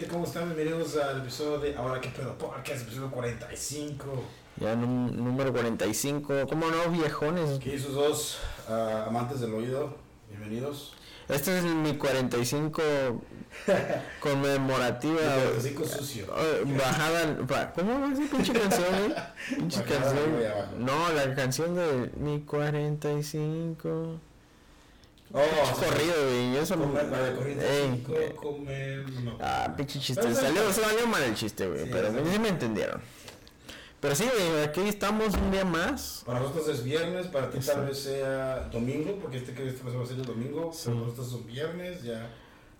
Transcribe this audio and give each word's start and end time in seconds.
gente? 0.00 0.08
¿Cómo 0.08 0.24
están? 0.24 0.44
Bienvenidos 0.54 0.96
al 0.96 1.18
episodio 1.20 1.58
de 1.58 1.76
Ahora 1.76 2.00
qué 2.00 2.08
pedo 2.08 2.36
podcast, 2.38 2.82
episodio 2.82 3.10
45. 3.10 4.04
Ya 4.56 4.74
número 4.74 5.52
45. 5.52 6.46
¿Cómo 6.48 6.66
no, 6.66 6.90
viejones? 6.90 7.56
Aquí 7.56 7.78
sus 7.78 7.94
dos 7.94 8.38
ah, 8.68 9.04
amantes 9.08 9.40
del 9.40 9.54
oído, 9.54 9.96
bienvenidos. 10.28 10.94
Este 11.28 11.58
es 11.58 11.64
mi 11.64 11.96
45 11.96 12.82
conmemorativa. 14.20 15.20
El 15.20 15.40
45 15.42 15.84
sucio. 15.86 16.26
eh, 16.38 16.64
Bajada. 16.76 17.36
ba- 17.46 17.72
¿Cómo 17.72 18.00
va 18.00 18.12
esa 18.12 18.30
pinche 18.30 18.52
canción, 18.52 18.86
güey? 18.98 19.14
Pinche 19.58 19.80
Bajada 19.82 20.02
canción. 20.02 20.84
No, 20.84 21.12
la 21.12 21.34
canción 21.34 21.74
de 21.76 22.10
mi 22.18 22.40
45. 22.40 24.18
Oh, 25.32 25.38
corrido, 25.74 26.14
güey. 26.24 26.56
Eso 26.56 26.76
no. 26.76 26.98
Ey, 26.98 27.90
cinco, 27.92 28.14
eh, 28.16 28.34
comer, 28.34 29.08
no. 29.22 29.38
Ah, 29.40 29.72
pinche 29.76 30.00
chiste. 30.00 30.20
Pero, 30.22 30.34
Salió, 30.34 30.62
pero- 30.62 30.72
salió 30.72 31.06
mal 31.06 31.22
el 31.22 31.34
chiste, 31.34 31.66
güey. 31.68 31.84
Sí, 31.84 31.88
pero 31.92 32.10
sí. 32.10 32.18
sí 32.32 32.38
me 32.38 32.48
entendieron. 32.48 33.00
Pero 34.00 34.14
sí, 34.14 34.24
güey, 34.32 34.64
aquí 34.64 34.80
estamos 34.88 35.34
un 35.34 35.50
día 35.50 35.64
más. 35.64 36.22
Para 36.24 36.40
nosotros 36.40 36.68
es 36.68 36.82
viernes, 36.82 37.26
para 37.26 37.50
ti 37.50 37.58
tal 37.60 37.84
vez 37.86 37.98
sea 37.98 38.68
domingo, 38.72 39.18
porque 39.20 39.36
este 39.36 39.52
que 39.52 39.68
este 39.68 39.82
va 39.84 40.02
a 40.02 40.06
ser 40.06 40.16
el 40.16 40.24
domingo. 40.24 40.72
Para 40.84 40.96
nosotros 40.96 41.26
es 41.28 41.32
un 41.34 41.46
viernes, 41.46 42.02
ya 42.02 42.30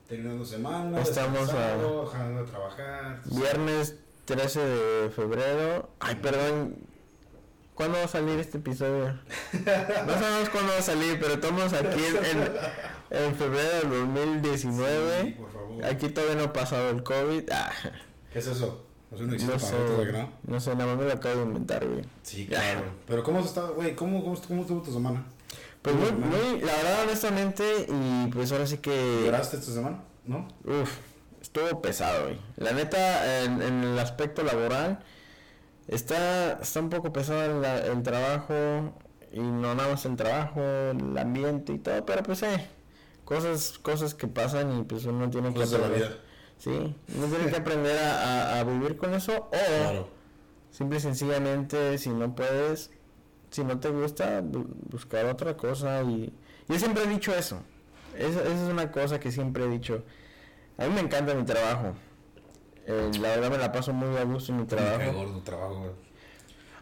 terminando 0.09 0.45
semana, 0.45 1.01
Estamos 1.01 1.51
a- 1.51 1.77
de 1.77 2.45
trabajar. 2.51 3.21
Viernes 3.27 3.97
13 4.25 4.61
de 4.61 5.11
febrero. 5.11 5.91
Ay, 6.01 6.17
perdón. 6.17 6.75
¿Cuándo 7.75 7.99
va 7.99 8.05
a 8.05 8.09
salir 8.09 8.39
este 8.39 8.59
episodio? 8.59 9.19
No 10.07 10.13
sabemos 10.13 10.49
cuándo 10.51 10.73
va 10.73 10.79
a 10.79 10.83
salir, 10.83 11.19
pero 11.21 11.35
estamos 11.35 11.73
aquí 11.73 12.03
en, 12.05 13.19
en 13.27 13.35
febrero 13.35 13.89
del 13.89 13.91
2019. 13.91 15.23
Sí, 15.23 15.31
por 15.33 15.53
favor. 15.53 15.85
Aquí 15.85 16.09
todavía 16.11 16.37
no 16.37 16.45
ha 16.45 16.53
pasado 16.53 16.91
el 16.91 17.03
COVID. 17.03 17.51
Ah, 17.51 17.71
¿Qué 18.33 18.39
es 18.39 18.47
eso? 18.47 18.87
¿No 19.11 19.19
sé. 19.59 19.75
no? 20.13 20.31
No 20.47 20.61
sé, 20.61 20.71
nada 20.77 20.87
más 20.95 20.99
me 20.99 21.05
lo 21.07 21.13
acabo 21.15 21.37
de 21.37 21.43
inventar, 21.43 21.85
güey. 21.87 22.05
Sí, 22.23 22.47
Ya. 22.49 22.61
claro. 22.61 22.83
Pero 23.09 23.23
¿cómo 23.25 23.41
has 23.41 23.47
estado, 23.47 23.75
güey? 23.75 23.97
¿Cómo, 23.97 24.23
cómo, 24.23 24.41
¿Cómo 24.47 24.63
estuvo 24.63 24.83
tu 24.83 24.93
semana? 24.93 25.25
Pues 25.83 25.97
muy, 25.97 26.13
muy, 26.13 26.61
la 26.61 26.73
verdad, 26.75 27.03
honestamente, 27.05 27.87
y 27.89 28.27
pues 28.31 28.53
ahora 28.53 28.67
sí 28.67 28.79
que. 28.79 29.23
¿Lloraste 29.25 29.57
esta 29.57 29.73
semana? 29.73 30.01
¿No? 30.27 30.47
Uf, 30.65 30.91
estuvo 31.41 31.81
pesado, 31.83 32.25
güey. 32.25 32.39
La 32.59 32.73
neta, 32.73 33.43
en, 33.43 33.63
en 33.63 33.83
el 33.85 33.99
aspecto 33.99 34.43
laboral, 34.45 35.01
está, 35.95 36.53
está 36.61 36.81
un 36.81 36.91
poco 36.91 37.13
pesado 37.13 37.43
el, 37.45 37.61
la- 37.63 37.79
el 37.87 38.03
trabajo, 38.03 38.55
y 39.33 39.41
no 39.41 39.75
nada 39.75 39.91
más 39.91 40.05
el 40.07 40.17
trabajo, 40.17 40.61
el 40.61 41.17
ambiente 41.19 41.73
y 41.73 41.79
todo, 41.79 42.05
pero 42.05 42.23
pues, 42.23 42.43
eh, 42.43 42.67
cosas, 43.25 43.79
cosas 43.79 44.15
que 44.15 44.27
pasan 44.27 44.81
y 44.81 44.83
pues 44.85 45.05
uno 45.05 45.29
tiene 45.31 45.49
que 45.53 45.61
Cosas 45.61 45.73
la 45.81 45.87
aprender. 45.87 46.09
vida. 46.09 46.19
Sí, 46.59 46.71
uno 47.17 47.27
tiene 47.29 47.51
que 47.51 47.57
aprender 47.57 47.99
a, 47.99 48.57
a- 48.57 48.61
a 48.61 48.65
vivir 48.65 48.97
con 48.97 49.15
eso, 49.15 49.37
o 49.37 49.51
Claro. 49.51 50.09
simple 50.71 50.99
y 50.99 51.01
sencillamente, 51.01 51.97
si 51.99 52.11
no 52.11 52.35
puedes, 52.35 52.91
si 53.51 53.65
no 53.65 53.79
te 53.81 53.89
gusta, 53.91 54.43
bu- 54.43 54.67
buscar 54.91 55.27
otra 55.27 55.57
cosa 55.57 56.03
y... 56.03 56.33
Yo 56.69 56.79
siempre 56.79 57.05
he 57.05 57.07
dicho 57.09 57.35
eso. 57.35 57.61
Esa 58.17 58.43
es 58.43 58.59
una 58.71 58.91
cosa 58.93 59.19
que 59.21 59.33
siempre 59.33 59.65
he 59.65 59.69
dicho. 59.69 60.03
A 60.79 60.85
mí 60.87 60.91
me 60.95 61.01
encanta 61.01 61.35
mi 61.35 61.45
trabajo. 61.45 61.95
Eh, 62.87 63.11
la 63.21 63.29
verdad 63.29 63.51
me 63.51 63.59
la 63.59 63.73
paso 63.73 63.93
muy 63.93 64.17
a 64.17 64.25
gusto 64.25 64.53
en 64.53 64.61
mi 64.61 64.67
trabajo. 64.67 65.13
gordo 65.13 65.33
tu 65.35 65.41
trabajo, 65.41 65.79
güey. 65.81 65.91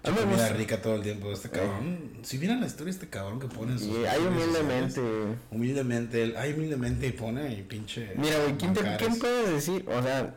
A 0.04 0.10
mí 0.10 0.14
me 0.16 0.22
Comida 0.22 0.38
gusta. 0.42 0.54
rica 0.56 0.80
todo 0.80 0.94
el 0.94 1.02
tiempo. 1.02 1.30
Este 1.32 1.50
cabrón. 1.50 1.98
Si 2.22 2.38
vieran 2.38 2.60
la 2.60 2.66
historia 2.66 2.86
de 2.86 2.90
este 2.92 3.08
cabrón 3.08 3.40
que 3.40 3.48
pone 3.48 3.72
en 3.72 3.78
sus 3.80 3.88
Y 3.88 4.04
hay 4.06 4.20
humildemente. 4.20 4.94
sociales, 4.94 5.36
Humildemente. 5.50 6.22
Él, 6.22 6.34
ay, 6.38 6.52
humildemente 6.52 7.06
y 7.08 7.12
pone 7.12 7.52
y 7.52 7.62
pinche. 7.62 8.12
Mira, 8.16 8.36
güey, 8.42 8.56
¿quién, 8.56 8.72
te-. 8.74 8.96
¿quién 8.96 9.18
puede 9.18 9.52
decir? 9.52 9.84
O 9.88 10.02
sea, 10.02 10.34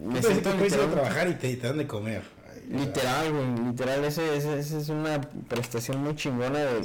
me 0.00 0.22
siento 0.22 0.50
que 0.56 0.64
literalmente- 0.64 0.94
trabajar 0.94 1.28
y 1.28 1.34
te, 1.34 1.50
y 1.50 1.56
te 1.56 1.66
dan 1.66 1.78
de 1.78 1.86
comer. 1.88 2.22
Ay, 2.48 2.78
Literal, 2.78 3.32
güey, 3.32 3.66
literal, 3.68 4.04
ese, 4.04 4.36
ese, 4.36 4.58
ese 4.58 4.78
es 4.78 4.88
una 4.88 5.20
prestación 5.20 5.98
muy 6.02 6.14
chingona 6.14 6.60
de 6.60 6.80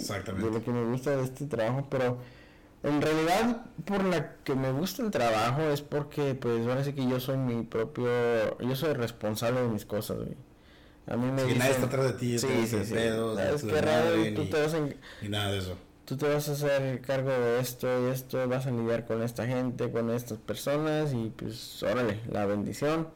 lo 0.52 0.64
que 0.64 0.72
me 0.72 0.84
gusta 0.92 1.16
de 1.16 1.24
este 1.24 1.46
trabajo, 1.46 1.88
pero 1.90 2.18
en 2.84 3.02
realidad 3.02 3.66
por 3.86 4.04
la 4.06 4.36
que 4.44 4.56
me 4.56 4.72
gusta 4.72 5.04
el 5.04 5.12
trabajo 5.12 5.62
es 5.64 5.82
porque 5.82 6.36
pues 6.36 6.66
ahora 6.68 6.84
sí 6.84 6.94
que 6.94 7.08
yo 7.08 7.20
soy 7.20 7.38
mi 7.38 7.64
propio, 7.64 8.58
yo 8.60 8.76
soy 8.76 8.94
responsable 8.94 9.62
de 9.62 9.68
mis 9.70 9.86
cosas, 9.86 10.18
güey. 10.18 10.38
A 11.08 11.18
mí 11.18 11.32
me 11.32 11.44
Sí, 11.44 11.48
que 11.48 11.54
dicen, 11.56 11.60
nadie 11.60 11.72
está 11.72 11.86
atrás 11.88 12.06
de 12.06 12.14
ti, 12.14 12.40
sí, 12.40 12.68
sí, 12.68 12.86
sí. 12.86 12.94
pedos, 12.94 13.38
de 13.38 13.44
¿Sabes 13.44 13.66
tu 13.66 13.68
qué 13.68 13.82
raro? 13.82 14.34
Tú 14.36 14.50
te 14.50 14.62
vas 14.62 14.74
a, 14.76 14.80
Ni 15.22 15.30
nada 15.30 15.52
de 15.52 15.58
eso. 15.60 15.78
tú 16.06 16.18
te 16.18 16.28
vas 16.28 16.50
a 16.50 16.54
hacer 16.54 17.02
cargo 17.02 17.30
de 17.32 17.60
esto 17.60 17.88
y 18.08 18.12
esto, 18.12 18.48
vas 18.48 18.66
a 18.68 18.72
lidiar 18.72 19.06
con 19.06 19.22
esta 19.24 19.46
gente, 19.48 19.92
con 19.92 20.10
estas 20.12 20.38
personas 20.40 21.14
y 21.14 21.30
pues 21.36 21.82
órale, 21.84 22.22
la 22.32 22.46
bendición. 22.46 23.10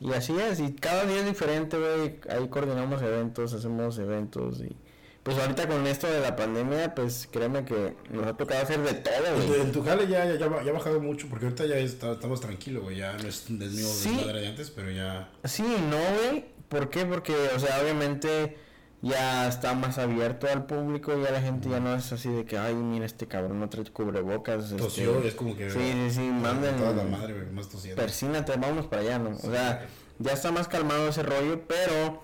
Y 0.00 0.12
así 0.12 0.36
es, 0.38 0.60
y 0.60 0.74
cada 0.74 1.04
día 1.06 1.20
es 1.20 1.26
diferente, 1.26 1.78
güey. 1.78 2.18
Ahí 2.28 2.48
coordinamos 2.48 3.02
eventos, 3.02 3.52
hacemos 3.54 3.98
eventos 3.98 4.60
y 4.60 4.76
pues 5.22 5.38
ahorita 5.38 5.68
con 5.68 5.86
esto 5.86 6.08
de 6.08 6.20
la 6.20 6.34
pandemia, 6.34 6.94
pues 6.94 7.28
créeme 7.30 7.64
que 7.64 7.94
nos 8.10 8.26
ha 8.26 8.32
tocado 8.34 8.62
hacer 8.62 8.80
de 8.82 8.94
todo, 8.94 9.46
güey. 9.46 9.60
en 9.60 9.72
tu 9.72 9.82
jale 9.84 10.08
ya, 10.08 10.24
ya, 10.24 10.36
ya 10.38 10.46
ha- 10.46 10.72
bajado 10.72 11.00
mucho, 11.00 11.28
porque 11.28 11.44
ahorita 11.46 11.66
ya 11.66 11.76
está- 11.76 12.12
estamos 12.12 12.40
tranquilos, 12.40 12.82
güey. 12.82 12.96
Ya 12.96 13.12
no 13.14 13.28
es 13.28 13.44
del 13.48 13.70
mismo 13.70 13.88
Sí. 13.88 14.24
de 14.24 14.46
antes, 14.48 14.70
pero 14.70 14.90
ya. 14.90 15.30
Sí, 15.44 15.62
no, 15.62 15.96
güey. 16.30 16.44
¿Por 16.68 16.90
qué? 16.90 17.04
Porque, 17.06 17.34
o 17.54 17.58
sea, 17.60 17.80
obviamente 17.82 18.56
ya 19.00 19.46
está 19.48 19.74
más 19.74 19.98
abierto 19.98 20.46
al 20.48 20.64
público, 20.66 21.12
ya 21.22 21.30
la 21.32 21.40
gente 21.42 21.68
ya 21.68 21.80
no 21.80 21.94
es 21.94 22.12
así 22.12 22.28
de 22.28 22.44
que, 22.44 22.56
ay, 22.58 22.74
mira 22.74 23.04
este 23.04 23.26
cabrón 23.28 23.60
no 23.60 23.68
trae 23.68 23.84
cubrebocas. 23.84 24.64
este, 24.66 24.76
Tosió, 24.76 25.22
es 25.22 25.34
como 25.34 25.56
que. 25.56 25.70
Sí, 25.70 25.78
sí, 25.78 26.10
sí, 26.10 26.20
manden. 26.20 26.76
Toda 26.76 26.94
la 26.94 27.04
madre, 27.04 27.34
güey, 27.34 27.46
más 27.52 27.68
tosiendo. 27.68 28.00
persínate, 28.00 28.52
vámonos 28.56 28.86
para 28.86 29.02
allá, 29.02 29.18
¿no? 29.18 29.30
O 29.36 29.50
sea, 29.50 29.86
ya 30.18 30.32
está 30.32 30.50
más 30.50 30.66
calmado 30.68 31.08
ese 31.08 31.22
rollo, 31.22 31.60
pero 31.66 32.22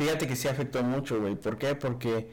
fíjate 0.00 0.26
que 0.26 0.34
sí 0.34 0.48
afectó 0.48 0.82
mucho, 0.82 1.20
güey. 1.20 1.34
¿Por 1.34 1.58
qué? 1.58 1.74
Porque 1.74 2.30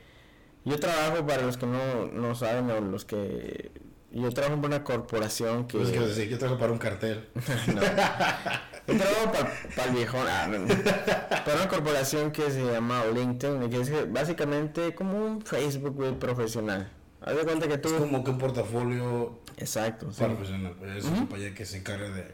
yo 0.64 0.80
trabajo, 0.80 1.26
para 1.28 1.42
los 1.42 1.58
que 1.58 1.66
no, 1.66 2.06
no 2.06 2.34
saben, 2.34 2.72
o 2.72 2.80
los 2.80 3.04
que... 3.04 3.72
Yo 4.12 4.32
trabajo 4.32 4.56
en 4.56 4.66
una 4.66 4.86
corporación 4.86 5.68
que... 5.68 5.78
Pues 5.78 5.92
que 5.92 6.00
decir, 6.00 6.30
yo 6.30 6.38
trabajo 6.38 6.60
para 6.60 6.72
un 6.72 6.80
cartel. 6.80 7.28
no. 7.68 7.82
Yo 8.88 8.98
trabajo 8.98 9.32
para 9.76 9.90
el 9.90 9.96
viejón, 9.96 10.26
ah, 10.30 10.48
no, 10.48 10.66
para 11.46 11.58
una 11.58 11.68
corporación 11.68 12.32
que 12.32 12.50
se 12.50 12.64
llama 12.64 13.04
LinkedIn, 13.14 13.70
que 13.70 13.82
es 13.82 14.14
básicamente 14.14 14.96
como 14.96 15.26
un 15.26 15.42
Facebook, 15.42 15.94
güey, 15.94 16.18
profesional. 16.18 16.90
Haz 17.20 17.36
de 17.36 17.42
cuenta 17.44 17.68
que 17.68 17.78
tú... 17.78 17.90
Es 17.90 17.96
como 17.96 18.24
que 18.24 18.32
un 18.32 18.38
portafolio 18.38 19.42
Exacto, 19.58 20.10
sí. 20.14 20.24
profesional. 20.24 20.74
Es 20.96 21.04
una 21.04 21.18
compañía 21.18 21.54
que 21.54 21.66
se 21.66 21.78
encarga 21.78 22.10
de. 22.12 22.32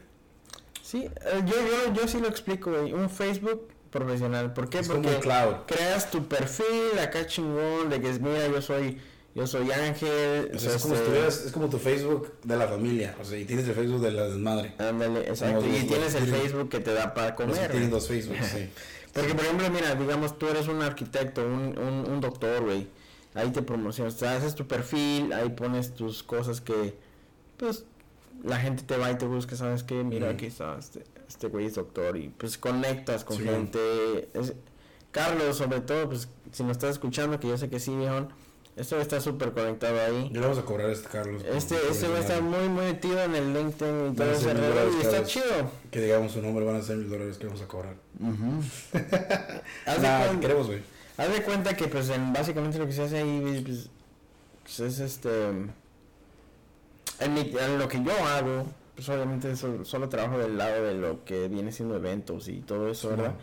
Sí, 0.80 1.06
eh, 1.06 1.42
yo, 1.44 1.54
yo, 1.56 1.92
yo 1.92 2.06
sí 2.06 2.20
lo 2.20 2.28
explico, 2.28 2.70
güey. 2.70 2.92
Un 2.92 3.10
Facebook 3.10 3.73
profesional. 3.98 4.52
¿Por 4.52 4.68
qué? 4.68 4.80
Es 4.80 4.88
como 4.88 5.02
Porque 5.02 5.20
cloud. 5.20 5.54
creas 5.66 6.10
tu 6.10 6.26
perfil 6.26 6.98
acá 7.00 7.26
chingón 7.26 7.88
de 7.88 8.00
que 8.00 8.10
es, 8.10 8.20
mira, 8.20 8.46
yo 8.48 8.60
soy, 8.60 8.98
yo 9.34 9.46
soy 9.46 9.70
Ángel. 9.70 10.50
O 10.54 10.58
sea, 10.58 10.74
es 10.74 10.82
como 10.82 10.94
si 10.94 11.00
este, 11.00 11.10
tuvieras, 11.12 11.44
es 11.46 11.52
como 11.52 11.68
tu 11.68 11.78
Facebook 11.78 12.32
de 12.42 12.56
la 12.56 12.66
familia. 12.68 13.14
O 13.20 13.24
sea, 13.24 13.38
y 13.38 13.44
tienes 13.44 13.66
el 13.68 13.74
Facebook 13.74 14.00
de 14.00 14.10
la 14.10 14.24
desmadre. 14.28 14.74
Ándale, 14.78 15.20
exacto. 15.20 15.60
Como 15.60 15.72
Y 15.74 15.78
los- 15.78 15.86
tienes 15.88 16.14
el 16.16 16.26
Facebook 16.26 16.68
que 16.68 16.80
te 16.80 16.92
da 16.92 17.14
para 17.14 17.34
comer. 17.36 17.54
tienen 17.56 17.78
güey. 17.78 17.90
dos 17.90 18.08
Facebook, 18.08 18.36
sí. 18.42 18.68
Porque, 19.14 19.32
por 19.34 19.44
ejemplo, 19.44 19.70
mira, 19.70 19.94
digamos, 19.94 20.36
tú 20.38 20.48
eres 20.48 20.66
un 20.66 20.82
arquitecto, 20.82 21.44
un, 21.46 21.78
un, 21.78 22.10
un 22.10 22.20
doctor, 22.20 22.64
güey. 22.64 22.88
Ahí 23.34 23.50
te 23.50 23.62
promocionas, 23.62 24.16
te 24.16 24.26
haces 24.26 24.56
tu 24.56 24.66
perfil, 24.66 25.32
ahí 25.32 25.50
pones 25.50 25.94
tus 25.94 26.24
cosas 26.24 26.60
que, 26.60 26.94
pues, 27.56 27.84
la 28.42 28.58
gente 28.58 28.82
te 28.82 28.96
va 28.96 29.10
y 29.12 29.14
te 29.18 29.24
busca, 29.26 29.54
¿sabes 29.54 29.84
qué? 29.84 30.02
Mira, 30.02 30.26
Ujú. 30.26 30.34
aquí 30.34 30.46
está, 30.46 30.76
este, 30.78 31.04
este 31.28 31.48
güey 31.48 31.66
es 31.66 31.74
doctor 31.74 32.16
y, 32.16 32.28
pues, 32.30 32.58
conectas 32.58 33.24
con 33.24 33.36
Sí. 33.38 33.44
gente. 33.44 34.28
Es- 34.34 34.54
Carlos, 35.12 35.56
sobre 35.56 35.80
todo, 35.80 36.08
pues, 36.08 36.28
si 36.52 36.62
nos 36.64 36.72
estás 36.72 36.90
escuchando, 36.90 37.38
que 37.38 37.48
yo 37.48 37.56
sé 37.56 37.68
que 37.68 37.78
sí, 37.78 37.94
viejo, 37.96 38.26
este 38.76 39.00
está 39.00 39.20
súper 39.20 39.52
conectado 39.52 40.00
ahí. 40.00 40.28
Yo 40.32 40.40
le 40.40 40.46
vamos 40.48 40.58
a 40.58 40.62
cobrar 40.64 40.88
a 40.90 40.92
este 40.92 41.08
Carlos. 41.08 41.42
Este, 41.44 41.76
este 41.88 42.08
va 42.08 42.16
a 42.16 42.20
estar 42.20 42.42
muy, 42.42 42.68
muy 42.68 42.86
metido 42.86 43.22
en 43.22 43.34
el 43.36 43.54
LinkedIn 43.54 44.12
y 44.12 44.16
todo 44.16 44.32
ese 44.32 44.52
rollo, 44.54 44.90
y 44.98 45.00
está 45.02 45.22
chido. 45.24 45.70
Que 45.92 46.00
digamos 46.02 46.32
su 46.32 46.42
nombre 46.42 46.64
van 46.64 46.76
a 46.76 46.82
ser 46.82 46.96
mil 46.96 47.08
dólares 47.08 47.38
que 47.38 47.46
vamos 47.46 47.62
a 47.62 47.68
cobrar. 47.68 47.94
Haz 49.86 49.96
de 49.96 50.02
Nah, 50.02 50.24
cuenta- 50.26 50.40
queremos, 50.40 50.66
güey. 50.66 50.82
Haz 51.16 51.32
de 51.32 51.42
cuenta 51.44 51.76
que 51.76 51.86
pues 51.86 52.08
en 52.10 52.32
básicamente 52.32 52.76
lo 52.78 52.86
que 52.86 52.92
se 52.92 53.02
hace 53.02 53.18
ahí 53.18 53.62
pues, 53.64 53.88
pues, 54.64 54.80
es 54.80 54.98
este 54.98 55.48
en, 57.20 57.34
mi- 57.34 57.54
en 57.56 57.78
lo 57.78 57.86
que 57.88 58.02
yo 58.02 58.10
hago 58.26 58.66
pues 58.94 59.08
obviamente 59.08 59.54
so- 59.56 59.84
solo 59.84 60.08
trabajo 60.08 60.38
del 60.38 60.56
lado 60.56 60.84
de 60.84 60.94
lo 60.94 61.24
que 61.24 61.48
viene 61.48 61.72
siendo 61.72 61.96
eventos 61.96 62.48
y 62.48 62.60
todo 62.60 62.88
eso 62.90 63.10
verdad 63.10 63.30
no. 63.32 63.36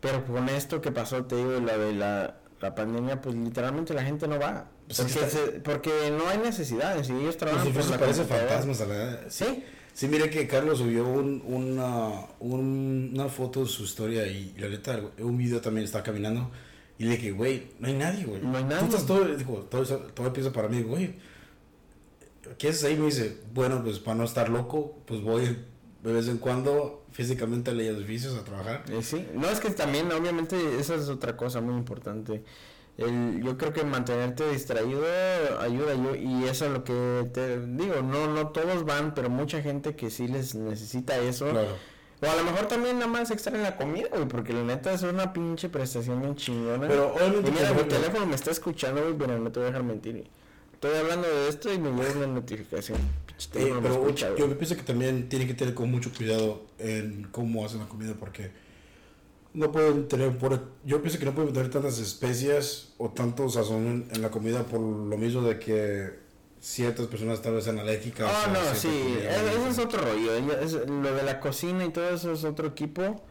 pero 0.00 0.24
con 0.24 0.48
esto 0.48 0.80
que 0.80 0.92
pasó 0.92 1.24
te 1.24 1.36
digo 1.36 1.60
la 1.60 1.76
de 1.76 1.92
la, 1.92 2.36
la 2.60 2.74
pandemia 2.74 3.20
pues 3.20 3.34
literalmente 3.34 3.92
la 3.94 4.02
gente 4.04 4.26
no 4.28 4.38
va 4.38 4.68
Pues 4.86 4.98
porque, 4.98 5.12
es 5.12 5.18
que 5.18 5.24
está- 5.26 5.38
se- 5.52 5.60
porque 5.60 5.90
no 6.16 6.28
hay 6.28 6.38
necesidades 6.38 7.08
y 7.08 7.12
ellos 7.12 7.24
Pues 7.24 7.36
trabajan 7.38 7.66
si 7.66 7.72
por 7.72 7.82
eso 7.82 7.98
parece 7.98 8.24
fantasmas 8.24 8.80
a 8.80 8.86
la 8.86 9.30
sí 9.30 9.64
Sí, 9.92 10.08
mire 10.08 10.28
que 10.28 10.48
Carlos 10.48 10.78
subió 10.78 11.06
un, 11.06 11.40
una, 11.46 12.08
un- 12.40 13.12
una 13.14 13.28
foto 13.28 13.60
de 13.60 13.66
su 13.68 13.84
historia 13.84 14.26
y 14.26 14.52
la 14.58 14.68
neta, 14.68 14.98
un 15.20 15.38
video 15.38 15.60
también 15.60 15.84
estaba 15.84 16.02
caminando 16.02 16.50
y 16.98 17.04
le 17.04 17.10
dije, 17.12 17.30
güey, 17.30 17.68
no 17.78 17.86
hay 17.86 17.94
nadie, 17.94 18.24
güey. 18.24 18.40
No 18.42 18.56
hay 18.56 18.64
Tú 18.64 18.70
nadie. 18.70 18.84
estás 18.88 19.06
todo, 19.06 19.24
dijo, 19.24 19.52
todo, 19.70 19.82
eso- 19.82 19.98
todo 20.12 20.26
empieza 20.26 20.50
para 20.52 20.66
mí, 20.68 20.82
güey. 20.82 21.14
¿Qué 22.58 22.68
haces 22.68 22.84
ahí? 22.84 22.96
Me 22.96 23.06
dice, 23.06 23.38
bueno, 23.52 23.82
pues 23.82 23.98
para 23.98 24.16
no 24.16 24.24
estar 24.24 24.48
loco, 24.48 24.96
pues 25.06 25.20
voy 25.22 25.58
de 26.02 26.12
vez 26.12 26.28
en 26.28 26.38
cuando 26.38 27.04
físicamente 27.12 27.70
a 27.70 27.74
los 27.74 27.84
edificios 27.84 28.36
a 28.36 28.44
trabajar. 28.44 28.84
Eh, 28.90 29.02
sí, 29.02 29.26
no 29.34 29.48
es 29.48 29.60
que 29.60 29.70
también, 29.70 30.10
obviamente, 30.12 30.56
esa 30.78 30.94
es 30.96 31.08
otra 31.08 31.36
cosa 31.36 31.60
muy 31.60 31.74
importante. 31.74 32.42
El, 32.96 33.42
yo 33.42 33.58
creo 33.58 33.72
que 33.72 33.82
mantenerte 33.82 34.48
distraído 34.52 35.02
ayuda 35.60 35.94
yo 35.94 36.14
y 36.14 36.44
eso 36.44 36.66
es 36.66 36.70
lo 36.70 36.84
que 36.84 37.28
te 37.34 37.58
digo 37.60 37.94
no 38.02 38.28
no 38.32 38.50
todos 38.50 38.84
van 38.84 39.14
pero 39.14 39.28
mucha 39.28 39.60
gente 39.62 39.96
que 39.96 40.10
sí 40.10 40.28
les 40.28 40.54
necesita 40.54 41.18
eso 41.18 41.48
Claro. 41.50 41.74
o 42.22 42.26
a 42.30 42.36
lo 42.36 42.44
mejor 42.44 42.68
también 42.68 43.00
nada 43.00 43.10
más 43.10 43.32
extraen 43.32 43.64
la 43.64 43.76
comida 43.76 44.06
güey 44.12 44.28
porque 44.28 44.52
la 44.52 44.62
neta 44.62 44.92
es 44.92 45.02
una 45.02 45.32
pinche 45.32 45.68
prestación 45.68 46.20
bien 46.20 46.36
chingona 46.36 46.86
Pero 46.86 47.12
obviamente 47.16 47.48
y 47.48 47.52
mira 47.52 47.72
mi 47.72 47.82
teléfono 47.82 48.26
me 48.26 48.36
está 48.36 48.52
escuchando 48.52 49.02
güey 49.02 49.14
pero 49.18 49.40
no 49.40 49.50
te 49.50 49.58
voy 49.58 49.64
a 49.64 49.70
dejar 49.70 49.82
mentir 49.82 50.24
estoy 50.86 51.00
hablando 51.00 51.28
de 51.28 51.48
esto 51.48 51.72
y 51.72 51.78
me 51.78 51.90
llega 51.90 52.12
una 52.16 52.26
notificación 52.26 52.98
Eh, 53.54 53.72
me 53.74 53.80
pero 53.82 53.94
escucha, 53.94 54.28
yo 54.36 54.48
pienso 54.58 54.76
que 54.76 54.82
también 54.82 55.28
tienen 55.28 55.48
que 55.48 55.54
tener 55.54 55.74
con 55.74 55.90
mucho 55.90 56.10
cuidado 56.16 56.62
en 56.78 57.28
cómo 57.30 57.64
hacen 57.64 57.80
la 57.80 57.86
comida 57.88 58.14
porque 58.18 58.50
no 59.52 59.70
pueden 59.70 60.08
tener 60.08 60.36
por 60.38 60.60
yo 60.84 61.00
pienso 61.00 61.18
que 61.18 61.24
no 61.24 61.34
pueden 61.34 61.52
tener 61.52 61.70
tantas 61.70 61.98
especias 61.98 62.92
o 62.98 63.10
tanto 63.10 63.48
sazón 63.48 63.86
en, 63.86 64.08
en 64.12 64.22
la 64.22 64.30
comida 64.30 64.64
por 64.64 64.80
lo 64.80 65.16
mismo 65.16 65.42
de 65.42 65.58
que 65.58 66.24
ciertas 66.60 67.06
personas 67.06 67.42
tal 67.42 67.54
vez 67.54 67.64
sean 67.64 67.78
alérgicas 67.78 68.28
Ah, 68.28 68.46
a 68.48 68.52
no, 68.52 68.74
sí, 68.74 68.88
e- 68.88 69.28
eso 69.28 69.68
es 69.68 69.78
otro 69.78 70.00
rollo. 70.02 70.34
es- 70.34 70.72
lo 70.88 71.14
de 71.14 71.22
la 71.22 71.38
cocina 71.40 71.84
y 71.84 71.90
todo 71.90 72.08
eso 72.10 72.32
es 72.32 72.44
otro 72.44 72.68
equipo. 72.68 73.22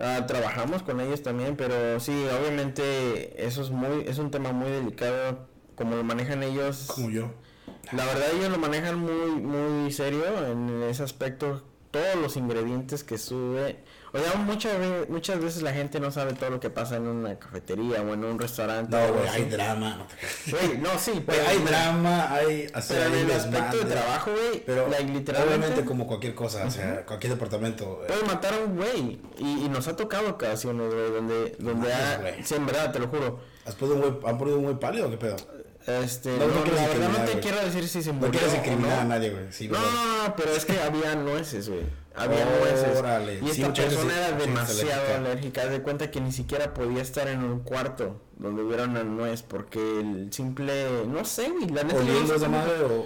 Ah, 0.00 0.26
trabajamos 0.28 0.84
con 0.84 1.00
ellos 1.00 1.22
también, 1.24 1.56
pero 1.56 1.98
sí, 1.98 2.12
obviamente 2.38 3.44
eso 3.44 3.62
es 3.62 3.70
muy, 3.70 4.04
es 4.06 4.18
un 4.18 4.30
tema 4.30 4.52
muy 4.52 4.70
delicado, 4.70 5.47
como 5.78 5.96
lo 5.96 6.04
manejan 6.04 6.42
ellos. 6.42 6.84
como 6.94 7.08
yo 7.10 7.30
La 7.92 8.04
verdad 8.04 8.26
ellos 8.34 8.50
lo 8.50 8.58
manejan 8.58 8.98
muy, 8.98 9.30
muy 9.40 9.90
serio 9.92 10.24
en 10.46 10.82
ese 10.82 11.02
aspecto. 11.04 11.62
Todos 11.90 12.16
los 12.16 12.36
ingredientes 12.36 13.02
que 13.02 13.16
sube. 13.16 13.82
O 14.12 14.18
sea, 14.18 14.34
muchas, 14.34 14.74
muchas 15.08 15.40
veces 15.42 15.62
la 15.62 15.72
gente 15.72 16.00
no 16.00 16.10
sabe 16.10 16.34
todo 16.34 16.50
lo 16.50 16.60
que 16.60 16.68
pasa 16.68 16.96
en 16.96 17.06
una 17.06 17.38
cafetería 17.38 18.02
o 18.02 18.12
en 18.12 18.24
un 18.24 18.38
restaurante. 18.38 18.94
no 18.94 19.14
güey 19.14 19.26
hay 19.28 19.44
drama 19.44 19.96
no. 19.96 20.06
Güey, 20.50 20.98
sí, 20.98 21.22
pero, 21.26 21.48
hay 21.48 21.58
drama 21.58 22.30
hay 22.34 22.66
o 22.74 22.82
sea, 22.82 23.04
pero 23.06 23.14
en 23.16 23.24
el 23.24 23.32
aspecto 23.32 23.76
de 23.78 23.84
trabajo, 23.86 24.30
güey, 24.32 24.62
pero 24.66 24.86
like, 24.88 25.10
literalmente... 25.12 25.56
obviamente 25.56 25.84
como 25.86 26.06
cualquier 26.06 26.34
cosa 26.34 26.66
o 26.66 26.70
sea 26.70 27.06
cualquier 27.06 27.32
departamento 27.34 28.00
eh, 28.02 28.06
Puede 28.08 28.22
matar 28.24 28.52
a 28.54 28.58
un 28.58 28.76
güey. 28.76 29.20
Y, 29.38 29.64
y 29.64 29.68
nos 29.70 29.88
ha 29.88 29.96
tocado 29.96 30.28
ocasiones, 30.30 30.92
güey, 30.92 31.10
donde, 31.10 31.56
donde 31.58 31.88
Mames, 31.88 32.40
ha... 32.40 32.44
Sí, 32.44 32.54
en 32.54 32.66
verdad, 32.66 32.92
te 32.92 32.98
lo 32.98 33.08
juro. 33.08 33.40
¿has 33.64 33.74
podido 33.74 33.96
un 33.96 34.02
güey- 34.02 34.28
han 34.28 34.36
podido 34.38 34.58
un 34.58 34.64
güey 34.64 34.78
pálido 34.78 35.08
o 35.08 35.10
qué 35.10 35.16
pedo 35.16 35.36
Este, 35.88 36.30
No, 36.36 36.46
no, 36.48 36.54
no 36.54 36.62
quieres 36.64 36.80
la 36.82 36.88
verdad 36.88 37.08
no 37.18 37.24
te 37.24 37.40
quiero 37.40 37.60
decir 37.64 37.88
si 37.88 38.02
se 38.02 38.12
no 38.12 38.18
murió 38.20 38.32
quieres 38.32 38.52
o 38.52 38.56
incriminar 38.56 38.96
no. 38.96 39.00
a 39.00 39.04
nadie 39.04 39.30
güey 39.30 39.44
sí 39.50 39.68
No, 39.68 39.78
no, 39.80 40.28
no, 40.28 40.36
pero 40.36 40.50
es 40.52 40.64
que 40.66 40.78
había 40.80 41.14
nueces, 41.14 41.68
güey. 41.70 41.84
Había 42.14 42.44
nueces. 42.44 43.40
Y 43.42 43.50
esta 43.62 43.72
persona 43.72 44.12
sí- 44.12 44.18
era 44.18 44.32
demasiado 44.36 45.14
alérgica. 45.14 45.66
de 45.66 45.80
cuenta 45.82 46.10
que 46.10 46.20
ni 46.20 46.32
siquiera 46.32 46.74
podía 46.74 47.00
estar 47.00 47.28
en 47.28 47.42
un 47.44 47.60
cuarto 47.60 48.20
donde 48.36 48.62
hubiera 48.64 48.84
una 48.84 49.04
nuez 49.04 49.42
porque 49.42 49.78
el 50.00 50.32
simple... 50.32 51.06
No 51.06 51.24
sé, 51.24 51.48
güey. 51.48 51.68
La 51.68 51.84
neta 51.84 52.00
no 52.02 52.58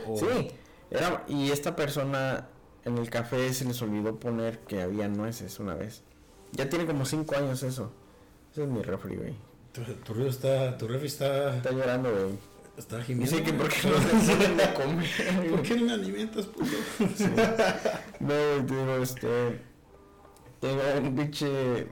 o, 0.08 0.16
Sí, 0.18 0.50
era, 0.90 1.24
y 1.28 1.50
esta 1.50 1.76
persona 1.76 2.48
en 2.84 2.98
el 2.98 3.10
café 3.10 3.52
se 3.52 3.64
les 3.66 3.80
olvidó 3.82 4.18
poner 4.18 4.60
que 4.60 4.80
había 4.82 5.08
nueces 5.08 5.60
una 5.60 5.74
vez. 5.74 6.02
Ya 6.52 6.68
tiene 6.68 6.86
como 6.86 7.04
cinco 7.04 7.36
años 7.36 7.62
eso. 7.62 7.92
Ese 8.50 8.62
es 8.64 8.68
mi 8.68 8.82
refri, 8.82 9.16
güey. 9.16 9.34
Tu, 9.72 9.82
tu 9.82 10.14
río 10.14 10.28
está, 10.28 10.76
tu 10.76 10.88
refri 10.88 11.06
está, 11.06 11.56
Está 11.56 11.70
llorando, 11.70 12.10
güey. 12.10 12.51
Está 12.76 13.02
gimiendo. 13.02 13.36
Dice 13.36 13.44
que 13.44 13.52
porque 13.52 13.76
no 13.84 13.98
le 13.98 14.24
tienen 14.26 14.56
de 14.56 14.74
comer. 14.74 15.50
¿Por 15.50 15.62
qué 15.62 15.74
no 15.76 15.86
me 15.86 15.92
alimentas, 15.92 16.46
puto? 16.46 16.66
No, 18.20 18.26
güey, 18.26 18.66
te 18.66 18.74
digo, 18.76 18.96
este. 19.02 19.62
Tengo 20.60 20.82
un 21.02 21.14
pinche. 21.16 21.88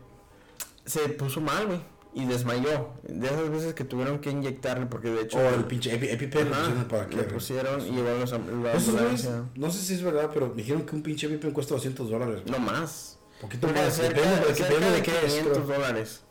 Se 0.84 1.00
puso 1.10 1.40
mal, 1.40 1.66
güey. 1.66 1.80
Y 2.12 2.24
desmayó. 2.24 2.90
De 3.04 3.26
esas 3.28 3.50
veces 3.50 3.74
que 3.74 3.84
tuvieron 3.84 4.18
que 4.18 4.30
inyectarle, 4.30 4.86
porque 4.86 5.10
de 5.10 5.22
hecho. 5.22 5.38
O 5.38 5.48
el 5.48 5.64
pinche 5.64 5.94
epi, 5.94 6.08
EpiPen, 6.08 6.48
pusieron 6.48 6.84
para 6.88 7.06
que... 7.08 7.16
le 7.16 7.22
pusieron 7.24 7.80
y 7.86 7.90
llevaron 7.92 8.20
los 8.20 8.30
la 8.32 8.36
ambulancia. 8.36 9.44
no 9.54 9.70
sé 9.70 9.78
si 9.80 9.94
es 9.94 10.02
verdad, 10.02 10.30
pero 10.34 10.48
me 10.48 10.56
dijeron 10.56 10.82
que 10.84 10.96
un 10.96 11.02
pinche 11.02 11.26
EpiPen 11.28 11.52
cuesta 11.52 11.74
200 11.74 12.10
dólares. 12.10 12.42
No 12.46 12.58
más. 12.58 13.18
Poquito 13.40 13.68
más, 13.68 13.94
cerca, 13.94 14.20
depende, 14.20 14.90
de- 14.90 15.02
qué 15.02 15.12
es. 15.24 15.34
500 15.34 15.58
pero- 15.58 15.66
dólares. 15.78 16.22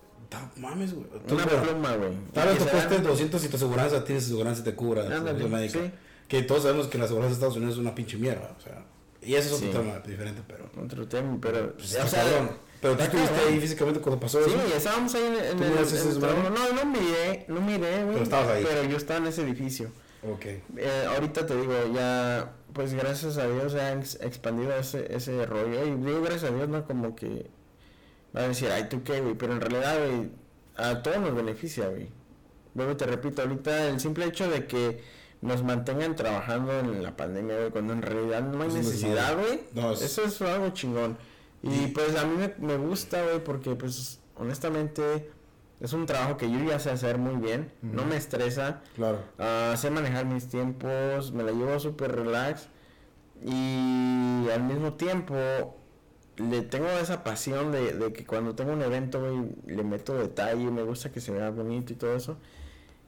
Mames, 0.58 0.94
güey. 0.94 1.08
Una 1.32 1.46
pluma, 1.46 1.96
güey. 1.96 2.12
Tal 2.34 2.50
vez 2.50 2.60
te 2.60 2.66
cueste 2.66 2.96
dan- 2.96 3.04
200 3.04 3.44
y 3.44 3.48
tu 3.48 3.56
aseguranza 3.56 4.04
tienes 4.04 4.26
aseguranza 4.26 4.62
y 4.62 4.64
te 4.66 4.76
cubra. 4.76 5.04
Ándale, 5.04 5.48
médico. 5.48 5.80
sí. 5.84 5.92
Que 6.28 6.44
todos 6.44 6.64
sabemos 6.64 6.88
que 6.88 6.98
la 7.00 7.06
aseguranza 7.06 7.30
de 7.30 7.34
Estados 7.36 7.56
Unidos 7.58 7.74
es 7.76 7.80
una 7.80 7.96
pinche 7.96 8.18
mierda, 8.18 8.56
o 8.58 8.62
sea. 8.62 8.86
Y 9.22 9.34
eso 9.36 9.48
es 9.56 9.62
otro 9.62 9.72
Sí. 9.72 9.78
tema 9.78 10.00
diferente, 10.00 10.42
pero... 10.48 10.70
Otro 10.84 11.08
tema, 11.08 11.38
pero. 11.42 11.74
Pues 11.76 11.94
o 11.96 11.98
está 11.98 12.08
sea, 12.08 12.24
cabrón. 12.24 12.52
Pero 12.82 12.96
tú 12.96 13.04
estuviste 13.04 13.36
ahí 13.48 13.60
físicamente 13.60 14.00
cuando 14.00 14.20
pasó 14.22 14.42
Sí, 14.46 14.52
eso. 14.52 14.78
estábamos 14.78 15.14
ahí 15.16 15.24
en, 15.26 15.34
en 15.46 15.58
¿Tú 15.58 15.64
el, 15.64 15.72
el 15.72 16.20
trabajo. 16.20 16.50
No, 16.52 16.74
no 16.74 16.86
miré, 16.86 17.46
no 17.50 17.60
miré, 17.62 18.04
güey. 18.04 18.14
Pero 18.14 18.24
estabas 18.24 18.48
ahí. 18.50 18.64
Pero 18.66 18.84
yo 18.90 18.96
estaba 18.98 19.20
en 19.20 19.28
ese 19.28 19.42
edificio. 19.42 19.92
Ok. 20.24 20.46
Eh, 20.46 20.62
ahorita 21.14 21.46
te 21.46 21.56
digo, 21.60 21.74
ya, 21.94 22.54
pues 22.72 22.94
gracias 22.94 23.38
a 23.38 23.48
Dios 23.48 23.72
se 23.74 23.82
ha 23.82 23.94
ex- 23.94 24.20
expandido 24.22 24.74
ese, 24.76 25.14
ese 25.14 25.46
rollo. 25.46 25.86
Y 25.86 25.92
digo 25.96 26.22
gracias 26.22 26.52
a 26.52 26.56
Dios, 26.56 26.70
no 26.70 26.86
como 26.86 27.16
que 27.16 27.50
va 28.36 28.42
a 28.42 28.48
decir, 28.48 28.70
ay, 28.72 28.88
tú 28.90 29.04
qué, 29.04 29.22
güey. 29.22 29.36
Pero 29.36 29.54
en 29.54 29.62
realidad, 29.62 29.98
güey, 29.98 30.30
a 30.76 31.02
todos 31.02 31.18
nos 31.20 31.36
beneficia, 31.36 31.88
güey. 31.88 32.10
Luego 32.76 32.96
te 32.98 33.06
repito, 33.06 33.42
ahorita 33.42 33.90
el 33.90 34.00
simple 34.00 34.26
hecho 34.26 34.50
de 34.50 34.66
que 34.68 35.02
nos 35.42 35.64
mantengan 35.64 36.16
trabajando 36.16 36.80
en 36.80 37.02
la 37.02 37.16
pandemia, 37.16 37.58
güey, 37.58 37.72
cuando 37.72 37.94
en 37.94 38.02
realidad 38.02 38.44
no 38.44 38.62
hay 38.62 38.70
necesidad, 38.70 39.38
güey. 39.38 39.62
Eso 39.94 40.24
es 40.24 40.42
algo 40.42 40.70
chingón. 40.70 41.18
Y 41.62 41.88
pues 41.88 42.16
a 42.16 42.26
mí 42.26 42.36
me, 42.38 42.54
me 42.66 42.78
gusta, 42.78 43.24
güey, 43.24 43.44
porque 43.44 43.76
pues 43.76 44.20
honestamente 44.36 45.30
es 45.80 45.94
un 45.94 46.06
trabajo 46.06 46.38
que 46.38 46.52
yo 46.52 46.60
ya 46.64 46.80
sé 46.80 46.90
hacer 46.90 47.18
muy 47.18 47.36
bien. 47.36 47.72
No 47.82 48.06
me 48.06 48.18
estresa. 48.18 48.82
Claro. 48.96 49.24
Ah, 49.38 49.74
sé 49.78 49.90
manejar 49.90 50.26
mis 50.26 50.48
tiempos, 50.50 51.32
me 51.32 51.44
la 51.44 51.52
llevo 51.52 51.80
súper 51.80 52.16
relax 52.16 52.68
y 53.42 54.48
al 54.54 54.64
mismo 54.64 54.94
tiempo 54.94 55.36
le 56.40 56.62
tengo 56.62 56.88
esa 56.90 57.24
pasión 57.24 57.72
de, 57.72 57.94
de 57.94 58.14
que 58.14 58.26
cuando 58.26 58.56
tengo 58.56 58.72
un 58.74 58.82
evento 58.82 59.20
güey, 59.20 59.52
le 59.76 59.84
meto 59.84 60.14
detalle, 60.18 60.72
me 60.72 60.84
gusta 60.84 61.12
que 61.12 61.22
se 61.22 61.32
vea 61.32 61.50
bonito 61.50 61.94
y 61.94 61.96
todo 61.96 62.16
eso. 62.16 62.38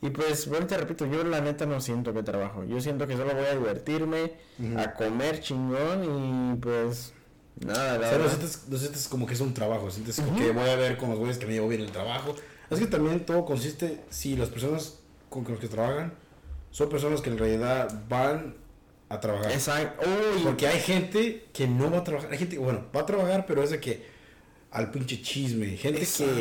Y 0.04 0.10
pues, 0.10 0.48
bueno, 0.48 0.66
te 0.66 0.78
repito, 0.78 1.06
yo 1.06 1.24
la 1.24 1.42
neta 1.42 1.66
no 1.66 1.80
siento 1.80 2.14
que 2.14 2.24
trabajo, 2.24 2.64
yo 2.64 2.82
siento 2.82 3.06
que 3.06 3.16
solo 3.16 3.34
voy 3.36 3.46
a 3.46 3.54
divertirme, 3.56 4.34
Ujú. 4.60 4.80
a 4.80 4.94
comer 4.94 5.42
chingón 5.42 6.04
y 6.04 6.56
pues 6.58 7.14
nada, 7.60 7.98
O 7.98 8.02
la 8.02 8.10
sea, 8.10 8.18
no 8.18 8.28
sientes, 8.28 8.64
no 8.68 8.78
sientes 8.78 9.08
como 9.08 9.28
que 9.28 9.36
es 9.36 9.42
un 9.42 9.54
trabajo, 9.54 9.92
sientes 9.92 10.16
como 10.16 10.32
Ujú. 10.32 10.40
que 10.40 10.52
voy 10.52 10.70
a 10.70 10.76
ver 10.76 10.98
con 10.98 11.10
los 11.10 11.20
güeyes 11.20 11.38
que 11.38 11.46
me 11.46 11.54
llevo 11.54 11.68
bien 11.68 11.82
el 11.82 11.92
trabajo. 11.92 12.36
Es 12.72 12.80
que 12.80 12.88
también 12.88 13.26
todo 13.26 13.46
consiste, 13.46 14.02
si 14.10 14.36
las 14.36 14.50
personas 14.50 15.00
con 15.30 15.44
los 15.48 15.60
que 15.60 15.68
trabajan 15.68 16.14
son 16.72 16.90
personas 16.90 17.22
que 17.22 17.30
en 17.30 17.38
realidad 17.38 18.04
van 18.10 18.56
a 19.14 19.20
trabajar. 19.20 19.52
Exacto. 19.52 20.06
Porque 20.44 20.68
hay 20.68 20.80
gente 20.80 21.46
que 21.54 21.68
no 21.68 21.90
va 21.92 22.00
a 22.00 22.04
trabajar, 22.04 22.32
hay 22.32 22.38
gente 22.38 22.56
que, 22.56 22.62
bueno, 22.62 22.86
va 22.96 23.02
a 23.02 23.06
trabajar, 23.06 23.46
pero 23.46 23.64
es 23.64 23.70
de 23.72 23.80
que 23.80 24.06
al 24.72 24.90
pinche 24.92 25.22
chisme, 25.22 25.68
gente 25.78 26.00
que, 26.00 26.04
Exacto. 26.06 26.36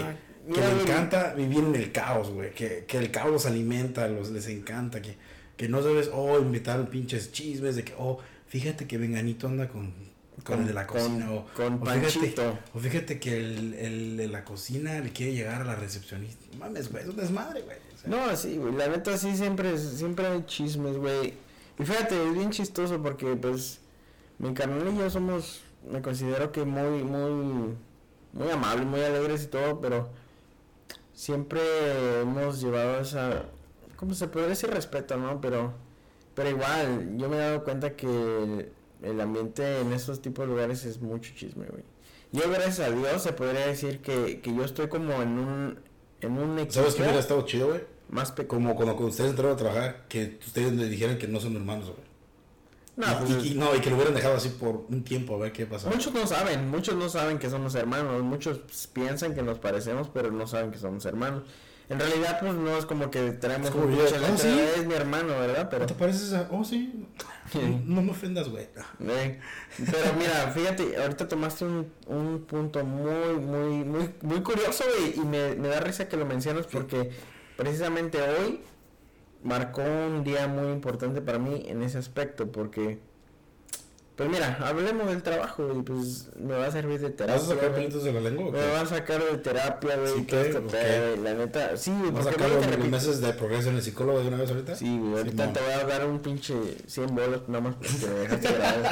que 0.47 0.51
Mira, 0.53 0.75
le 0.75 0.83
encanta 0.83 1.35
vivir 1.35 1.59
en 1.65 1.75
el 1.75 1.93
caos, 1.93 2.31
güey, 2.31 2.53
que, 2.55 2.85
que 2.87 2.97
el 2.99 3.11
caos 3.11 3.31
los 3.31 3.47
alimenta, 3.47 4.07
los, 4.09 4.31
les 4.31 4.47
encanta, 4.49 5.03
que, 5.03 5.17
que 5.57 5.69
no 5.69 5.83
sabes, 5.83 6.11
oh, 6.13 6.39
inventar 6.39 6.89
pinches 6.89 7.33
chismes 7.33 7.77
de 7.77 7.85
que, 7.85 7.95
oh, 7.99 8.19
fíjate 8.47 8.87
que 8.87 8.97
Venganito 8.99 9.47
anda 9.49 9.69
con, 9.69 9.93
con, 10.37 10.45
Con- 10.45 10.61
el 10.63 10.69
de 10.69 10.75
la 10.75 10.87
con- 10.87 10.99
cocina, 11.01 11.33
o, 11.33 11.47
con 11.55 11.75
o 11.83 11.87
fíjate, 11.87 12.35
o 12.73 12.79
fíjate 12.79 13.19
que 13.21 13.37
el, 13.37 13.75
el 13.75 14.17
de 14.17 14.29
la 14.29 14.45
cocina 14.45 14.99
le 15.01 15.11
quiere 15.11 15.35
llegar 15.35 15.61
a 15.61 15.65
la 15.65 15.75
recepcionista. 15.75 16.47
Mames, 16.59 16.91
güey, 16.91 17.03
es 17.03 17.09
un 17.11 17.17
desmadre, 17.17 17.61
güey. 17.63 17.77
o 17.95 17.99
sea. 17.99 18.09
No, 18.11 18.37
sí, 18.37 18.57
güey, 18.57 18.75
la 18.75 18.89
neta 18.89 19.19
sí 19.19 19.37
siempre, 19.37 19.77
siempre 19.77 20.27
hay 20.27 20.43
chismes, 20.47 20.97
güey. 20.97 21.35
Y 21.81 21.85
fíjate, 21.87 22.29
es 22.29 22.35
bien 22.35 22.51
chistoso 22.51 23.03
porque 23.03 23.37
pues 23.37 23.81
mi 24.39 24.53
carnal 24.53 24.93
y 24.93 24.99
yo 24.99 25.09
somos, 25.09 25.63
me 25.91 26.03
considero 26.03 26.53
que 26.53 26.65
muy, 26.65 27.03
muy, 27.03 27.75
muy 28.35 28.51
amables, 28.51 28.85
muy 28.85 29.01
alegres 29.01 29.45
y 29.45 29.47
todo, 29.47 29.81
pero 29.81 30.11
siempre 31.15 31.61
hemos 32.21 32.61
llevado 32.61 33.01
esa, 33.01 33.45
¿cómo 33.97 34.13
se 34.13 34.29
puede 34.29 34.49
decir 34.49 34.69
respeto, 34.69 35.17
no? 35.17 35.41
Pero, 35.41 35.73
pero 36.35 36.51
igual, 36.51 37.17
yo 37.17 37.31
me 37.31 37.37
he 37.37 37.41
dado 37.41 37.65
cuenta 37.65 37.97
que 37.97 38.07
el, 38.07 38.73
el 39.03 39.19
ambiente 39.19 39.81
en 39.81 39.95
esos 39.95 40.21
tipos 40.21 40.47
de 40.47 40.53
lugares 40.53 40.85
es 40.85 41.01
mucho 41.01 41.33
chisme, 41.35 41.65
güey. 41.65 41.85
Yo 42.31 42.43
gracias 42.51 42.81
a 42.81 42.91
Dios 42.91 43.23
se 43.23 43.33
podría 43.33 43.67
decir 43.67 44.03
que, 44.03 44.43
que 44.43 44.55
yo 44.55 44.65
estoy 44.65 44.89
como 44.89 45.23
en 45.23 45.39
un, 45.39 45.79
en 46.21 46.33
un 46.33 46.59
equipo 46.59 46.75
¿Sabes 46.75 46.95
qué 46.95 47.03
hubiera 47.03 47.19
estado 47.19 47.43
chido, 47.47 47.69
güey? 47.69 47.81
Más. 48.11 48.33
Como 48.33 48.75
cuando, 48.75 48.95
cuando 48.95 49.11
ustedes 49.11 49.31
entraron 49.31 49.55
a 49.55 49.57
trabajar, 49.57 50.05
que 50.09 50.39
ustedes 50.47 50.73
le 50.73 50.89
dijeran 50.89 51.19
que 51.19 51.29
no 51.29 51.41
son 51.41 51.57
hermanos, 51.57 51.87
güey. 51.87 52.11
No, 52.97 53.07
y, 53.07 53.33
pues, 53.33 53.47
y- 53.47 53.55
no, 53.55 53.75
y 53.75 53.81
que 53.81 53.89
lo 53.89 53.97
hubieran 53.97 54.15
dejado 54.15 54.35
así 54.37 54.51
por 54.51 54.85
un 54.89 55.05
tiempo 55.05 55.37
a 55.37 55.39
ver 55.39 55.53
qué 55.53 55.65
pasa. 55.67 55.89
muchos 55.89 56.13
no 56.13 56.27
saben, 56.27 56.69
muchos 56.71 56.95
no 56.97 57.09
saben 57.09 57.39
que 57.39 57.49
somos 57.49 57.75
hermanos, 57.75 58.23
muchos 58.23 58.59
piensan 58.93 59.35
que 59.35 59.43
nos 59.43 59.59
parecemos, 59.59 60.09
pero 60.13 60.31
no 60.31 60.47
saben 60.47 60.71
que 60.71 60.79
somos 60.79 61.05
hermanos. 61.07 61.45
En 61.89 61.99
realidad, 61.99 62.39
pues 62.41 62.55
no 62.55 62.77
es 62.77 62.87
como 62.87 63.11
que 63.11 63.33
tenemos 63.33 63.71
como 63.71 63.87
pinche 63.87 64.05
oh, 64.05 64.39
sí. 64.39 64.61
es 64.77 64.87
mi 64.87 64.95
hermano, 64.95 65.29
¿verdad? 65.41 65.69
Pero, 65.69 65.87
¿Te 65.87 65.95
pareces 65.95 66.33
a.? 66.33 66.49
Oh, 66.53 66.63
sí. 66.65 67.05
No 67.85 68.01
me 68.01 68.13
ofendas, 68.13 68.49
güey. 68.49 68.69
eh, 69.01 69.41
pero 69.87 70.15
mira, 70.17 70.53
fíjate, 70.55 70.97
ahorita 70.97 71.27
tomaste 71.27 71.65
un, 71.65 71.93
un 72.07 72.45
punto 72.47 72.85
muy, 72.85 73.35
muy, 73.41 73.85
muy, 73.85 74.15
muy 74.23 74.41
curioso, 74.41 74.85
güey, 74.99 75.17
y 75.17 75.21
me, 75.27 75.57
me 75.57 75.67
da 75.67 75.81
risa 75.81 76.09
que 76.09 76.17
lo 76.17 76.27
mencionas 76.27 76.67
porque 76.69 77.11
precisamente 77.61 78.19
hoy 78.23 78.61
marcó 79.43 79.83
un 79.83 80.25
día 80.25 80.49
muy 80.49 80.73
importante 80.73 81.21
para 81.21 81.39
mí 81.39 81.63
en 81.67 81.83
ese 81.83 81.99
aspecto, 81.99 82.51
porque, 82.51 82.99
pues 84.17 84.29
mira, 84.31 84.59
hablemos 84.63 85.07
del 85.09 85.23
trabajo, 85.23 85.71
y 85.79 85.83
pues 85.83 86.31
me 86.37 86.55
va 86.55 86.67
a 86.67 86.71
servir 86.71 87.01
de 87.01 87.11
terapia. 87.11 87.35
¿Vas 87.41 87.45
a 87.51 87.55
sacar 87.55 87.71
güey. 87.71 87.81
pelitos 87.83 88.05
de 88.05 88.13
la 88.13 88.21
lengua 88.21 88.51
Me 88.53 88.67
va 88.67 88.81
a 88.83 88.87
sacar 88.87 89.23
de 89.23 89.39
terapia, 89.39 89.97
güey, 89.97 90.13
Sí, 90.15 90.21
y 90.21 90.25
todo 90.25 90.43
¿qué? 90.43 90.57
¿O 90.57 90.67
pedo, 90.69 91.07
güey, 91.17 91.23
la 91.25 91.35
neta, 91.35 91.77
sí, 91.77 91.91
güey, 91.99 92.11
¿Vas 92.13 92.27
a 92.27 92.33
sacar 92.33 92.49
los, 92.51 92.67
repito- 92.67 92.91
meses 92.91 93.21
de 93.21 93.33
progreso 93.35 93.69
en 93.71 93.77
el 93.77 93.83
psicólogo 93.83 94.21
de 94.21 94.29
una 94.29 94.37
vez 94.39 94.51
ahorita? 94.51 94.75
Sí, 94.77 94.99
güey, 94.99 95.13
ahorita 95.19 95.43
Simón. 95.45 95.53
te 95.55 95.61
voy 95.61 95.73
a 95.73 95.85
dar 95.87 96.07
un 96.07 96.19
pinche 96.21 96.55
100 96.87 97.15
bolos 97.15 97.49
nada 97.49 97.61
más 97.65 97.75
porque 97.77 98.07
me 98.13 98.21
dejaste 98.21 98.49
grabado. 98.53 98.83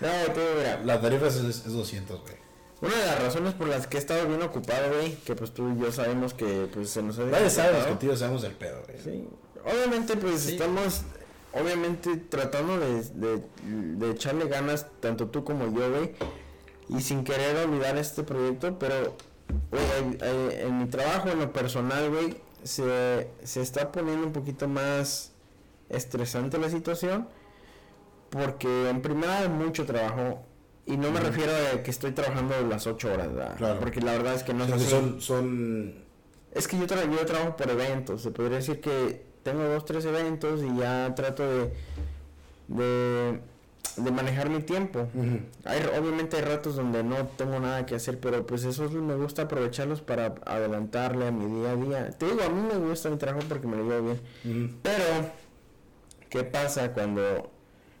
No, 0.00 0.34
tú, 0.34 0.40
mira, 0.58 0.80
La 0.84 1.00
tarifa 1.00 1.26
es, 1.28 1.36
es 1.36 1.64
200, 1.72 2.20
güey. 2.20 2.34
Una 2.82 2.94
de 2.96 3.06
las 3.06 3.22
razones 3.22 3.54
por 3.54 3.68
las 3.68 3.86
que 3.86 3.96
he 3.96 4.00
estado 4.00 4.26
bien 4.28 4.42
ocupado, 4.42 4.92
güey, 4.94 5.14
que 5.16 5.34
pues 5.34 5.52
tú 5.52 5.70
y 5.72 5.80
yo 5.80 5.90
sabemos 5.92 6.34
que 6.34 6.68
pues 6.74 6.90
se 6.90 7.02
nos 7.02 7.18
ha 7.18 7.24
Nadie 7.24 7.48
sabe, 7.48 7.72
los 7.78 7.86
contigo 7.86 8.14
sabemos 8.16 8.44
el 8.44 8.52
pedo, 8.52 8.82
güey. 8.86 8.98
Sí, 9.02 9.28
obviamente 9.64 10.16
pues 10.16 10.40
Sí. 10.42 10.52
estamos, 10.52 11.02
obviamente 11.52 12.16
tratando 12.16 12.78
de, 12.78 13.02
de, 13.14 13.42
de 13.64 14.10
echarle 14.10 14.46
ganas, 14.48 14.86
tanto 15.00 15.28
tú 15.28 15.44
como 15.44 15.64
yo, 15.66 15.90
güey, 15.90 16.12
y 16.88 17.00
sin 17.00 17.24
querer 17.24 17.56
olvidar 17.56 17.96
este 17.96 18.22
proyecto, 18.24 18.76
pero, 18.78 19.16
güey, 19.70 20.18
eh, 20.20 20.64
en 20.66 20.78
mi 20.78 20.86
trabajo, 20.86 21.28
en 21.30 21.38
lo 21.38 21.52
personal, 21.52 22.10
güey, 22.10 22.36
se, 22.64 23.28
se 23.44 23.60
está 23.62 23.92
poniendo 23.92 24.26
un 24.26 24.32
poquito 24.32 24.66
más 24.68 25.30
estresante 25.88 26.58
la 26.58 26.68
situación, 26.70 27.28
porque 28.30 28.88
en 28.90 29.02
primera 29.02 29.38
hay 29.40 29.48
mucho 29.48 29.84
trabajo, 29.86 30.42
y 30.86 30.96
no 30.96 31.10
me 31.10 31.20
refiero 31.20 31.52
a 31.74 31.82
que 31.82 31.90
estoy 31.90 32.12
trabajando 32.12 32.54
las 32.68 32.86
8 32.86 33.12
horas, 33.12 33.32
¿verdad? 33.32 33.56
Claro. 33.56 33.80
porque 33.80 34.00
la 34.00 34.12
verdad 34.12 34.34
es 34.34 34.42
que 34.42 34.52
no 34.54 34.64
O 34.64 34.66
sea, 34.66 34.78
sé 34.78 34.84
que 34.84 34.90
son, 34.90 35.20
son 35.20 35.94
es 36.52 36.68
que 36.68 36.78
yo, 36.78 36.86
tra- 36.86 37.10
yo 37.10 37.24
trabajo 37.24 37.56
por 37.56 37.70
eventos, 37.70 38.22
se 38.22 38.30
podría 38.30 38.56
decir 38.58 38.80
que 38.80 39.24
tengo 39.42 39.62
dos, 39.64 39.84
tres 39.84 40.04
eventos 40.04 40.62
y 40.62 40.76
ya 40.78 41.14
trato 41.14 41.42
de, 41.48 41.72
de, 42.68 43.40
de 43.96 44.10
manejar 44.10 44.50
mi 44.50 44.60
tiempo. 44.62 45.08
Hay, 45.64 45.80
obviamente 45.98 46.36
hay 46.36 46.42
ratos 46.42 46.76
donde 46.76 47.02
no 47.02 47.26
tengo 47.36 47.58
nada 47.58 47.86
que 47.86 47.94
hacer, 47.94 48.18
pero 48.20 48.46
pues 48.46 48.64
esos 48.64 48.92
me 48.92 49.14
gusta 49.16 49.42
aprovecharlos 49.42 50.00
para 50.02 50.34
adelantarle 50.46 51.26
a 51.28 51.30
mi 51.30 51.46
día 51.60 51.70
a 51.72 51.76
día. 51.76 52.10
Te 52.10 52.26
digo, 52.26 52.42
a 52.42 52.48
mí 52.48 52.68
me 52.72 52.78
gusta 52.88 53.08
mi 53.10 53.16
trabajo 53.16 53.46
porque 53.48 53.66
me 53.66 53.76
lo 53.76 53.84
llevo 53.88 54.16
bien. 54.44 54.78
Pero, 54.82 55.04
¿qué 56.28 56.44
pasa 56.44 56.92
cuando, 56.92 57.50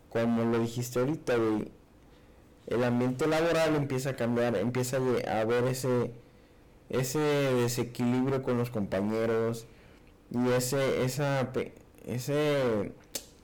como 0.08 0.44
lo 0.44 0.58
dijiste 0.60 1.00
ahorita, 1.00 1.36
güey? 1.36 1.70
El 2.72 2.84
ambiente 2.84 3.26
laboral 3.26 3.74
empieza 3.76 4.10
a 4.10 4.16
cambiar, 4.16 4.56
empieza 4.56 4.98
a 5.28 5.40
haber 5.40 5.64
ese, 5.64 6.12
ese 6.90 7.18
desequilibrio 7.18 8.42
con 8.42 8.58
los 8.58 8.70
compañeros 8.70 9.66
y 10.30 10.50
ese, 10.50 11.04
esa, 11.04 11.52
ese, 12.06 12.92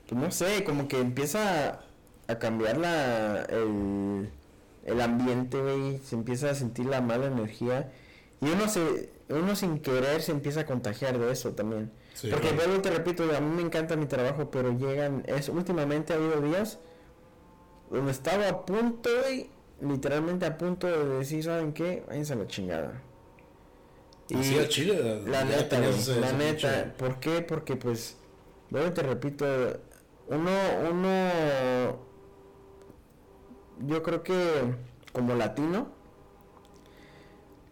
pues 0.09 0.21
no 0.21 0.31
sé, 0.31 0.65
como 0.65 0.89
que 0.89 0.99
empieza 1.01 1.81
a 2.29 2.39
cambiar 2.39 2.79
la, 2.79 3.45
el, 3.49 4.31
el 4.85 5.01
ambiente, 5.01 5.61
güey, 5.61 5.99
se 5.99 6.15
empieza 6.17 6.51
a 6.51 6.55
sentir 6.55 6.87
la 6.87 7.01
mala 7.01 7.27
energía 7.27 7.91
y 8.41 8.49
uno 8.49 8.69
se, 8.69 9.11
uno 9.29 9.57
sin 9.57 9.81
querer 9.81 10.23
se 10.23 10.33
empieza 10.33 10.61
a 10.61 10.67
contagiar 10.67 11.19
de 11.19 11.31
eso 11.33 11.53
también. 11.53 11.91
Sí, 12.15 12.29
Porque 12.31 12.53
vuelvo 12.53 12.81
te 12.81 12.91
repito, 12.91 13.25
a 13.37 13.41
mí 13.41 13.55
me 13.55 13.63
encanta 13.63 13.97
mi 13.97 14.07
trabajo, 14.07 14.51
pero 14.51 14.77
llegan, 14.77 15.23
es 15.27 15.49
últimamente 15.49 16.13
ha 16.13 16.17
habido 16.17 16.41
días 16.41 16.79
donde 17.91 18.13
estaba 18.13 18.49
a 18.49 18.67
punto, 18.67 19.11
güey, 19.23 19.51
literalmente 19.81 20.47
a 20.47 20.57
punto 20.59 20.87
de 20.87 21.19
decir, 21.19 21.45
¿saben 21.45 21.73
qué? 21.73 22.05
Váyanse 22.07 22.33
a 22.33 22.37
la 22.37 22.47
chingada. 22.47 23.03
Así 24.35 24.59
al 24.59 24.69
chile. 24.69 25.23
La 25.27 25.45
neta, 25.45 25.81
la 26.21 26.33
neta, 26.33 26.95
¿por 26.99 27.19
qué? 27.19 27.41
Porque 27.41 27.77
pues, 27.77 28.17
luego 28.71 28.93
te 28.93 29.03
repito, 29.03 29.47
uno, 30.29 30.51
uno, 30.91 31.99
yo 33.87 34.03
creo 34.03 34.23
que 34.23 34.35
como 35.13 35.35
latino, 35.35 35.89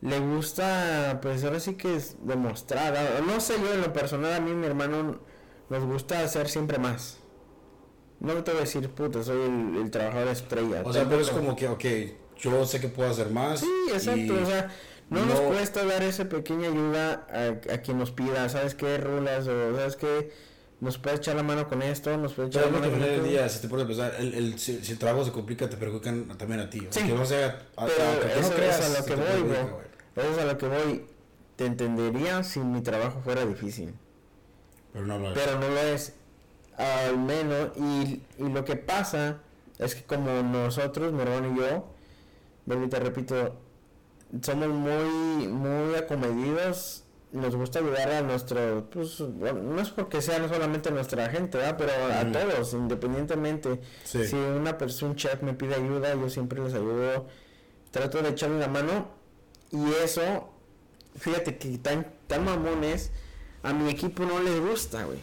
le 0.00 0.18
gusta, 0.20 1.18
pues 1.20 1.44
ahora 1.44 1.60
sí 1.60 1.74
que 1.74 1.96
es 1.96 2.16
demostrar, 2.20 2.94
no 3.26 3.40
sé 3.40 3.54
yo 3.60 3.74
en 3.74 3.82
lo 3.82 3.92
personal, 3.92 4.32
a 4.34 4.40
mí 4.40 4.52
y 4.52 4.54
mi 4.54 4.66
hermano 4.66 5.18
nos 5.68 5.84
gusta 5.84 6.20
hacer 6.20 6.48
siempre 6.48 6.78
más. 6.78 7.18
No 8.20 8.34
te 8.42 8.50
voy 8.50 8.58
a 8.58 8.64
decir, 8.64 8.88
puta, 8.90 9.22
soy 9.22 9.40
el, 9.42 9.76
el 9.82 9.90
trabajador 9.90 10.28
estrella. 10.28 10.82
O 10.84 10.92
sea, 10.92 11.08
pero 11.08 11.20
es 11.20 11.30
como 11.30 11.54
que, 11.54 11.68
ok, 11.68 11.84
yo 12.38 12.64
sé 12.66 12.80
que 12.80 12.88
puedo 12.88 13.10
hacer 13.10 13.30
más. 13.30 13.60
Sí, 13.60 13.70
exacto, 13.92 14.34
o 14.42 14.46
sea, 14.46 14.70
no, 15.10 15.24
nos 15.26 15.40
no- 15.40 15.48
cuesta 15.48 15.84
dar 15.84 16.02
esa 16.02 16.28
pequeña 16.28 16.68
ayuda 16.68 17.26
a, 17.30 17.74
a 17.74 17.78
quien 17.78 17.98
nos 17.98 18.10
pida, 18.10 18.48
¿sabes 18.48 18.74
qué, 18.74 18.98
Rulas? 18.98 19.46
O 19.46 19.76
¿sabes 19.76 19.96
qué? 19.96 20.32
Nos 20.80 20.98
puede 20.98 21.16
echar 21.16 21.36
la 21.36 21.42
mano 21.42 21.68
con 21.68 21.80
esto, 21.82 22.14
nos 22.18 22.34
puede 22.34 22.48
echar 22.48 22.64
Pero 22.64 22.78
la 22.80 22.86
es 22.86 22.92
que 22.92 22.98
mano 22.98 23.06
con 23.06 23.14
esto. 23.14 23.26
día, 23.28 23.48
si 23.48 23.60
te 23.60 23.68
pones 23.68 23.84
a 23.84 23.88
pensar, 23.88 24.14
el, 24.18 24.34
el, 24.34 24.58
si, 24.58 24.84
si 24.84 24.92
el 24.92 24.98
trabajo 24.98 25.24
se 25.24 25.32
complica, 25.32 25.68
te 25.70 25.76
perjudican 25.76 26.36
también 26.36 26.60
a 26.60 26.68
ti. 26.70 26.86
Sí. 26.90 27.02
Que 27.02 27.12
no 27.14 27.24
sea. 27.24 27.62
a- 27.76 27.86
Pero 27.86 27.96
tú 28.34 28.40
eso- 28.40 28.48
no 28.50 28.56
creas, 28.56 28.80
eso 28.80 28.94
a 28.96 29.00
lo 29.00 29.06
que 29.06 29.14
voy, 29.14 29.40
güey. 29.42 29.58
Eso 30.16 30.30
es 30.32 30.38
a 30.38 30.44
lo 30.44 30.58
que 30.58 30.68
voy. 30.68 31.06
Te 31.56 31.64
entendería 31.66 32.42
si 32.42 32.60
mi 32.60 32.82
trabajo 32.82 33.20
fuera 33.22 33.46
difícil, 33.46 33.94
Pero 34.92 35.06
no 35.06 35.18
lo 35.18 35.32
es. 35.32 35.38
pero 35.38 35.58
no 35.60 35.68
lo 35.68 35.78
es. 35.78 36.12
Al 36.76 37.18
menos, 37.18 37.70
y, 37.76 38.22
y 38.38 38.48
lo 38.48 38.64
que 38.64 38.76
pasa 38.76 39.38
es 39.78 39.94
que 39.94 40.02
como 40.04 40.42
nosotros, 40.42 41.12
mi 41.12 41.22
hermano 41.22 41.54
y 41.54 41.58
yo, 41.58 41.86
vuelvo 42.66 42.88
te 42.88 43.00
repito, 43.00 43.56
somos 44.42 44.68
muy, 44.68 45.48
muy 45.48 45.94
acomedidos, 45.94 47.04
nos 47.32 47.54
gusta 47.54 47.80
ayudar 47.80 48.10
a 48.10 48.22
nuestro, 48.22 48.88
pues, 48.90 49.20
bueno, 49.20 49.62
no 49.62 49.80
es 49.80 49.90
porque 49.90 50.22
sea 50.22 50.38
no 50.38 50.48
solamente 50.48 50.90
nuestra 50.90 51.28
gente, 51.28 51.58
¿verdad? 51.58 51.76
pero 51.76 51.92
a 51.92 52.30
todos, 52.32 52.72
independientemente. 52.74 53.80
Sí. 54.04 54.26
Si 54.26 54.36
una 54.36 54.78
persona, 54.78 55.10
un 55.12 55.16
chef 55.16 55.42
me 55.42 55.54
pide 55.54 55.74
ayuda, 55.74 56.14
yo 56.14 56.28
siempre 56.30 56.62
les 56.62 56.74
ayudo, 56.74 57.26
trato 57.90 58.22
de 58.22 58.30
echarle 58.30 58.58
la 58.58 58.68
mano 58.68 59.08
y 59.70 59.92
eso, 60.04 60.48
fíjate 61.18 61.58
que 61.58 61.78
tan, 61.78 62.06
tan 62.26 62.44
mamón 62.44 62.84
es, 62.84 63.10
a 63.62 63.72
mi 63.72 63.90
equipo 63.90 64.24
no 64.24 64.40
les 64.40 64.60
gusta, 64.60 65.04
güey. 65.04 65.18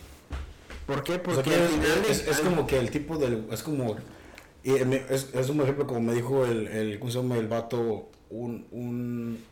¿Por 0.86 1.04
qué? 1.04 1.14
O 1.14 1.16
sea, 1.16 1.24
Porque 1.36 1.54
al 1.56 1.62
es, 1.62 1.70
final 1.70 2.06
es, 2.10 2.26
de- 2.26 2.32
es 2.32 2.40
como 2.42 2.68
que 2.68 2.78
el 2.78 2.92
tipo 2.92 3.18
del. 3.18 3.48
Es 3.52 3.64
como. 3.64 3.96
me- 4.64 5.04
es, 5.10 5.30
es 5.34 5.50
un 5.50 5.62
ejemplo 5.62 5.88
como 5.88 6.02
me 6.02 6.14
dijo 6.14 6.46
el, 6.46 6.68
el. 6.68 7.00
¿Cómo 7.00 7.12
se 7.12 7.22
llama? 7.22 7.38
El 7.38 7.48
vato. 7.48 8.10
Un. 8.30 8.68
un 8.72 9.44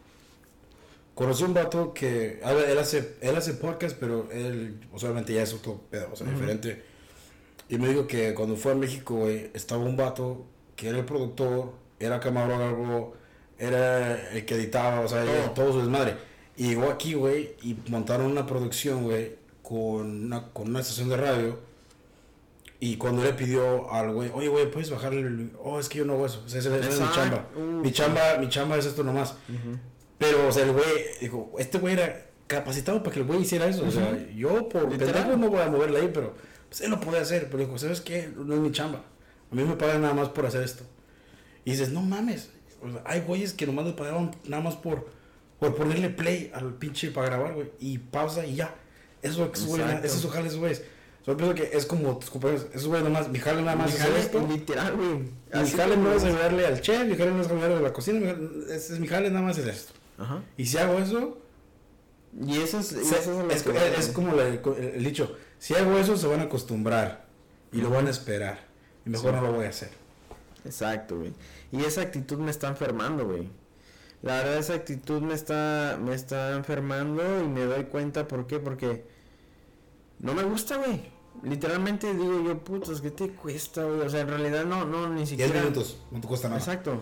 conocí 1.15 1.43
un 1.43 1.53
vato 1.53 1.93
que. 1.93 2.39
a 2.43 2.53
ver, 2.53 2.69
él 2.69 2.79
hace, 2.79 3.15
él 3.21 3.35
hace 3.35 3.53
podcast, 3.53 3.95
pero 3.99 4.29
él. 4.31 4.79
Obviamente 4.91 5.33
ya 5.33 5.43
es 5.43 5.53
otro 5.53 5.81
pedo, 5.89 6.09
o 6.11 6.15
sea, 6.15 6.27
Ujú. 6.27 6.35
diferente. 6.35 6.83
Y 7.69 7.77
me 7.77 7.87
dijo 7.87 8.05
que 8.07 8.33
cuando 8.33 8.55
fue 8.57 8.73
a 8.73 8.75
México, 8.75 9.15
güey, 9.15 9.49
estaba 9.53 9.83
un 9.83 9.95
vato 9.95 10.45
que 10.75 10.89
era 10.89 10.97
el 10.97 11.05
productor, 11.05 11.71
era 11.99 12.19
camarógrafo, 12.19 13.13
era 13.57 14.29
el 14.31 14.43
que 14.45 14.55
editaba, 14.55 14.99
o 15.01 15.07
sea, 15.07 15.23
Todo. 15.23 15.51
todo 15.51 15.71
su 15.73 15.79
desmadre. 15.79 16.15
Y 16.57 16.69
llegó 16.69 16.89
aquí, 16.89 17.13
güey, 17.13 17.55
y 17.61 17.77
montaron 17.87 18.25
una 18.29 18.45
producción, 18.45 19.03
güey, 19.03 19.35
con 19.61 20.25
una, 20.25 20.49
con 20.51 20.69
una 20.69 20.79
estación 20.81 21.09
de 21.09 21.17
radio. 21.17 21.59
Y 22.79 22.97
cuando 22.97 23.23
le 23.23 23.33
pidió 23.33 23.91
al 23.91 24.11
güey, 24.11 24.31
oye, 24.33 24.47
güey, 24.47 24.69
¿puedes 24.71 24.89
bajarle? 24.89 25.21
el-?" 25.21 25.51
Oh, 25.63 25.79
es 25.79 25.87
que 25.87 25.99
yo 25.99 26.05
no 26.05 26.13
hago 26.13 26.25
eso. 26.25 26.41
O 26.45 26.49
sea, 26.49 26.59
esa 26.59 26.75
esa 26.77 26.89
es 26.89 26.99
mi 26.99 27.11
chamba. 27.11 27.47
Uh, 27.55 27.59
Mi 27.81 27.91
chamba, 27.91 28.37
mi 28.39 28.49
chamba 28.49 28.77
es 28.77 28.85
esto 28.85 29.03
nomás. 29.03 29.35
Ujú. 29.49 29.77
Pero, 30.17 30.47
o 30.47 30.51
sea, 30.51 30.63
el 30.63 30.71
güey 30.71 30.85
dijo, 31.19 31.51
este 31.59 31.77
güey 31.77 31.93
era 31.93 32.25
capacitado 32.47 33.01
para 33.03 33.13
que 33.13 33.19
el 33.21 33.25
güey 33.27 33.41
hiciera 33.41 33.67
eso. 33.67 33.85
O 33.87 33.91
sea, 33.91 34.17
yo 34.35 34.67
por 34.67 34.89
pendejo 34.89 35.37
no 35.37 35.49
voy 35.49 35.61
a 35.61 35.67
moverle 35.69 35.99
ahí, 35.99 36.11
pero 36.13 36.33
pues 36.69 36.81
él 36.81 36.89
lo 36.91 36.99
puede 36.99 37.19
hacer. 37.19 37.49
Pero 37.51 37.59
dijo, 37.59 37.77
¿sabes 37.77 38.01
qué? 38.01 38.29
No 38.35 38.53
es 38.53 38.59
mi 38.59 38.71
chamba. 38.71 39.03
A 39.51 39.55
mí 39.55 39.63
me 39.63 39.75
pagan 39.75 40.01
nada 40.01 40.13
más 40.13 40.29
por 40.29 40.45
hacer 40.45 40.63
esto. 40.63 40.83
Y 41.65 41.71
dices, 41.71 41.89
no 41.91 42.01
mames. 42.01 42.49
O 42.83 42.89
sea, 42.91 43.01
hay 43.05 43.21
güeyes 43.21 43.53
que 43.53 43.67
nomás 43.67 43.85
le 43.85 43.93
pagaban 43.93 44.31
nada 44.45 44.63
más 44.63 44.75
por, 44.75 45.07
por 45.59 45.75
ponerle 45.75 46.09
play 46.09 46.51
al 46.53 46.73
pinche 46.73 47.11
para 47.11 47.27
grabar, 47.27 47.53
güey. 47.53 47.71
Y 47.79 47.99
pausa 47.99 48.43
y 48.45 48.55
ya. 48.55 48.73
Eso 49.21 49.51
es, 49.53 49.65
güey, 49.65 49.81
Exacto. 49.81 50.07
ese 50.07 50.15
es 50.15 50.21
su 50.21 50.29
jale, 50.29 50.47
esos 50.47 50.59
güeyes. 50.59 50.81
Yo 51.25 51.37
pienso 51.37 51.53
que 51.55 51.69
es 51.73 51.85
como 51.85 52.17
tus 52.17 52.29
compañeros. 52.31 52.65
Esos 52.73 52.87
güeyes 52.87 53.07
nada 53.07 53.19
más, 53.21 53.29
mi 53.31 53.37
jale 53.39 53.61
nada 53.61 53.75
más 53.77 53.87
Mi 53.89 53.93
es 53.95 54.01
jale, 54.01 54.19
esto. 54.19 54.47
Literal, 54.47 54.95
güey. 54.95 55.09
Mi 55.63 55.69
jale 55.71 55.97
no 55.97 56.11
es 56.11 56.17
es. 56.17 56.23
ayudarle 56.23 56.65
al 56.65 56.81
chef, 56.81 57.05
mi 57.07 57.15
jale 57.15 57.31
no 57.31 57.41
es 57.41 57.47
ayudarle 57.47 57.75
a 57.77 57.79
la 57.81 57.93
cocina, 57.93 58.19
mi 58.19 58.25
jale- 58.27 58.75
es 58.75 58.89
mi 58.99 59.07
jale 59.07 59.29
nada 59.29 59.45
más 59.45 59.57
es 59.59 59.67
esto. 59.67 59.93
Ajá. 60.17 60.41
Y 60.57 60.65
si 60.65 60.77
hago 60.77 60.97
eso, 60.99 61.37
Y 62.45 62.59
eso 62.61 62.79
es, 62.79 62.91
y 62.93 63.03
se- 63.03 63.19
eso 63.19 63.19
es, 63.19 63.27
lo 63.45 63.51
es, 63.51 63.61
que- 63.63 63.71
es- 63.71 63.99
es 63.99 64.07
como 64.13 64.33
la- 64.33 64.47
el, 64.47 64.61
el 64.95 65.03
dicho, 65.03 65.35
si 65.59 65.75
hago 65.75 65.97
eso 65.97 66.15
se 66.15 66.27
van 66.27 66.39
a 66.39 66.43
acostumbrar 66.43 67.25
y 67.73 67.81
lo 67.81 67.89
van 67.89 68.07
a 68.07 68.09
esperar. 68.09 68.59
Y 69.05 69.09
mejor 69.09 69.31
Sí. 69.31 69.35
no 69.35 69.41
lo 69.47 69.53
voy 69.53 69.65
a 69.65 69.69
hacer. 69.69 69.89
Exacto, 70.65 71.17
güey. 71.17 71.33
Y 71.73 71.83
esa 71.83 72.01
actitud 72.01 72.37
me 72.37 72.49
está 72.51 72.67
enfermando, 72.69 73.25
güey. 73.25 73.49
La 74.21 74.35
verdad 74.35 74.57
esa 74.57 74.75
actitud 74.75 75.21
me 75.21 75.33
está, 75.33 75.97
me 76.01 76.13
está 76.13 76.55
enfermando 76.55 77.23
y 77.43 77.47
me 77.47 77.65
doy 77.65 77.85
cuenta 77.85 78.27
por 78.27 78.45
qué, 78.45 78.59
porque 78.59 79.03
no 80.19 80.33
me 80.33 80.43
gusta, 80.43 80.77
güey. 80.77 81.01
Literalmente 81.43 82.13
digo 82.13 82.43
yo, 82.45 82.59
putos, 82.59 83.01
¿qué 83.01 83.09
te 83.09 83.29
cuesta, 83.29 83.83
güey? 83.83 84.01
O 84.01 84.09
sea, 84.09 84.21
en 84.21 84.27
realidad 84.27 84.65
no, 84.65 84.85
no, 84.85 85.09
ni 85.09 85.25
siquiera... 85.25 85.51
10 85.51 85.63
minutos, 85.63 85.97
no 86.11 86.21
te 86.21 86.27
cuesta 86.27 86.49
nada. 86.49 86.59
Exacto. 86.59 87.01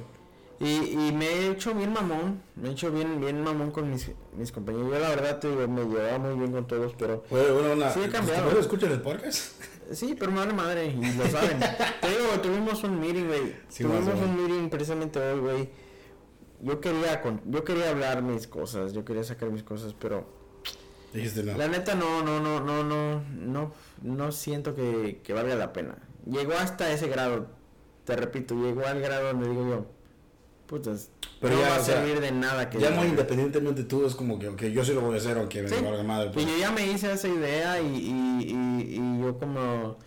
Y, 0.62 0.68
y 0.68 1.12
me 1.14 1.26
he 1.26 1.52
hecho 1.52 1.74
bien 1.74 1.92
mamón, 1.92 2.42
me 2.56 2.70
he 2.70 2.72
hecho 2.72 2.92
bien, 2.92 3.20
bien 3.20 3.42
mamón 3.44 3.72
con 3.72 3.90
mis, 3.90 4.12
mis 4.38 4.52
compañeros. 4.52 4.92
Yo 4.92 5.00
la 5.00 5.10
verdad 5.10 5.40
te 5.40 5.50
digo, 5.50 5.68
me 5.68 5.84
llevaba 5.84 6.20
muy 6.20 6.36
bien 6.36 6.52
con 6.54 6.68
todos, 6.68 6.94
pero... 6.98 7.24
Bueno, 7.30 7.54
bueno, 7.54 7.74
una, 7.74 7.92
Sí, 7.92 8.02
he 8.02 8.10
cambiado. 8.10 8.50
¿Tú 8.50 8.60
escuchas 8.60 8.92
el 8.92 9.02
podcast? 9.02 9.62
Sí, 9.92 10.16
pero 10.20 10.32
madre 10.32 10.54
madre, 10.54 10.86
y 10.86 11.14
lo 11.18 11.28
saben. 11.30 11.60
Te 12.02 12.10
digo, 12.10 12.40
tuvimos 12.44 12.84
un 12.84 13.00
meeting, 13.00 13.26
güey. 13.26 13.56
Sí, 13.70 13.84
tuvimos 13.84 14.06
más 14.06 14.20
un 14.20 14.36
meeting 14.36 14.70
precisamente 14.70 15.18
hoy, 15.20 15.40
güey. 15.40 15.70
Yo 16.62 16.82
quería, 16.82 17.22
con, 17.22 17.42
yo 17.46 17.64
quería 17.64 17.90
hablar 17.90 18.22
mis 18.22 18.48
cosas, 18.48 18.92
yo 18.94 19.06
quería 19.06 19.24
sacar 19.24 19.50
mis 19.50 19.64
cosas, 19.64 19.96
pero 20.00 20.26
Dijiste 21.14 21.44
no. 21.44 21.58
la 21.58 21.68
neta 21.68 21.96
no, 21.96 22.22
no, 22.24 22.40
no, 22.40 22.60
no, 22.60 22.84
no, 22.84 23.22
no, 23.32 23.74
no 24.02 24.32
siento 24.32 24.76
que, 24.76 25.22
que 25.24 25.34
valga 25.34 25.56
la 25.56 25.72
pena. 25.74 25.98
Llegó 26.26 26.54
hasta 26.54 26.92
ese 26.92 27.08
grado, 27.08 27.48
te 28.04 28.16
repito, 28.16 28.56
llegó 28.56 28.86
al 28.86 29.00
grado 29.00 29.28
donde 29.28 29.50
digo 29.50 29.68
yo, 29.70 29.86
putas, 30.68 31.10
Pero 31.40 31.56
no 31.56 31.62
ya, 31.62 31.70
va 31.70 31.76
a 31.78 31.80
sea, 31.80 31.96
servir 31.96 32.20
de 32.20 32.32
nada 32.32 32.70
que 32.70 32.78
Ya 32.80 32.90
haga. 32.90 33.08
independientemente 33.08 33.84
tú 33.86 34.06
es 34.06 34.14
como 34.14 34.38
que, 34.38 34.50
ok, 34.50 34.62
yo 34.66 34.84
sí 34.84 34.94
lo 34.94 35.02
voy 35.02 35.16
a 35.16 35.18
hacer 35.18 35.38
aunque 35.38 35.62
me 35.64 35.70
Sí. 35.70 35.76
valga 35.84 36.04
madre. 36.04 36.32
Pues 36.34 36.46
Pues. 36.46 36.56
yo 36.58 36.62
ya 36.62 36.72
me 36.72 36.86
hice 36.92 37.12
esa 37.14 37.28
idea 37.30 37.82
y, 37.82 37.86
y, 37.88 38.44
y, 38.44 38.96
y 39.00 39.22
yo 39.22 39.40
como, 39.40 39.98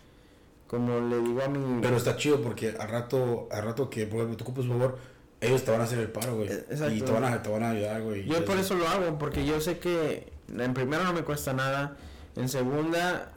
como 0.67 1.01
le 1.01 1.19
digo 1.19 1.43
a 1.43 1.49
mi... 1.49 1.81
Pero 1.81 1.97
está 1.97 2.17
chido 2.17 2.41
porque 2.43 2.75
al 2.79 2.89
rato, 2.89 3.49
al 3.51 3.63
rato 3.65 3.89
que 3.91 4.07
por 4.07 4.21
ejemplo 4.21 4.47
un 4.63 4.69
favor, 4.69 4.99
ellos 5.43 5.65
te 5.65 5.73
van 5.73 5.81
a 5.81 5.85
hacer 5.85 5.99
el 5.99 6.11
paro, 6.11 6.37
güey. 6.37 6.49
Eh, 6.49 6.65
exacto. 6.71 6.95
Y 6.95 7.03
te 7.03 7.11
van 7.11 7.25
a, 7.25 7.43
te 7.43 7.51
van 7.51 7.65
a 7.65 7.71
ayudar, 7.71 8.01
güey. 8.03 8.25
Yo 8.25 8.45
por 8.45 8.57
eso 8.59 8.75
lo 8.77 8.89
hago, 8.89 9.19
porque 9.19 9.45
yo 9.45 9.61
sé 9.61 9.79
que 9.79 10.33
en 10.57 10.73
primera 10.73 11.03
no 11.05 11.13
me 11.13 11.25
cuesta 11.25 11.53
nada, 11.53 11.97
en 12.37 12.49
segunda, 12.49 13.33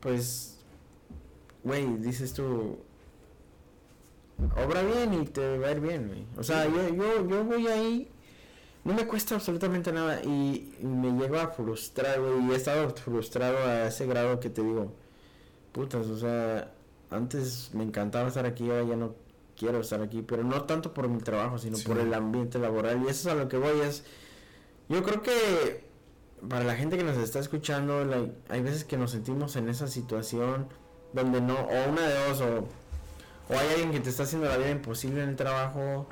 pues, 0.00 0.58
güey, 1.62 1.86
dices 1.98 2.34
tú, 2.34 2.78
obra 4.56 4.82
bien 4.82 5.14
y 5.14 5.24
te 5.26 5.58
va 5.58 5.68
a 5.68 5.70
ir 5.70 5.80
bien, 5.80 6.08
güey. 6.08 6.26
O 6.36 6.42
sea, 6.42 6.66
yo, 6.66 6.88
yo, 6.88 7.28
yo 7.28 7.44
voy 7.44 7.68
ahí, 7.68 8.10
no 8.82 8.92
me 8.92 9.06
cuesta 9.06 9.36
absolutamente 9.36 9.92
nada 9.92 10.20
y, 10.24 10.74
y 10.80 10.84
me 10.84 11.12
llego 11.12 11.38
a 11.38 11.48
frustrar, 11.48 12.20
güey, 12.20 12.48
y 12.48 12.50
he 12.50 12.56
estado 12.56 12.90
frustrado 12.90 13.58
a 13.58 13.86
ese 13.86 14.04
grado 14.06 14.40
que 14.40 14.50
te 14.50 14.62
digo, 14.62 14.92
putas, 15.70 16.08
o 16.08 16.18
sea, 16.18 16.72
antes 17.08 17.70
me 17.72 17.84
encantaba 17.84 18.28
estar 18.28 18.46
aquí, 18.46 18.68
ahora 18.68 18.82
ya 18.82 18.96
no 18.96 19.14
quiero 19.60 19.80
estar 19.80 20.00
aquí, 20.00 20.22
pero 20.22 20.42
no 20.42 20.62
tanto 20.62 20.94
por 20.94 21.06
mi 21.06 21.20
trabajo, 21.20 21.58
sino 21.58 21.76
Sí. 21.76 21.86
por 21.86 21.98
el 21.98 22.14
ambiente 22.14 22.58
laboral. 22.58 23.02
Y 23.04 23.08
eso 23.10 23.28
es 23.28 23.34
a 23.34 23.34
lo 23.34 23.46
que 23.48 23.58
voy, 23.58 23.78
es, 23.80 24.04
yo 24.88 25.02
creo 25.02 25.20
que 25.22 25.84
para 26.48 26.64
la 26.64 26.74
gente 26.74 26.96
que 26.96 27.04
nos 27.04 27.18
está 27.18 27.38
escuchando, 27.40 28.02
like, 28.06 28.32
hay 28.48 28.62
veces 28.62 28.84
que 28.84 28.96
nos 28.96 29.10
sentimos 29.10 29.56
en 29.56 29.68
esa 29.68 29.86
situación 29.86 30.68
donde 31.12 31.42
no, 31.42 31.54
o 31.60 31.90
una 31.90 32.08
de 32.08 32.14
dos, 32.28 32.40
o, 32.40 32.68
o 33.52 33.58
hay 33.58 33.68
alguien 33.74 33.92
que 33.92 34.00
te 34.00 34.08
está 34.08 34.22
haciendo 34.22 34.48
la 34.48 34.56
vida 34.56 34.70
imposible 34.70 35.22
en 35.22 35.28
el 35.28 35.36
trabajo, 35.36 36.06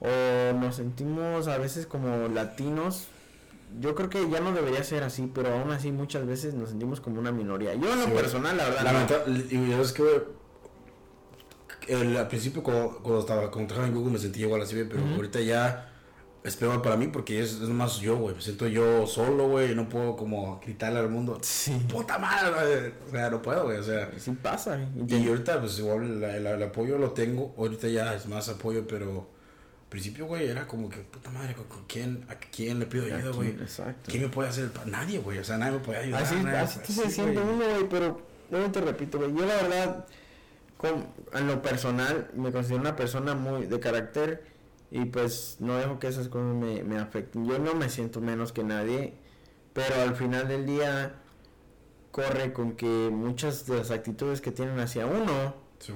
o 0.00 0.52
nos 0.58 0.76
sentimos 0.76 1.46
a 1.48 1.58
veces 1.58 1.86
como 1.86 2.28
latinos. 2.28 3.08
Yo 3.80 3.94
creo 3.94 4.08
que 4.08 4.30
ya 4.30 4.40
no 4.40 4.52
debería 4.52 4.82
ser 4.84 5.02
así, 5.02 5.30
pero 5.34 5.52
aún 5.52 5.70
así 5.72 5.90
muchas 5.92 6.24
veces 6.26 6.54
nos 6.54 6.70
sentimos 6.70 7.00
como 7.00 7.18
una 7.20 7.32
minoría. 7.32 7.74
Yo 7.74 7.92
en 7.92 7.98
lo 8.00 8.06
Sí, 8.06 8.12
personal, 8.12 8.56
la 8.56 8.64
verdad, 8.64 8.82
no. 8.84 8.92
Lamenta- 8.92 9.24
y 9.54 9.72
es 9.72 9.92
que, 9.92 10.22
el- 11.88 12.16
al 12.16 12.28
principio 12.28 12.62
cuando, 12.62 12.98
cuando 13.02 13.20
estaba 13.20 13.50
cuando 13.50 13.68
trabajaba 13.68 13.88
en 13.88 13.94
Google 13.94 14.12
me 14.14 14.18
sentía 14.18 14.46
igual 14.46 14.62
así, 14.62 14.74
güey, 14.74 14.88
pero 14.88 15.02
Ujú. 15.04 15.14
ahorita 15.14 15.40
ya 15.40 15.92
es 16.44 16.54
peor 16.56 16.80
para 16.80 16.96
mí 16.96 17.08
porque 17.08 17.40
es, 17.40 17.54
es 17.54 17.68
más 17.68 17.98
yo, 17.98 18.16
güey. 18.16 18.34
Me 18.36 18.40
siento 18.40 18.68
yo 18.68 19.06
solo, 19.06 19.48
güey, 19.48 19.74
no 19.74 19.88
puedo 19.88 20.14
como 20.16 20.60
gritarle 20.60 21.00
al 21.00 21.08
mundo. 21.10 21.38
Sí. 21.42 21.72
Puta 21.88 22.18
madre, 22.18 22.50
güey. 22.52 22.92
O 23.08 23.10
sea, 23.10 23.30
no 23.30 23.42
puedo, 23.42 23.64
güey. 23.64 23.78
O 23.78 23.82
sea, 23.82 24.10
Sí 24.16 24.30
pasa. 24.40 24.78
y 24.96 25.06
te- 25.06 25.18
y 25.18 25.28
ahorita, 25.28 25.60
pues 25.60 25.78
igual 25.80 26.20
la- 26.20 26.36
la- 26.38 26.52
el 26.52 26.62
apoyo 26.62 26.98
lo 26.98 27.10
tengo. 27.10 27.52
Ahorita 27.58 27.88
ya 27.88 28.14
es 28.14 28.26
más 28.26 28.48
apoyo, 28.48 28.86
pero 28.86 29.28
al 29.82 29.88
principio, 29.88 30.26
güey, 30.26 30.46
era 30.48 30.68
como 30.68 30.88
que, 30.88 30.98
puta 30.98 31.30
madre, 31.30 31.54
¿con, 31.54 31.66
quién, 31.88 32.24
¿a 32.28 32.36
quién 32.36 32.78
le 32.78 32.86
pido 32.86 33.06
ayuda, 33.06 33.30
güey? 33.32 33.50
Exacto. 33.50 34.08
¿Quién 34.10 34.22
me 34.24 34.28
puede 34.28 34.48
hacer 34.48 34.70
Nadie, 34.86 35.18
güey. 35.18 35.38
O 35.38 35.44
sea, 35.44 35.58
nadie 35.58 35.72
me 35.72 35.78
puede 35.80 35.98
ayudar. 35.98 36.22
Así, 36.22 36.34
nadie- 36.36 36.58
así 36.58 36.78
te 36.80 36.92
se 36.92 37.02
así, 37.02 37.10
siente 37.12 37.40
güey. 37.40 37.54
uno, 37.54 37.64
güey, 37.70 37.88
pero 37.88 38.20
yo 38.52 38.70
te 38.70 38.80
repito, 38.82 39.18
güey, 39.18 39.34
yo 39.34 39.46
la 39.46 39.54
verdad, 39.56 40.06
en 41.32 41.46
lo 41.46 41.62
personal, 41.62 42.30
me 42.34 42.52
considero 42.52 42.80
una 42.80 42.96
persona 42.96 43.34
muy 43.34 43.66
de 43.66 43.80
carácter 43.80 44.44
y 44.90 45.04
pues 45.06 45.56
no 45.60 45.76
dejo 45.76 45.98
que 45.98 46.08
esas 46.08 46.28
cosas 46.28 46.54
me, 46.54 46.82
me 46.82 46.98
afecten. 46.98 47.46
Yo 47.46 47.58
no 47.58 47.74
me 47.74 47.88
siento 47.88 48.20
menos 48.20 48.52
que 48.52 48.64
nadie, 48.64 49.14
pero 49.72 50.02
al 50.02 50.16
final 50.16 50.48
del 50.48 50.66
día 50.66 51.16
corre 52.10 52.52
con 52.52 52.72
que 52.72 53.10
muchas 53.12 53.66
de 53.66 53.78
las 53.78 53.90
actitudes 53.90 54.40
que 54.40 54.50
tienen 54.52 54.78
hacia 54.80 55.06
uno 55.06 55.66
Sí, 55.78 55.92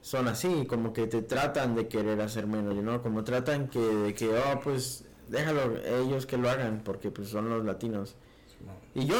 son 0.00 0.28
así, 0.28 0.66
como 0.66 0.92
que 0.92 1.06
te 1.06 1.22
tratan 1.22 1.74
de 1.74 1.88
querer 1.88 2.20
hacer 2.20 2.46
menos, 2.46 2.74
¿no? 2.76 3.02
Como 3.02 3.24
tratan 3.24 3.68
que, 3.68 3.78
de 3.78 4.14
que, 4.14 4.28
oh, 4.28 4.60
pues, 4.62 5.04
déjalo 5.28 5.78
ellos 5.78 6.26
que 6.26 6.36
lo 6.36 6.50
hagan, 6.50 6.82
porque 6.84 7.10
pues 7.10 7.28
son 7.28 7.48
los 7.48 7.64
latinos. 7.64 8.16
No. 8.64 9.00
Y 9.00 9.06
yo 9.06 9.16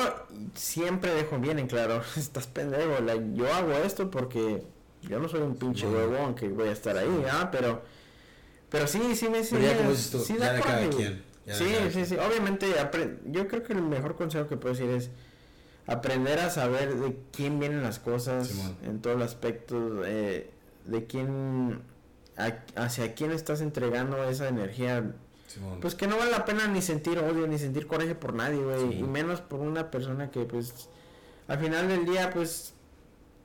siempre 0.54 1.14
dejo 1.14 1.38
bien 1.38 1.58
en 1.58 1.66
claro, 1.66 2.02
estás 2.16 2.46
pendejo, 2.46 3.00
like, 3.02 3.32
yo 3.32 3.52
hago 3.52 3.72
esto 3.72 4.10
porque 4.10 4.62
yo 5.08 5.18
no 5.18 5.28
soy 5.28 5.40
un 5.42 5.56
pinche 5.56 5.86
huevón 5.86 6.34
que 6.34 6.48
voy 6.48 6.68
a 6.68 6.72
estar 6.72 6.96
ahí, 6.96 7.24
ah, 7.30 7.48
pero 7.50 7.82
pero 8.70 8.86
sí, 8.88 9.14
sí 9.14 9.28
me 9.28 9.42
Pero 9.42 9.62
ya 9.62 9.76
como 9.76 9.90
dices 9.90 10.10
tú, 10.10 10.18
sí 10.20 10.34
ya 10.38 10.46
da 10.46 10.52
de 10.54 10.60
cada 10.62 10.88
quien, 10.90 11.22
ya 11.46 11.54
Sí, 11.54 11.64
cada 11.64 11.86
sí, 11.86 11.92
quien. 11.92 12.06
sí, 12.06 12.16
obviamente 12.16 12.66
yo 13.26 13.46
creo 13.48 13.62
que 13.62 13.72
el 13.72 13.82
mejor 13.82 14.16
consejo 14.16 14.48
que 14.48 14.56
puedo 14.56 14.74
decir 14.74 14.90
es 14.90 15.10
aprender 15.86 16.38
a 16.40 16.50
saber 16.50 16.94
de 16.96 17.16
quién 17.32 17.60
vienen 17.60 17.82
las 17.82 17.98
cosas 17.98 18.48
Simón. 18.48 18.76
en 18.82 19.00
todo 19.02 19.12
el 19.12 19.22
aspecto 19.22 20.02
eh, 20.04 20.50
de 20.86 21.04
quién 21.06 21.82
a- 22.36 22.58
hacia 22.82 23.14
quién 23.14 23.30
estás 23.32 23.60
entregando 23.60 24.24
esa 24.24 24.48
energía 24.48 25.12
Simón. 25.46 25.78
pues 25.80 25.94
que 25.94 26.06
no 26.06 26.16
vale 26.16 26.30
la 26.32 26.44
pena 26.44 26.66
ni 26.66 26.82
sentir 26.82 27.18
odio 27.18 27.46
ni 27.46 27.58
sentir 27.58 27.86
coraje 27.86 28.14
por 28.16 28.34
nadie, 28.34 28.58
güey. 28.62 28.98
Y 28.98 29.02
menos 29.04 29.40
por 29.40 29.60
una 29.60 29.90
persona 29.92 30.30
que, 30.32 30.40
pues, 30.46 30.88
al 31.46 31.58
final 31.60 31.86
del 31.86 32.06
día, 32.06 32.30
pues, 32.30 32.73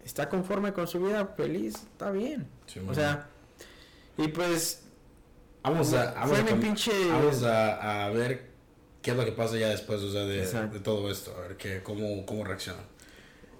está 0.09 0.27
conforme 0.27 0.73
con 0.73 0.87
su 0.87 0.99
vida, 0.99 1.25
feliz, 1.37 1.75
está 1.75 2.09
bien. 2.11 2.47
O 2.89 2.93
sea, 2.95 3.27
y 4.17 4.27
pues, 4.29 4.81
vamos 5.63 5.93
a, 5.93 6.13
vamos 6.13 6.29
fue 6.29 6.39
a, 6.39 6.43
mi 6.43 6.49
cam- 6.51 6.61
pinche- 6.61 7.07
vamos 7.09 7.43
a, 7.43 8.05
a 8.05 8.09
ver 8.09 8.49
qué 9.03 9.11
es 9.11 9.17
lo 9.17 9.23
que 9.23 9.31
pasa 9.31 9.55
ya 9.57 9.69
después, 9.69 10.01
o 10.01 10.11
sea, 10.11 10.25
de, 10.25 10.79
todo 10.79 11.09
esto, 11.11 11.35
a 11.37 11.41
ver 11.41 11.57
qué, 11.57 11.81
cómo, 11.83 12.25
cómo 12.25 12.43
reaccionan. 12.43 12.83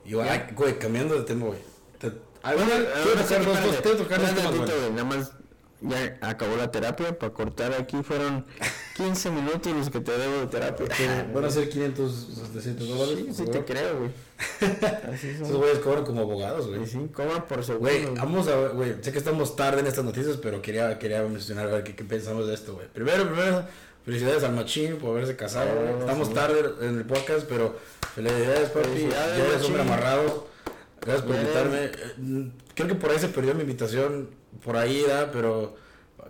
Y 0.05 0.13
güey, 0.55 0.79
cambiando 0.79 1.15
de 1.15 1.23
tema, 1.23 1.45
güey. 1.45 1.59
Te- 1.99 2.09
Bueno, 2.09 2.71
quiero 3.03 3.97
tocar 3.97 4.19
dos, 4.21 4.29
temas, 4.33 4.89
Nada 4.91 5.03
más, 5.03 5.31
ya 5.81 6.17
acabó 6.21 6.55
la 6.57 6.71
terapia, 6.71 7.17
para 7.17 7.33
cortar 7.33 7.73
aquí 7.73 8.01
fueron 8.03 8.45
15 8.97 9.31
minutos 9.31 9.73
los 9.73 9.89
que 9.89 10.01
te 10.01 10.11
debo 10.17 10.41
de 10.41 10.47
terapia. 10.47 10.87
Van 11.33 11.45
a 11.45 11.49
ser 11.49 11.69
500, 11.69 12.27
700 12.53 12.87
dólares. 12.89 13.25
Sí, 13.35 13.45
te 13.45 13.63
creo, 13.63 13.99
güey. 13.99 14.11
Esos 15.41 15.55
güeyes 15.55 15.79
cobran 15.79 16.03
como 16.03 16.21
abogados, 16.21 16.67
güey. 16.67 16.85
Sí, 16.85 17.09
cobran 17.13 17.45
por 17.45 17.63
segundo. 17.63 17.89
Güey, 17.89 18.05
vamos 18.15 18.47
a 18.47 18.55
ver, 18.55 18.71
güey, 18.71 18.95
sé 19.01 19.11
que 19.11 19.17
estamos 19.17 19.55
tarde 19.55 19.79
en 19.79 19.87
estas 19.87 20.03
noticias, 20.03 20.37
pero 20.37 20.61
quería, 20.61 20.99
quería 20.99 21.23
mencionar 21.23 21.67
a 21.67 21.71
ver 21.71 21.83
qué, 21.83 21.95
qué 21.95 22.03
pensamos 22.03 22.47
de 22.47 22.53
esto, 22.53 22.73
güey. 22.73 22.87
Primero, 22.87 23.25
primero, 23.25 23.63
felicidades 24.05 24.43
al 24.43 24.53
Machín 24.53 24.97
por 24.97 25.11
haberse 25.11 25.35
casado, 25.35 25.69
güey. 25.75 25.93
Oh, 25.93 25.99
Estamos 25.99 26.33
tarde 26.33 26.73
en 26.81 26.97
el 26.97 27.05
podcast, 27.05 27.45
pero 27.47 27.77
felicidades, 28.15 28.69
papi. 28.69 29.07
Ya 29.09 29.35
eres 29.45 29.63
hombre 29.63 29.81
amarrado. 29.83 30.48
Gracias 31.01 31.21
por 31.25 31.35
Ya 31.35 31.41
invitarme. 31.41 31.85
Eh, 31.85 32.51
Creo 32.75 32.87
que 32.87 32.95
por 32.95 33.11
ahí 33.11 33.19
se 33.19 33.27
perdió 33.29 33.53
mi 33.55 33.61
invitación, 33.61 34.29
por 34.63 34.77
ahí, 34.77 35.03
da, 35.07 35.31
pero 35.31 35.75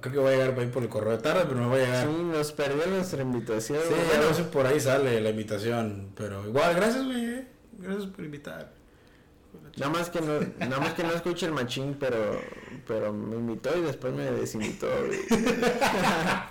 creo 0.01 0.13
que 0.13 0.19
voy 0.19 0.33
a 0.33 0.37
llegar 0.37 0.53
por 0.53 0.63
ahí 0.63 0.69
por 0.69 0.83
el 0.83 0.89
correo 0.89 1.17
tarde, 1.19 1.45
pero 1.47 1.59
me 1.61 1.67
voy 1.67 1.81
a 1.81 1.85
llegar. 1.85 2.07
Sí, 2.07 2.13
nos 2.23 2.51
perdió 2.51 2.87
nuestra 2.87 3.21
invitación. 3.21 3.79
Sí, 3.87 3.93
güey. 3.93 4.29
a 4.29 4.33
si 4.33 4.43
por 4.43 4.65
ahí 4.65 4.79
sale 4.79 5.19
la 5.21 5.29
invitación, 5.29 6.09
pero 6.15 6.45
igual, 6.47 6.75
gracias, 6.75 7.05
güey. 7.05 7.25
eh. 7.25 7.47
Gracias 7.77 8.05
por 8.07 8.25
invitar. 8.25 8.71
Nada 9.77 9.91
más 9.91 10.09
que 10.09 10.19
no, 10.21 10.39
nada 10.59 10.79
más 10.79 10.93
que 10.93 11.03
no 11.03 11.13
escuche 11.13 11.45
el 11.45 11.53
machín, 11.53 11.95
pero, 11.99 12.39
pero 12.85 13.13
me 13.13 13.37
invitó 13.37 13.77
y 13.77 13.81
después 13.81 14.13
me 14.13 14.29
desinvitó, 14.31 14.87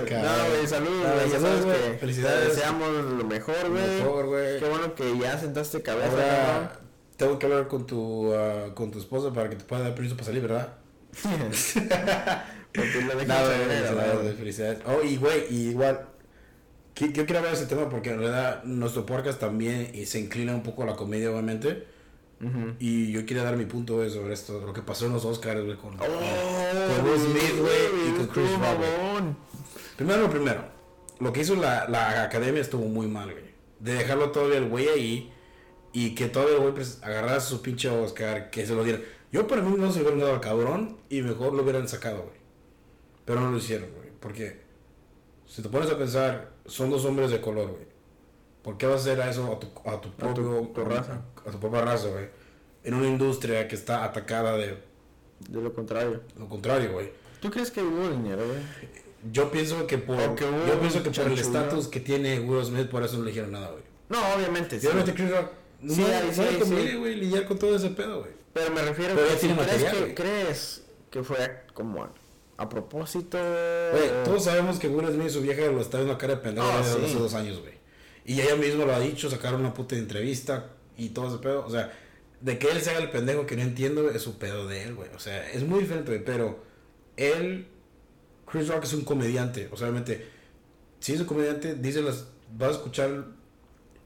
no, 0.00 0.48
güey, 0.54 0.66
saludos, 0.66 1.14
güey, 1.14 1.30
ya 1.30 1.40
sabes 1.40 1.64
que 1.64 1.98
Felicidades. 1.98 2.42
te 2.42 2.54
deseamos 2.54 2.88
lo 3.04 3.24
mejor, 3.24 3.70
güey. 3.70 4.00
Mejor, 4.00 4.26
güey. 4.26 4.58
Qué 4.60 4.68
bueno 4.68 4.94
que 4.94 5.18
ya 5.18 5.38
sentaste 5.38 5.82
cabeza, 5.82 6.10
Ahora 6.10 6.80
tengo 7.16 7.38
que 7.38 7.46
hablar 7.46 7.68
con 7.68 7.86
tu, 7.86 8.34
ah, 8.34 8.74
con 8.74 8.90
tu 8.90 8.98
esposa 8.98 9.32
para 9.32 9.48
que 9.50 9.56
te 9.56 9.64
pueda 9.64 9.82
dar 9.82 9.94
permiso 9.94 10.16
para 10.16 10.26
salir, 10.26 10.42
¿verdad? 10.42 10.74
Porque 12.74 13.04
Nada, 13.26 13.46
saber, 13.46 13.68
felicidades, 13.68 14.36
felicidades. 14.36 14.78
Oh, 14.86 15.02
y 15.02 15.16
güey, 15.16 15.46
y 15.48 15.68
igual, 15.70 16.08
yo 16.96 17.12
quiero 17.12 17.38
hablar 17.38 17.54
de 17.54 17.60
ese 17.60 17.66
tema 17.66 17.88
porque 17.88 18.10
en 18.10 18.18
realidad 18.18 18.64
nuestro 18.64 19.06
podcast 19.06 19.38
también 19.38 19.90
y 19.94 20.06
se 20.06 20.18
inclina 20.18 20.52
un 20.54 20.62
poco 20.64 20.82
a 20.82 20.86
la 20.86 20.96
comedia, 20.96 21.30
obviamente. 21.30 21.86
Y 22.78 23.10
yo 23.10 23.24
quería 23.24 23.42
dar 23.42 23.56
mi 23.56 23.64
punto 23.64 23.94
güey, 23.94 24.10
sobre 24.10 24.34
esto, 24.34 24.60
lo 24.66 24.74
que 24.74 24.82
pasó 24.82 25.06
en 25.06 25.12
los 25.14 25.24
Oscars, 25.24 25.64
güey, 25.64 25.78
con, 25.78 25.94
Oh, 25.94 25.96
con 25.98 27.06
Will 27.08 27.18
Smith, 27.20 27.58
güey, 27.58 28.08
y 28.10 28.12
con 28.18 28.26
Chris 28.26 28.50
Rock. 28.50 29.34
Primero 29.96 30.22
lo 30.22 30.30
primero, 30.30 30.64
lo 31.20 31.32
que 31.32 31.40
hizo 31.40 31.54
la, 31.56 31.88
la 31.88 32.22
academia 32.24 32.60
estuvo 32.60 32.86
muy 32.86 33.06
mal, 33.06 33.30
güey. 33.32 33.44
De 33.78 33.94
dejarlo 33.94 34.30
todavía 34.30 34.58
el 34.58 34.68
güey 34.68 34.88
ahí 34.88 35.32
y 35.92 36.14
que 36.14 36.26
todavía 36.28 36.56
el 36.56 36.60
güey 36.62 36.74
pues, 36.74 36.98
agarrara 37.02 37.40
su 37.40 37.62
pinche 37.62 37.88
Oscar, 37.88 38.50
que 38.50 38.66
se 38.66 38.74
lo 38.74 38.82
dieran. 38.82 39.02
Yo 39.30 39.46
para 39.46 39.62
mí 39.62 39.76
no 39.78 39.92
se 39.92 40.00
hubieran 40.00 40.18
dado 40.20 40.34
al 40.34 40.40
cabrón 40.40 40.98
y 41.08 41.22
mejor 41.22 41.54
lo 41.54 41.62
hubieran 41.62 41.88
sacado, 41.88 42.22
güey. 42.22 42.36
Pero 43.24 43.40
no 43.40 43.50
lo 43.50 43.56
hicieron, 43.58 43.90
güey. 43.96 44.10
Porque 44.20 44.60
si 45.46 45.62
te 45.62 45.68
pones 45.68 45.90
a 45.90 45.98
pensar, 45.98 46.50
son 46.66 46.90
dos 46.90 47.04
hombres 47.04 47.30
de 47.30 47.40
color, 47.40 47.68
güey. 47.70 47.86
¿Por 48.62 48.76
qué 48.76 48.86
vas 48.86 48.96
a 48.96 48.98
hacer 49.00 49.20
a 49.20 49.30
eso 49.30 49.52
a 49.52 49.60
tu, 49.60 49.68
a 49.88 50.00
tu 50.00 50.08
A 50.08 50.16
propio 50.16 50.70
tu 50.74 50.84
raza. 50.84 51.22
A 51.46 51.50
tu 51.50 51.60
propia 51.60 51.82
raza, 51.82 52.08
güey. 52.08 52.28
En 52.82 52.94
una 52.94 53.06
industria 53.06 53.68
que 53.68 53.74
está 53.74 54.04
atacada 54.04 54.56
de 54.56 54.78
De 55.48 55.60
lo 55.60 55.72
contrario. 55.72 56.22
lo 56.38 56.48
contrario, 56.48 56.92
güey. 56.92 57.12
¿Tú 57.40 57.50
crees 57.50 57.70
que 57.70 57.82
hubo 57.82 58.08
dinero, 58.08 58.46
güey? 58.46 59.03
Yo 59.32 59.50
pienso 59.50 59.86
que 59.86 59.98
por, 59.98 60.18
yo 60.18 60.80
pienso 60.80 61.02
que 61.02 61.10
por 61.10 61.26
el 61.28 61.38
estatus 61.38 61.88
que 61.88 62.00
tiene 62.00 62.40
Will 62.40 62.64
Smith, 62.64 62.88
por 62.88 63.02
eso 63.02 63.16
no 63.18 63.24
le 63.24 63.30
dijeron 63.30 63.52
nada, 63.52 63.70
güey. 63.70 63.82
No, 64.08 64.18
obviamente, 64.34 64.76
Y 64.76 64.80
sí. 64.80 64.86
obviamente 64.86 65.14
Chris 65.14 65.30
Rock 65.30 65.50
no, 65.80 65.94
Sí, 65.94 66.00
no 66.02 66.32
sí, 66.32 66.58
conviene, 66.60 66.90
sí. 66.90 66.96
güey, 66.96 67.14
lidiar 67.16 67.46
con 67.46 67.58
todo 67.58 67.74
ese 67.76 67.90
pedo, 67.90 68.20
güey. 68.20 68.32
Pero 68.52 68.70
me 68.72 68.82
refiero 68.82 69.14
Pero 69.14 69.28
que 69.28 69.36
si 69.36 69.48
crees 69.48 69.84
que, 69.92 70.14
crees 70.14 70.82
que 71.10 71.22
fue 71.22 71.62
como 71.72 72.04
a, 72.04 72.10
a 72.58 72.68
propósito. 72.68 73.38
Güey, 73.92 74.24
todos 74.24 74.44
sabemos 74.44 74.78
que 74.78 74.88
Will 74.88 75.08
Smith 75.12 75.26
y 75.28 75.30
su 75.30 75.40
vieja 75.40 75.62
lo 75.66 75.80
está 75.80 75.96
viendo 75.98 76.14
a 76.14 76.18
cara 76.18 76.36
de 76.36 76.40
pendejo 76.42 76.66
Ah, 76.70 76.78
desde 76.78 76.98
sí. 77.00 77.04
hace 77.06 77.18
dos 77.18 77.34
años, 77.34 77.60
güey. 77.60 77.74
Y 78.26 78.40
ella 78.40 78.56
misma 78.56 78.84
lo 78.84 78.94
ha 78.94 79.00
dicho, 79.00 79.28
sacaron 79.30 79.60
una 79.60 79.74
puta 79.74 79.96
entrevista 79.96 80.70
y 80.96 81.08
todo 81.10 81.28
ese 81.28 81.38
pedo. 81.38 81.64
O 81.66 81.70
sea, 81.70 81.92
de 82.40 82.58
que 82.58 82.70
él 82.70 82.80
se 82.80 82.90
haga 82.90 83.00
el 83.00 83.10
pendejo 83.10 83.46
que 83.46 83.56
no 83.56 83.62
entiendo 83.62 84.10
es 84.10 84.22
su 84.22 84.38
pedo 84.38 84.66
de 84.68 84.82
él, 84.84 84.94
güey. 84.94 85.08
O 85.14 85.18
sea, 85.18 85.50
es 85.50 85.62
muy 85.64 85.80
diferente, 85.80 86.10
güey. 86.12 86.24
Pero 86.24 86.62
él, 87.16 87.66
Chris 88.54 88.68
Rock 88.68 88.84
es 88.84 88.92
un 88.92 89.02
comediante. 89.02 89.68
O 89.72 89.76
sea, 89.76 89.88
obviamente, 89.88 90.28
si 91.00 91.12
es 91.12 91.18
un 91.18 91.26
comediante, 91.26 91.74
dice 91.74 92.00
las, 92.02 92.26
vas 92.56 92.68
a 92.68 92.72
escuchar, 92.74 93.24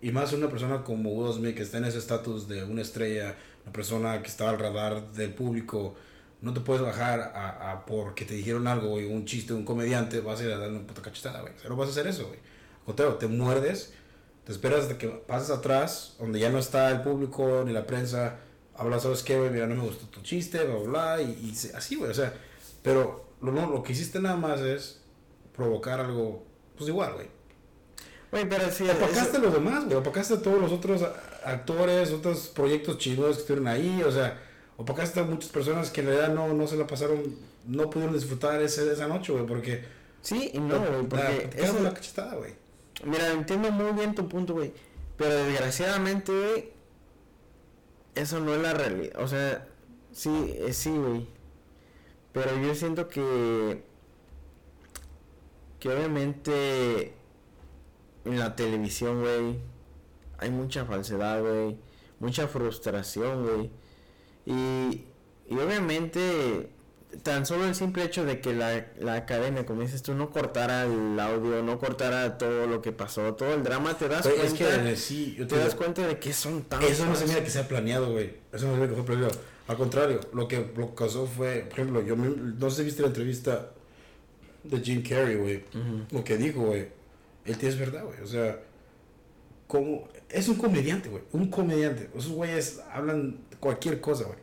y 0.01 0.11
más 0.11 0.33
una 0.33 0.49
persona 0.49 0.83
como 0.85 1.11
Will 1.11 1.35
Smith, 1.35 1.55
que 1.55 1.63
está 1.63 1.77
en 1.77 1.85
ese 1.85 1.99
estatus 1.99 2.49
de 2.49 2.65
una 2.65 2.81
estrella, 2.81 3.37
una 3.65 3.73
persona 3.75 4.23
que 4.23 4.29
está 4.29 4.49
al 4.49 4.59
radar 4.59 5.13
del 5.13 5.35
público, 5.35 5.97
no 6.41 6.55
te 6.55 6.61
puedes 6.61 6.83
bajar 6.83 7.21
a, 7.21 7.73
a 7.73 7.85
porque 7.85 8.25
te 8.25 8.33
dijeron 8.33 8.67
algo, 8.67 8.89
güey, 8.89 9.05
un 9.05 9.27
chiste, 9.27 9.53
un 9.53 9.67
comediante, 9.67 10.21
vas 10.21 10.41
a 10.41 10.45
ir 10.45 10.53
a 10.53 10.57
darle 10.57 10.79
una 10.79 10.87
puta 10.87 11.03
cachetada, 11.03 11.43
güey. 11.43 11.53
O 11.55 11.59
sea, 11.59 11.69
no 11.69 11.77
vas 11.77 11.89
a 11.89 11.91
hacer 11.91 12.07
eso, 12.07 12.29
güey. 12.29 12.39
Contrario, 12.87 13.17
te 13.17 13.27
muerdes, 13.27 13.93
te 14.47 14.53
esperas 14.53 14.85
hasta 14.85 14.97
que 14.97 15.09
pases 15.09 15.51
atrás, 15.51 16.17
donde 16.19 16.41
ya 16.41 16.49
no 16.49 16.59
está 16.59 16.91
el 16.91 17.03
público 17.03 17.65
ni 17.67 17.75
la 17.75 17.87
prensa, 17.87 18.39
hablas, 18.75 19.03
¿sabes 19.03 19.23
qué, 19.23 19.37
güey? 19.37 19.51
Mira, 19.51 19.67
no 19.67 19.75
me 19.75 19.83
gustó 19.83 20.07
tu 20.07 20.23
chiste, 20.23 20.65
bla, 20.65 20.77
bla, 20.77 20.89
bla, 20.89 21.23
y, 21.23 21.53
y 21.53 21.77
así, 21.77 21.97
güey, 21.97 22.11
o 22.11 22.15
sea, 22.15 22.33
pero 22.83 23.28
lo, 23.41 23.53
no, 23.53 23.71
lo 23.71 23.83
que 23.83 23.93
hiciste 23.93 24.21
nada 24.21 24.37
más 24.37 24.61
es 24.61 25.01
provocar 25.55 26.01
algo, 26.01 26.45
pues 26.77 26.89
igual, 26.89 27.15
güey. 27.15 27.27
Güey, 28.31 28.49
pero. 28.49 28.65
Opacaste 28.67 29.37
a 29.39 29.41
los 29.41 29.55
demás, 29.55 29.85
güey. 29.85 29.97
Opacaste 29.97 30.35
a 30.35 30.43
todos 30.43 30.61
los 30.61 30.71
otros 30.73 31.03
actores, 31.45 32.13
otros 32.13 32.49
proyectos 32.49 32.99
chinos 32.99 33.37
que 33.37 33.41
estuvieron 33.43 33.69
ahí. 33.69 34.03
O 34.03 34.13
sea, 34.13 34.39
opacaste 34.77 35.21
a 35.21 35.25
muchas 35.25 35.51
personas 35.51 35.91
que 35.91 36.03
en 36.03 36.09
realidad 36.09 36.35
no, 36.35 36.53
no 36.53 36.67
se 36.67 36.77
la 36.77 36.87
pasaron, 36.87 37.23
no 37.67 37.89
pudieron 37.89 38.15
disfrutar 38.15 38.61
ese, 38.61 38.93
esa 38.93 39.07
noche, 39.09 39.33
güey. 39.33 39.47
Porque. 39.47 39.83
Sí 40.21 40.51
y 40.53 40.59
no, 40.59 40.79
güey, 40.79 40.91
la- 41.03 41.09
porque. 41.09 41.51
quedas 41.51 41.71
eso- 41.71 41.83
la 41.83 41.95
cachetada, 41.95 42.35
güey. 42.35 42.53
Mira, 43.05 43.31
entiendo 43.33 43.71
muy 43.71 43.93
bien 43.93 44.15
tu 44.15 44.29
punto, 44.29 44.53
güey. 44.55 44.73
Pero 45.17 45.35
desgraciadamente, 45.45 46.33
güey, 46.33 46.69
eso 48.15 48.41
no 48.41 48.55
es 48.55 48.61
la 48.61 48.75
realidad. 48.75 49.21
O 49.21 49.29
sea, 49.29 49.67
sí, 50.13 50.55
eh, 50.59 50.73
sí, 50.73 50.91
güey. 50.91 51.27
Pero 52.39 52.57
yo 52.63 52.75
siento 52.75 53.09
que. 53.09 53.83
Que 55.81 55.89
obviamente. 55.89 57.15
En 58.25 58.39
la 58.39 58.55
televisión, 58.55 59.21
güey. 59.23 59.59
Hay 60.39 60.51
mucha 60.51 60.85
falsedad, 60.85 61.41
güey. 61.41 61.77
Mucha 62.21 62.47
frustración, 62.47 63.45
güey. 63.45 63.71
Y. 64.47 65.05
Y 65.49 65.59
obviamente. 65.59 66.71
Tan 67.23 67.47
solo 67.47 67.65
el 67.65 67.75
simple 67.75 68.05
hecho 68.05 68.27
de 68.27 68.39
que 68.43 68.53
la, 68.53 68.87
la 68.99 69.15
academia, 69.15 69.65
como 69.65 69.81
dices 69.81 70.03
tú, 70.03 70.13
no 70.13 70.29
cortara 70.31 70.85
el 70.85 71.19
audio, 71.19 71.63
no 71.63 71.79
cortara 71.79 72.37
todo 72.37 72.67
lo 72.67 72.83
que 72.83 72.93
pasó, 72.93 73.35
todo 73.35 73.55
el 73.55 73.63
drama, 73.63 73.97
te 73.97 74.09
das 74.09 74.27
es 74.27 74.35
cuenta. 74.35 74.85
que 74.85 74.95
sí, 74.95 75.35
yo 75.39 75.47
te 75.47 75.55
te 75.55 75.57
das 75.57 75.69
digo, 75.71 75.79
cuenta 75.79 76.07
de 76.07 76.19
que 76.19 76.35
son 76.35 76.65
tan. 76.65 76.83
Eso 76.83 77.07
no 77.07 77.17
se 77.17 77.27
mira 77.27 77.43
que 77.43 77.49
sea 77.49 77.67
planeado, 77.67 78.13
güey. 78.13 78.37
Eso 78.53 78.67
no 78.67 78.75
se 78.75 78.81
mira 78.81 78.89
que 78.91 78.95
fue 78.95 79.05
planeado. 79.07 79.33
Al 79.69 79.77
contrario, 79.77 80.21
lo 80.33 80.49
que 80.49 80.67
lo 80.77 80.95
causó 80.95 81.27
fue, 81.27 81.61
por 81.69 81.79
ejemplo, 81.79 82.03
yo 82.03 82.17
me- 82.17 82.29
no 82.31 82.71
sé 82.71 82.79
si 82.79 82.85
viste 82.85 83.03
la 83.03 83.09
entrevista 83.09 83.71
de 84.65 84.81
Jim 84.81 85.03
Carrey, 85.03 85.37
güey. 85.37 85.65
Lo 86.11 86.25
que 86.25 86.37
dijo, 86.37 86.63
güey. 86.63 86.89
Él 87.45 87.57
tiene 87.57 87.75
es 87.75 87.79
verdad, 87.79 88.05
güey. 88.05 88.21
O 88.21 88.27
sea, 88.27 88.61
como 89.67 90.09
es 90.31 90.49
un 90.49 90.57
comediante, 90.57 91.09
güey. 91.09 91.23
Un 91.33 91.51
comediante. 91.51 92.11
Esos 92.17 92.33
güeyes 92.33 92.81
hablan 92.93 93.39
cualquier 93.61 94.01
cosa, 94.01 94.25
güey. 94.25 94.39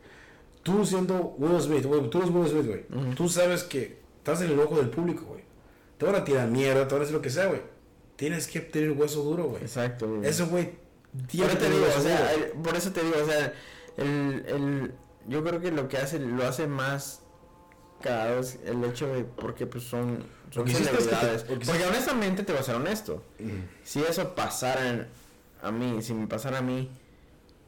Tú 0.62 0.84
siendo 0.84 1.34
Will 1.38 1.60
Smith, 1.60 1.84
güey, 1.84 2.08
tú 2.10 2.18
eres 2.18 2.30
Will 2.30 2.48
Smith, 2.48 2.66
güey. 2.66 3.14
Tú 3.14 3.28
sabes 3.28 3.62
que 3.64 3.98
estás 4.18 4.40
en 4.42 4.50
el 4.52 4.58
ojo 4.60 4.76
del 4.76 4.88
público, 4.90 5.24
güey. 5.26 5.42
Te 5.98 6.06
van 6.06 6.14
a 6.16 6.24
tirar 6.24 6.48
mierda, 6.48 6.86
te 6.86 6.94
van 6.94 7.02
a 7.02 7.04
decir 7.04 7.14
lo 7.16 7.22
que 7.22 7.30
sea, 7.30 7.46
güey. 7.46 7.60
Tienes 8.16 8.46
que 8.48 8.60
tener 8.60 8.92
hueso 8.92 9.22
duro, 9.22 9.44
güey. 9.48 9.62
Exacto, 9.62 10.08
güey. 10.08 10.28
Ese 10.28 10.44
güey 10.44 10.70
Por 11.12 11.46
eso 11.46 11.58
te 11.58 11.70
digo, 11.70 11.86
o 11.96 12.00
sea, 12.02 12.34
el- 12.34 12.50
por 12.62 12.76
eso 12.76 12.92
te 12.92 13.02
digo, 13.02 13.14
o 13.22 13.26
sea, 13.26 13.52
el, 13.96 14.44
el, 14.46 14.92
yo 15.28 15.42
creo 15.44 15.60
que 15.60 15.70
lo 15.72 15.88
que 15.88 15.98
hace, 15.98 16.18
lo 16.18 16.46
hace 16.46 16.66
más 16.66 17.22
cagado 18.00 18.40
es 18.40 18.58
el 18.64 18.82
hecho 18.84 19.06
de, 19.08 19.24
porque 19.24 19.66
pues 19.66 19.84
son, 19.84 20.24
son 20.50 20.60
Lo 20.60 20.64
que 20.64 20.72
hiciste 20.72 20.92
es 20.96 21.04
que 21.06 21.14
te- 21.14 21.16
celebridades. 21.16 21.44
porque 21.66 21.84
honestamente 21.86 22.42
te 22.42 22.52
voy 22.52 22.60
a 22.60 22.64
ser 22.64 22.74
honesto, 22.76 23.22
Mm. 23.38 23.50
si 23.84 24.00
eso 24.02 24.34
pasara 24.34 24.90
en- 24.90 25.06
a 25.62 25.70
mí, 25.72 26.02
si 26.02 26.12
me 26.14 26.26
pasara 26.26 26.58
a 26.58 26.62
mí, 26.62 26.90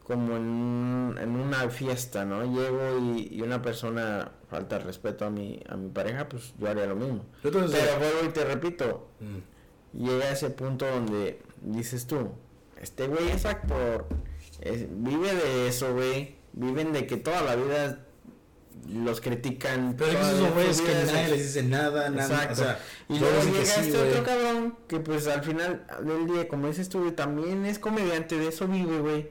como 0.04 0.36
en, 0.36 0.42
un- 0.42 1.18
en 1.20 1.30
una 1.36 1.68
fiesta, 1.70 2.24
¿no? 2.24 2.42
Llego 2.44 2.98
y, 2.98 3.28
y 3.30 3.42
una 3.42 3.60
persona 3.60 4.32
falta 4.48 4.78
respeto 4.78 5.26
a 5.26 5.30
mi, 5.30 5.62
a 5.68 5.76
mi 5.76 5.90
pareja, 5.90 6.28
pues 6.28 6.54
yo 6.58 6.68
haría 6.68 6.86
lo 6.86 6.96
mismo. 6.96 7.26
Pero 7.42 7.60
vuelvo 7.60 8.24
y 8.24 8.28
te 8.28 8.44
repito, 8.44 9.08
Mm. 9.20 9.98
llega 10.04 10.26
a 10.26 10.30
ese 10.32 10.50
punto 10.50 10.86
donde 10.86 11.40
dices 11.62 12.06
tú, 12.06 12.30
este 12.80 13.06
güey 13.08 13.28
es 13.30 13.44
actor, 13.44 14.06
es- 14.60 14.86
vive 14.90 15.34
de 15.34 15.68
eso, 15.68 15.92
güey, 15.94 16.37
viven 16.58 16.92
de 16.92 17.06
que 17.06 17.16
toda 17.16 17.42
la 17.42 17.56
vida 17.56 18.04
los 18.92 19.20
critican. 19.20 19.94
Pero 19.98 20.12
toda 20.12 20.32
esos 20.32 20.54
güeyes 20.54 20.80
que 20.80 21.02
es- 21.02 21.12
nadie 21.12 21.28
les 21.28 21.42
dice 21.54 21.62
nada, 21.62 22.08
nada. 22.10 22.22
Exacto. 22.44 22.52
O 22.52 22.56
sea, 22.56 22.78
y 23.08 23.18
luego 23.18 23.42
llega 23.42 23.58
que 23.60 23.66
sí, 23.66 23.80
este 23.80 23.98
otro 23.98 24.24
cabrón 24.24 24.76
que 24.86 25.00
pues 25.00 25.26
al 25.26 25.42
final 25.42 25.86
del 26.04 26.26
día, 26.26 26.48
como 26.48 26.68
dices 26.68 26.88
tú, 26.88 27.10
también 27.12 27.64
es 27.66 27.78
comediante, 27.78 28.38
de 28.38 28.48
eso 28.48 28.66
vive, 28.68 29.00
güey. 29.00 29.28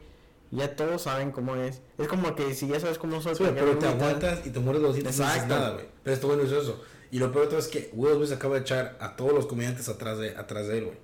Ya 0.52 0.76
todos 0.78 1.02
saben 1.02 1.32
cómo 1.32 1.56
es. 1.58 1.82
Es 1.98 2.08
como 2.08 2.34
que 2.36 2.54
si 2.54 2.68
ya 2.68 2.80
sabes 2.80 2.98
cómo 2.98 3.22
soy, 3.22 3.36
Sí, 3.36 3.44
¿para 3.44 3.56
qué 3.56 3.62
pero 3.62 3.78
te 3.80 3.88
aguantas 3.88 4.46
y 4.48 4.50
te 4.50 4.60
mueres 4.60 4.82
los 4.82 4.96
dientes 4.96 5.18
y 5.18 5.20
no 5.20 5.26
dices 5.26 5.42
Exacto. 5.44 5.56
nada, 5.62 5.74
güey. 5.74 5.86
Pero 6.04 6.14
este 6.14 6.26
güey 6.26 6.38
no 6.40 6.46
hizo 6.46 6.62
eso. 6.62 6.84
Y 7.12 7.20
lo 7.20 7.32
peor 7.32 7.46
de 7.46 7.50
todo 7.52 7.60
es 7.60 7.68
que 7.68 7.90
Will 7.94 8.16
Smith 8.16 8.32
acaba 8.32 8.56
de 8.56 8.62
echar 8.62 8.98
a 9.02 9.16
todos 9.18 9.34
los 9.34 9.46
comediantes 9.46 9.90
atrás 9.90 10.20
de, 10.20 10.36
atrás 10.38 10.68
de 10.68 10.78
él, 10.78 10.86
güey. 10.86 10.98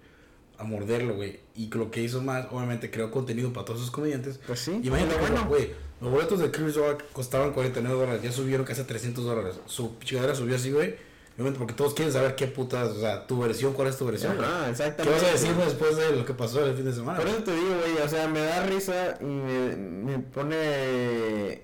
A 0.57 0.63
morderlo, 0.63 1.15
güey. 1.15 1.39
Y 1.55 1.69
lo 1.73 1.91
que 1.91 2.01
hizo 2.01 2.21
más, 2.21 2.47
obviamente, 2.51 2.89
creó 2.91 3.09
contenido 3.11 3.51
para 3.51 3.65
todos 3.65 3.79
esos 3.81 3.91
comediantes. 3.91 4.39
Pues 4.47 4.59
sí, 4.59 4.79
Y 4.83 4.87
imagínate, 4.87 5.17
bueno, 5.19 5.35
bueno. 5.35 5.49
güey, 5.49 5.71
los 6.03 6.11
boletos 6.11 6.39
de 6.39 6.51
Chris 6.51 6.75
Rock 6.75 7.03
costaban 7.13 7.53
49 7.53 7.97
dólares. 7.97 8.21
Ya 8.21 8.31
subieron 8.31 8.65
casi 8.65 8.81
a 8.81 8.87
300 8.87 9.23
dólares. 9.23 9.59
Su 9.65 9.95
chingadera 10.03 10.35
subió 10.35 10.55
así, 10.55 10.71
güey. 10.71 10.95
Obviamente, 11.35 11.57
porque 11.57 11.73
todos 11.73 11.93
quieren 11.93 12.13
saber 12.13 12.35
qué 12.35 12.45
putas, 12.47 12.89
o 12.89 12.99
sea, 12.99 13.25
tu 13.25 13.39
versión, 13.39 13.73
cuál 13.73 13.87
es 13.87 13.97
tu 13.97 14.05
versión. 14.05 14.35
güey. 14.35 14.47
Ajá, 14.47 14.65
¿Qué 14.65 14.71
exactamente. 14.71 15.19
vas 15.19 15.23
a 15.23 15.31
decirme 15.31 15.63
después 15.63 15.95
de 15.95 16.15
lo 16.15 16.25
que 16.25 16.33
pasó 16.33 16.63
el 16.65 16.75
fin 16.75 16.85
de 16.85 16.93
semana? 16.93 17.17
Por 17.19 17.27
eso 17.27 17.43
te 17.43 17.55
digo, 17.55 17.75
güey, 17.79 18.05
o 18.05 18.09
sea, 18.09 18.27
me 18.27 18.41
da 18.41 18.65
risa 18.65 19.17
y 19.21 19.25
me, 19.25 19.75
me 19.75 20.19
pone... 20.19 21.63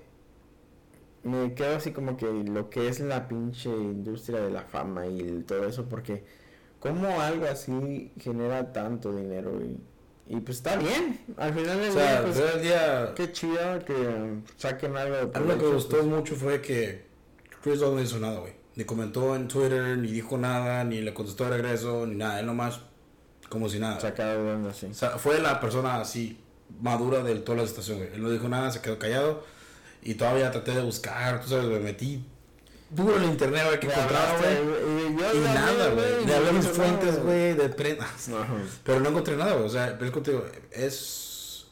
Me 1.22 1.54
quedo 1.54 1.76
así 1.76 1.92
como 1.92 2.16
que 2.16 2.26
lo 2.32 2.70
que 2.70 2.88
es 2.88 2.98
la 2.98 3.28
pinche 3.28 3.68
industria 3.68 4.40
de 4.40 4.50
la 4.50 4.62
fama 4.62 5.06
y 5.06 5.44
todo 5.46 5.66
eso, 5.66 5.84
porque 5.84 6.24
como 6.80 7.20
algo 7.20 7.44
así 7.44 8.10
genera 8.18 8.72
tanto 8.72 9.14
dinero 9.14 9.60
y, 9.60 9.76
y 10.32 10.36
pues 10.36 10.58
está 10.58 10.76
bien, 10.76 11.18
al 11.36 11.52
final 11.52 11.80
del 11.80 11.90
O 11.90 11.92
sea, 11.92 12.12
día, 12.12 12.22
pues 12.22 12.36
final 12.36 12.52
del 12.52 12.62
día, 12.62 13.12
qué 13.16 13.32
chido 13.32 13.84
que 13.84 13.94
saquen 14.56 14.96
algo 14.96 15.16
de 15.16 15.22
Algo 15.22 15.58
que 15.58 15.64
me 15.66 15.72
gustó 15.72 15.96
pues. 15.96 16.06
mucho 16.06 16.36
fue 16.36 16.62
que 16.62 17.04
Chris 17.60 17.80
no 17.80 18.00
hizo 18.00 18.20
nada, 18.20 18.38
güey. 18.38 18.52
Ni 18.76 18.84
comentó 18.84 19.34
en 19.34 19.48
Twitter, 19.48 19.98
ni 19.98 20.12
dijo 20.12 20.38
nada, 20.38 20.84
ni 20.84 21.00
le 21.00 21.12
contestó 21.12 21.46
de 21.46 21.50
regreso, 21.56 22.06
ni 22.06 22.14
nada. 22.14 22.38
Él 22.38 22.46
nomás, 22.46 22.78
como 23.48 23.68
si 23.68 23.80
nada. 23.80 23.98
Sacado 23.98 24.44
de 24.44 24.52
onda, 24.52 24.72
sí. 24.72 24.86
O 24.86 24.94
sea, 24.94 25.10
fue 25.18 25.40
la 25.40 25.58
persona 25.58 26.00
así, 26.00 26.38
madura 26.80 27.24
de 27.24 27.34
toda 27.40 27.58
la 27.62 27.66
situación, 27.66 27.98
güey. 27.98 28.10
Él 28.14 28.22
no 28.22 28.30
dijo 28.30 28.48
nada, 28.48 28.70
se 28.70 28.80
quedó 28.80 29.00
callado. 29.00 29.44
Y 30.00 30.14
todavía 30.14 30.52
traté 30.52 30.76
de 30.76 30.82
buscar, 30.82 31.40
tú 31.40 31.48
sabes, 31.48 31.66
me 31.66 31.80
metí 31.80 32.24
duro 32.90 33.16
en 33.16 33.24
internet 33.24 33.62
a 33.66 33.70
ver 33.70 33.80
qué 33.80 33.86
Le 33.86 33.94
encontraba, 33.94 34.38
güey. 34.38 35.36
y 35.36 35.40
nada, 35.40 35.88
güey. 35.90 36.26
Le 36.26 36.34
hablé 36.34 36.52
mis 36.52 36.66
fuentes, 36.66 37.22
güey, 37.22 37.54
de 37.54 37.68
prensa. 37.68 38.04
Ajá. 38.42 38.54
Pero 38.84 39.00
no 39.00 39.08
encontré 39.10 39.36
nada, 39.36 39.52
güey. 39.54 39.64
O 39.66 39.68
sea, 39.70 39.94
pero 39.94 40.06
es 40.06 40.10
contigo, 40.12 40.44
es. 40.70 41.66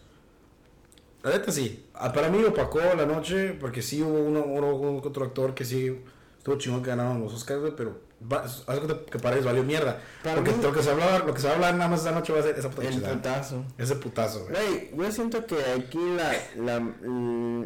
La 1.23 1.31
neta 1.33 1.51
sí. 1.51 1.85
Ah, 1.95 2.13
Para 2.13 2.29
mí 2.29 2.43
opacó 2.45 2.79
la 2.97 3.05
noche 3.05 3.51
porque 3.61 3.83
sí 3.83 4.03
hubo 4.03 4.19
uno, 4.21 4.45
uno, 4.45 4.75
uno 4.77 5.03
que 5.03 5.09
otro 5.09 5.25
actor 5.25 5.55
que 5.55 5.65
sí 5.65 6.01
estuvo 6.39 6.57
chingón 6.59 6.83
que 6.83 6.91
ganaron 6.91 7.21
los 7.21 7.35
Oscars, 7.35 7.61
güey, 7.61 7.73
pero 7.77 8.07
de 8.21 8.37
cuenta 8.67 8.99
que 9.11 9.19
para 9.19 9.35
ellos 9.35 9.47
valió 9.47 9.63
mierda. 9.65 10.01
Para 10.23 10.37
porque 10.37 10.53
mí- 10.53 10.63
lo 10.63 10.73
que 10.73 10.83
se 10.83 10.91
hablaba, 10.91 11.19
lo 11.19 11.35
que 11.35 11.41
se 11.41 11.47
va 11.49 11.53
a 11.53 11.57
hablar 11.57 11.75
nada 11.75 11.91
más 11.91 12.01
esa 12.01 12.13
noche 12.13 12.33
va 12.33 12.39
a 12.39 12.43
ser 12.43 12.57
esa 12.59 12.71
puta 12.71 12.89
El 12.89 13.01
putazo. 13.03 13.65
Ese 13.77 13.97
putazo, 13.97 14.47
güey. 14.49 14.91
Güey, 14.93 15.09
yo 15.09 15.13
siento 15.13 15.45
que 15.45 15.57
aquí 15.77 15.99
la, 16.17 16.79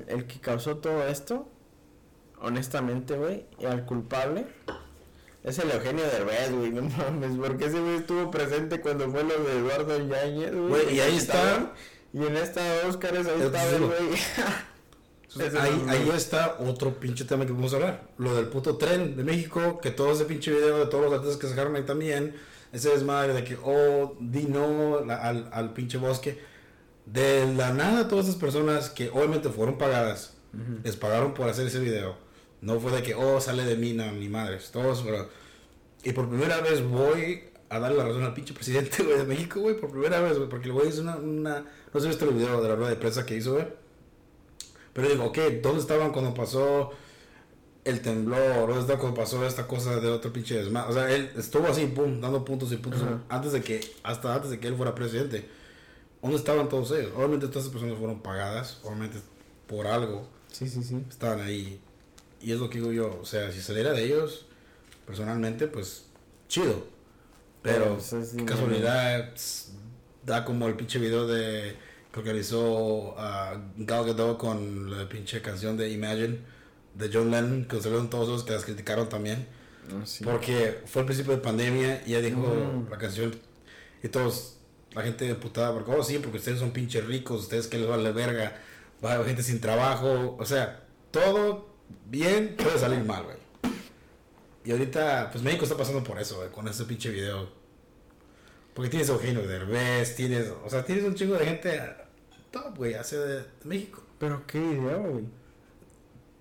el 0.09 0.27
que 0.27 0.41
causó 0.41 0.79
todo 0.79 1.07
esto, 1.07 1.47
honestamente, 2.43 3.17
güey, 3.17 3.47
y 3.59 3.65
al 3.67 3.85
culpable, 3.87 4.47
es 5.45 5.59
el 5.59 5.71
Eugenio 5.71 6.05
Derbez, 6.05 6.53
güey, 6.53 6.71
no 6.71 6.83
mames, 6.83 7.37
porque 7.37 7.65
ese 7.67 7.81
güey 7.81 7.97
estuvo 7.97 8.31
presente 8.31 8.81
cuando 8.81 9.11
fue 9.11 9.25
lo 9.25 9.43
de 9.43 9.59
Eduardo 9.59 9.99
Yáñez, 10.09 10.55
güey. 10.55 10.95
Y 10.95 11.01
ahí 11.01 11.17
está. 11.17 11.73
Y 12.13 12.19
en 12.27 12.37
esta 12.37 12.61
Óscares 12.87 13.27
ahí 13.27 13.41
Es 13.41 13.47
estaba 13.47 13.65
el 13.71 13.79
duro. 13.81 13.95
güey. 13.97 14.21
Ahí, 15.59 15.83
ahí 15.89 16.11
está 16.15 16.59
otro 16.61 16.93
pinche 17.01 17.25
tema 17.25 17.47
que 17.47 17.53
podemos 17.53 17.73
hablar. 17.73 18.03
Lo 18.19 18.35
del 18.35 18.49
puto 18.49 18.77
tren 18.77 19.17
de 19.17 19.25
México, 19.25 19.81
que 19.81 19.91
todo 19.91 20.13
ese 20.13 20.27
pinche 20.27 20.51
video 20.51 20.77
de 20.79 20.85
todos 20.87 21.05
los 21.05 21.15
artistas 21.15 21.39
que 21.39 21.49
sacaron 21.49 21.75
ahí 21.75 21.85
también, 21.85 22.37
ese 22.71 22.91
desmadre 22.91 23.33
de 23.33 23.43
que, 23.43 23.57
oh, 23.65 24.15
di 24.21 24.43
no 24.45 25.03
la- 25.07 25.17
al, 25.17 25.49
al 25.55 25.73
pinche 25.73 25.97
bosque. 25.97 26.39
De 27.07 27.51
la 27.57 27.73
nada, 27.73 28.09
todas 28.09 28.27
esas 28.27 28.39
personas 28.39 28.91
que 28.91 29.09
obviamente 29.09 29.49
fueron 29.49 29.79
pagadas, 29.79 30.35
les 30.85 30.97
pagaron 30.97 31.33
por 31.33 31.49
hacer 31.49 31.67
ese 31.67 31.79
video. 31.79 32.15
No 32.63 32.81
fue 32.81 32.93
de 32.93 33.03
que, 33.03 33.15
oh, 33.15 33.41
sale 33.41 33.65
de 33.65 33.77
mí, 33.77 33.93
no, 33.93 34.11
ni 34.13 34.29
madres. 34.29 34.71
Todos, 34.71 35.03
pero. 35.03 35.29
Y 36.05 36.13
por 36.13 36.29
primera 36.29 36.61
vez 36.61 36.83
voy 36.83 37.45
a 37.69 37.79
darle 37.79 37.99
la 37.99 38.05
razón 38.05 38.23
al 38.25 38.35
pinche 38.35 38.55
presidente, 38.55 39.03
güey, 39.03 39.19
de 39.19 39.25
México, 39.25 39.61
güey, 39.61 39.79
por 39.79 39.91
primera 39.91 40.21
vez, 40.21 40.37
güey, 40.39 40.49
porque 40.49 40.69
el 40.69 40.73
güey 40.73 40.89
hizo 40.89 41.03
una, 41.03 41.17
una. 41.17 41.61
No 41.93 42.01
sé 42.01 42.03
si 42.03 42.09
viste 42.09 42.25
el 42.25 42.33
video 42.35 42.63
de 42.63 42.69
la 42.69 42.75
rueda 42.77 42.91
de 42.91 42.97
prensa 42.97 43.27
que 43.27 43.37
hizo, 43.37 43.53
güey. 43.55 43.67
Pero 44.93 45.09
digo, 45.09 45.25
ok, 45.25 45.39
¿dónde 45.63 45.81
estaban 45.81 46.13
cuando 46.13 46.35
pasó 46.35 46.91
el 47.85 48.01
temblor? 48.01 48.67
¿Dónde 48.69 48.81
estaban 48.81 49.01
cuando 49.01 49.17
pasó 49.21 49.45
esta 49.47 49.67
cosa 49.67 49.99
de 50.01 50.09
otro 50.09 50.33
pinche 50.33 50.55
desmadre? 50.57 50.91
O 50.91 50.93
sea, 50.95 51.11
él 51.13 51.31
estuvo 51.37 51.67
así, 51.67 51.87
pum, 51.87 52.21
dando 52.21 52.45
puntos 52.45 52.71
y 52.73 52.77
puntos 52.77 53.03
Ajá. 53.03 53.21
antes 53.29 53.53
de 53.53 53.63
que, 53.63 53.81
hasta 54.03 54.35
antes 54.35 54.51
de 54.51 54.61
que 54.61 54.69
él 54.69 54.77
fuera 54.77 54.95
presidente. 54.95 55.49
¿Dónde 56.21 56.37
estaban 56.37 56.69
todos 56.69 56.93
ellos? 56.93 57.11
Obviamente 57.17 57.49
todas 57.49 57.63
esas 57.65 57.73
personas 57.73 57.99
fueron 57.99 58.21
pagadas, 58.21 58.79
obviamente 58.85 59.19
por 59.67 59.87
algo 59.89 60.29
Sí, 60.53 60.69
sí, 60.69 60.83
sí. 60.85 61.03
estaban 61.09 61.41
ahí. 61.41 61.81
Y 62.43 62.53
es 62.53 62.59
lo 62.59 62.69
que 62.69 62.79
digo 62.79 62.93
yo, 62.93 63.19
o 63.21 63.25
sea, 63.25 63.51
si 63.53 63.61
saliera 63.61 63.93
de 63.93 64.05
ellos, 64.05 64.47
personalmente, 65.07 65.67
pues, 65.69 66.07
chido. 66.49 66.87
Pero, 67.63 67.97
Pero, 67.97 67.99
pues, 68.11 68.35
qué 68.37 68.45
casualidad, 68.45 69.33
tss, 69.35 69.73
da 70.25 70.45
como 70.45 70.67
el 70.67 70.75
pinche 70.75 70.99
video 70.99 71.27
de 71.27 71.77
que 72.13 72.21
organizó 72.21 73.15
a 73.19 73.57
Gal 73.77 74.05
Gadot 74.07 74.37
con 74.39 74.91
la 74.91 75.09
pinche 75.09 75.41
canción 75.41 75.77
de 75.77 75.91
Imagine 75.91 76.41
de 76.95 77.11
John 77.13 77.31
Lennon, 77.31 77.65
que 77.67 77.81
salieron 77.81 78.11
todos 78.11 78.29
esos 78.29 78.45
que 78.45 78.53
las 78.53 78.65
criticaron 78.65 79.09
también. 79.09 79.47
Ah, 79.89 80.05
sí. 80.05 80.23
Porque 80.25 80.81
fue 80.87 81.03
el 81.03 81.07
principio 81.07 81.33
de 81.35 81.39
pandemia 81.41 82.03
y 82.07 82.15
ella 82.15 82.21
dijo 82.21 82.41
Mm. 82.43 82.91
la 82.91 82.99
canción 82.99 83.35
y 84.03 84.09
todos, 84.09 84.59
la 84.95 85.03
gente 85.03 85.33
putada, 85.37 85.73
porque, 85.73 85.91
oh 85.93 86.03
sí, 86.03 86.19
porque 86.19 86.39
ustedes 86.39 86.59
son 86.59 86.73
pinches 86.73 87.05
ricos, 87.07 87.43
ustedes 87.43 87.67
que 87.67 87.79
les 87.79 87.89
vale 87.89 88.13
verga, 88.13 88.61
va 89.03 89.13
a 89.13 89.15
haber 89.15 89.29
gente 89.29 89.43
sin 89.43 89.61
trabajo, 89.61 90.37
o 90.39 90.45
sea, 90.45 90.85
todo 91.13 91.72
bien 92.07 92.55
puede 92.57 92.79
salir 92.79 93.01
mal, 93.05 93.25
güey. 93.25 93.37
Y 94.65 94.71
ahorita, 94.73 95.31
pues 95.33 95.43
México 95.43 95.65
está 95.65 95.77
pasando 95.77 96.05
por 96.05 96.19
eso, 96.21 96.37
güey, 96.37 96.51
con 96.51 96.69
ese 96.69 96.85
pinche 96.85 97.11
video. 97.11 97.49
Porque 98.75 98.89
tienes 98.91 99.11
a 99.11 99.15
Eugenio 99.15 99.47
Derbez, 99.47 100.15
tienes, 100.17 100.53
o 100.65 100.71
sea, 100.71 100.85
tienes 100.85 101.05
un 101.05 101.15
chingo 101.15 101.35
de 101.35 101.45
gente 101.45 101.81
top, 102.51 102.77
güey, 102.77 102.95
hace 102.95 103.19
de, 103.19 103.35
de 103.41 103.45
México. 103.65 104.03
Pero 104.19 104.47
qué 104.47 104.59
idea, 104.59 104.97
güey. 104.97 105.25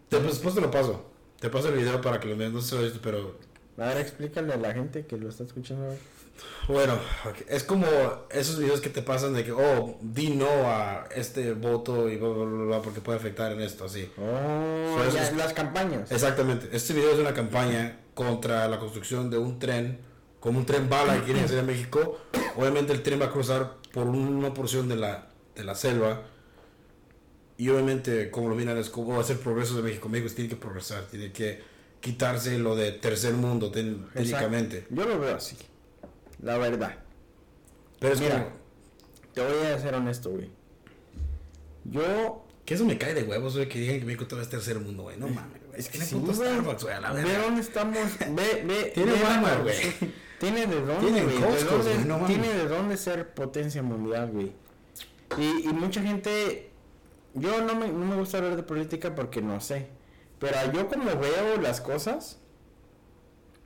Te- 0.10 0.18
pues, 0.20 0.34
después 0.34 0.54
te 0.56 0.62
lo 0.62 0.70
paso. 0.72 1.10
Te 1.40 1.50
paso 1.50 1.70
el 1.70 1.76
video 1.76 2.00
para 2.02 2.20
que 2.20 2.28
lo 2.28 2.38
veas, 2.38 2.52
no 2.52 2.62
si 2.62 2.76
lo 2.76 2.84
viste, 2.84 3.00
pero 3.02 3.38
A 3.78 3.86
ver, 3.88 3.98
explícale 3.98 4.54
a 4.54 4.58
la 4.58 4.74
gente 4.74 5.06
que 5.08 5.18
lo 5.18 5.28
está 5.30 5.44
escuchando. 5.44 5.86
güey. 5.88 5.98
Bueno, 6.68 6.98
es 7.48 7.64
como 7.64 7.86
esos 8.30 8.60
videos 8.60 8.82
que 8.82 8.90
te 8.90 9.02
pasan 9.02 9.34
de 9.34 9.44
que, 9.44 9.52
oh, 9.52 9.98
di 10.02 10.30
no 10.30 10.48
a 10.48 11.06
este 11.16 11.54
voto 11.54 12.10
y 12.10 12.18
bla, 12.18 12.30
bla, 12.30 12.46
bla, 12.46 12.64
bla, 12.66 12.82
porque 12.82 13.02
puede 13.02 13.18
afectar 13.18 13.52
en 13.52 13.62
esto, 13.62 13.86
así. 13.86 14.10
Oh, 14.18 14.98
So, 15.12 15.18
es- 15.20 15.36
las 15.36 15.54
campañas. 15.54 16.12
Exactamente, 16.12 16.70
este 16.72 16.94
video 16.94 17.12
es 17.12 17.20
una 17.20 17.34
campaña 17.34 18.00
contra 18.14 18.68
la 18.68 18.80
construcción 18.80 19.30
de 19.30 19.38
un 19.38 19.60
tren, 19.60 20.00
como 20.40 20.60
un 20.60 20.66
tren 20.66 20.90
bala 20.90 21.16
que 21.18 21.24
quieren 21.24 21.44
hacer 21.46 21.60
en 21.60 21.66
México. 21.66 22.20
Obviamente 22.56 22.94
el 22.94 23.02
tren 23.04 23.20
va 23.22 23.26
a 23.26 23.32
cruzar 23.32 23.78
por 23.92 24.08
una 24.08 24.54
porción 24.54 24.88
de 24.88 24.96
la, 24.98 25.28
de 25.56 25.64
la 25.64 25.76
selva. 25.76 26.22
Y 27.58 27.70
obviamente, 27.70 28.32
como 28.32 28.50
lo 28.50 28.56
miran, 28.56 28.78
es 28.78 28.90
como 28.90 29.20
hacer 29.20 29.38
progreso 29.38 29.76
de 29.76 29.84
México. 29.84 30.10
México 30.10 30.34
tiene 30.34 30.50
que 30.50 30.56
progresar, 30.56 31.04
tiene 31.12 31.32
que 31.32 31.62
quitarse 32.00 32.58
lo 32.58 32.76
de 32.76 32.92
tercer 32.94 33.34
mundo, 33.34 33.72
técnicamente. 33.72 34.88
Yo 34.90 35.06
lo 35.06 35.20
veo 35.20 35.36
así. 35.36 35.56
La 36.42 36.58
verdad. 36.58 36.96
Pero 38.00 38.14
es 38.14 38.20
Mira. 38.22 38.44
como, 38.44 38.56
Te 39.34 39.42
voy 39.42 39.68
a 39.68 39.80
ser 39.80 39.94
honesto, 39.96 40.30
güey. 40.32 40.50
Yo. 41.86 42.46
Que 42.66 42.76
eso 42.76 42.86
me 42.86 42.98
cae 42.98 43.14
de 43.14 43.24
huevos, 43.24 43.56
güey, 43.56 43.68
que 43.68 43.80
digan 43.80 44.00
que 44.00 44.06
México 44.06 44.28
todavía 44.28 44.44
es 44.44 44.50
tercer 44.50 44.80
mundo, 44.80 45.04
güey. 45.04 45.18
No 45.18 45.28
mames, 45.28 45.62
güey. 45.68 45.80
Es 45.80 45.90
que 45.90 45.98
sí, 46.00 46.16
güey. 46.16 46.34
Starbucks, 46.36 46.84
güey, 46.84 46.96
a 46.96 47.02
la 47.02 47.12
Ve 47.12 47.24
verga. 47.24 47.44
dónde 47.46 47.62
estamos. 47.62 47.98
Ve, 48.20 48.64
ve. 48.66 48.92
Tiene 48.96 49.12
ve 49.14 49.24
Walmart, 49.24 49.62
güey. 49.64 49.76
Tiene 50.40 50.68
de 50.68 50.82
dónde, 50.82 51.12
Tiene 51.12 51.24
güey. 51.24 51.36
De 51.38 51.42
dónde- 51.64 51.94
güey, 51.94 52.06
no 52.06 52.26
tiene 52.26 52.48
de 52.54 52.68
dónde 52.68 52.98
ser 52.98 53.34
potencia 53.34 53.84
mundial, 53.84 54.32
güey. 54.32 54.52
Y, 55.38 55.70
y 55.70 55.74
mucha 55.74 56.02
gente. 56.02 56.72
Yo 57.34 57.62
no 57.64 57.76
me, 57.76 57.88
no 57.88 58.06
me 58.06 58.16
gusta 58.16 58.38
hablar 58.40 58.56
de 58.56 58.64
política 58.64 59.14
porque 59.16 59.42
no 59.42 59.60
sé. 59.62 59.88
Pero 60.40 60.72
yo 60.72 60.88
como 60.88 61.06
veo 61.06 61.58
las 61.62 61.80
cosas. 61.82 62.40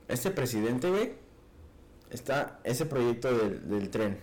Este 0.08 0.30
presidente, 0.30 0.88
güey. 0.90 1.14
Está 2.10 2.60
ese 2.64 2.86
proyecto 2.86 3.36
del, 3.36 3.68
del 3.68 3.90
tren. 3.90 4.18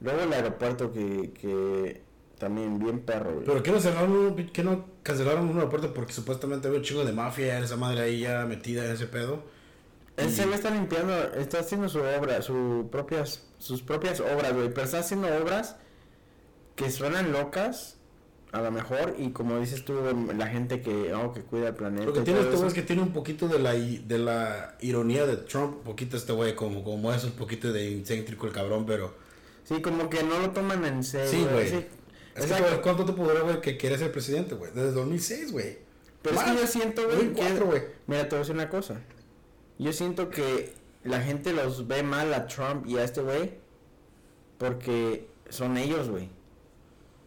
Luego 0.00 0.20
el 0.20 0.32
aeropuerto 0.32 0.92
que, 0.92 1.32
que 1.32 2.02
también 2.38 2.78
bien 2.78 3.00
perro, 3.00 3.32
güey. 3.34 3.44
Pero 3.46 3.62
que 3.62 3.70
no 3.70 3.80
cerraron 3.80 4.12
un, 4.12 4.46
que 4.48 4.62
no 4.62 4.86
cancelaron 5.02 5.48
un 5.48 5.56
aeropuerto 5.56 5.94
porque 5.94 6.12
supuestamente 6.12 6.68
había 6.68 6.80
un 6.80 6.84
chingo 6.84 7.04
de 7.04 7.12
mafia 7.12 7.56
en 7.56 7.64
esa 7.64 7.76
madre 7.76 8.02
ahí 8.02 8.20
ya 8.20 8.44
metida 8.44 8.84
en 8.84 8.92
ese 8.92 9.06
pedo. 9.06 9.42
Él 10.16 10.30
se 10.30 10.46
ve 10.46 10.54
está 10.54 10.70
limpiando, 10.70 11.12
está 11.34 11.60
haciendo 11.60 11.88
su 11.88 11.98
obra, 12.00 12.40
su 12.42 12.88
propias, 12.90 13.46
sus 13.58 13.82
propias 13.82 14.20
obras, 14.20 14.52
güey. 14.52 14.68
Pero 14.68 14.82
está 14.82 15.00
haciendo 15.00 15.28
obras 15.28 15.76
que 16.76 16.90
suenan 16.90 17.32
locas, 17.32 17.98
a 18.54 18.62
lo 18.62 18.70
mejor, 18.70 19.16
y 19.18 19.30
como 19.30 19.58
dices 19.58 19.84
tú, 19.84 19.94
la 20.36 20.46
gente 20.46 20.80
que, 20.80 21.12
oh, 21.12 21.32
que 21.32 21.40
cuida 21.40 21.68
el 21.68 21.74
planeta. 21.74 22.04
Lo 22.04 22.12
que 22.12 22.20
tiene 22.20 22.38
este 22.38 22.54
güey 22.54 22.68
es 22.68 22.74
que 22.74 22.82
tiene 22.82 23.02
un 23.02 23.12
poquito 23.12 23.48
de 23.48 23.58
la, 23.58 23.72
de 23.72 24.18
la 24.18 24.76
ironía 24.80 25.26
de 25.26 25.38
Trump, 25.38 25.78
un 25.78 25.82
poquito 25.82 26.16
este 26.16 26.32
güey, 26.32 26.54
como, 26.54 26.84
como 26.84 27.12
es 27.12 27.24
un 27.24 27.32
poquito 27.32 27.72
de 27.72 27.90
incéntrico 27.90 28.46
el 28.46 28.52
cabrón, 28.52 28.86
pero... 28.86 29.12
Sí, 29.64 29.82
como 29.82 30.08
que 30.08 30.22
no 30.22 30.38
lo 30.38 30.50
toman 30.52 30.84
en 30.84 31.02
serio. 31.02 31.28
Sí, 31.28 31.44
güey. 31.50 31.68
sí. 31.68 31.86
Es 32.36 32.46
que, 32.46 32.52
Exacto. 32.52 32.80
¿cuánto 32.80 33.04
te 33.04 33.12
podrá, 33.12 33.40
güey, 33.40 33.60
que 33.60 33.76
quiere 33.76 33.98
ser 33.98 34.12
presidente, 34.12 34.54
güey? 34.54 34.70
Desde 34.72 34.92
2006, 34.92 35.50
güey. 35.50 35.78
Pero 36.22 36.36
es 36.36 36.42
que 36.44 36.54
yo 36.54 36.66
siento, 36.68 37.02
güey, 37.06 37.18
que... 37.18 37.24
2004, 37.24 37.66
güey. 37.66 37.82
Mira, 38.06 38.22
te 38.22 38.28
voy 38.28 38.36
a 38.36 38.38
decir 38.38 38.54
una 38.54 38.68
cosa. 38.68 39.00
Yo 39.80 39.92
siento 39.92 40.30
que 40.30 40.74
la 41.02 41.20
gente 41.20 41.52
los 41.52 41.88
ve 41.88 42.04
mal 42.04 42.32
a 42.32 42.46
Trump 42.46 42.86
y 42.86 42.98
a 42.98 43.04
este 43.04 43.20
güey 43.20 43.54
porque 44.58 45.28
son 45.48 45.76
ellos, 45.76 46.08
güey. 46.08 46.30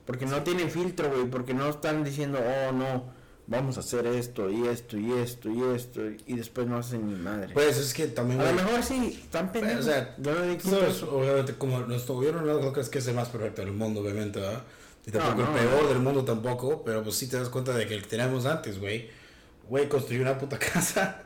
Porque 0.08 0.26
no 0.26 0.42
tienen 0.42 0.72
filtro, 0.72 1.10
güey, 1.12 1.26
porque 1.30 1.54
no 1.54 1.70
están 1.70 2.04
diciendo, 2.04 2.40
oh, 2.40 2.72
no, 2.72 3.04
vamos 3.46 3.78
a 3.78 3.82
hacer 3.82 4.08
esto 4.08 4.50
y 4.50 4.66
esto 4.68 4.98
y 4.98 5.12
esto 5.14 5.50
y 5.52 5.62
esto 5.76 6.02
y 6.26 6.36
después 6.36 6.66
no 6.66 6.78
hacen 6.78 7.06
ni 7.08 7.14
madre. 7.16 7.54
Pues 7.54 7.78
es 7.78 7.94
que 7.94 8.08
también, 8.08 8.42
a 8.42 8.52
lo 8.52 8.64
mejor 8.64 8.82
sí, 8.84 9.20
están 9.24 9.52
pendejos. 9.52 9.82
o 9.86 9.90
sea, 9.90 10.16
yo 10.18 10.34
no 10.34 10.58
Tú 10.58 10.70
sabes, 10.70 10.96
eso. 10.96 11.16
obviamente, 11.16 11.54
como 11.56 11.80
nuestro 11.82 12.16
gobierno 12.16 12.42
no 12.42 12.60
no 12.60 12.74
crees 12.74 12.90
que 12.90 12.98
es 12.98 13.08
el 13.08 13.14
más 13.16 13.30
perfecto 13.30 13.62
del 13.62 13.74
mundo, 13.74 14.02
obviamente, 14.02 14.40
¿verdad? 14.40 14.64
Y 15.06 15.12
tampoco 15.12 15.42
No, 15.44 15.52
no, 15.52 15.58
el 15.58 15.68
peor 15.68 15.84
no. 15.84 15.90
del 15.90 16.00
mundo 16.00 16.26
tampoco, 16.26 16.84
pero 16.84 17.04
pues 17.04 17.16
sí 17.16 17.28
te 17.28 17.38
das 17.38 17.50
cuenta 17.50 17.74
de 17.78 17.86
que 17.86 17.94
el 17.94 18.02
que 18.02 18.08
teníamos 18.10 18.46
antes, 18.46 18.80
güey. 18.80 19.10
Güey, 19.70 19.88
construyó 19.90 20.22
una 20.22 20.38
puta 20.38 20.58
casa 20.74 21.24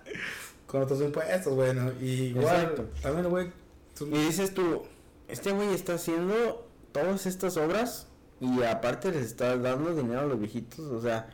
con 0.68 0.82
otros 0.82 1.02
impuestos, 1.02 1.54
güey, 1.54 1.74
¿no? 1.74 1.92
Y 2.02 2.30
igual, 2.36 2.56
Exacto. 2.62 2.86
también, 3.02 3.30
güey, 3.30 3.52
tú- 3.96 4.08
Y 4.08 4.18
dices 4.26 4.54
tú, 4.54 4.84
este 5.28 5.52
güey 5.52 5.74
está 5.74 5.94
haciendo 5.96 6.68
todas 6.92 7.26
estas 7.28 7.58
obras 7.58 8.08
y 8.42 8.64
aparte 8.64 9.12
les 9.12 9.26
está 9.26 9.56
dando 9.58 9.96
dinero 9.96 10.22
a 10.22 10.26
los 10.26 10.40
viejitos, 10.40 10.80
o 10.80 11.02
sea, 11.02 11.30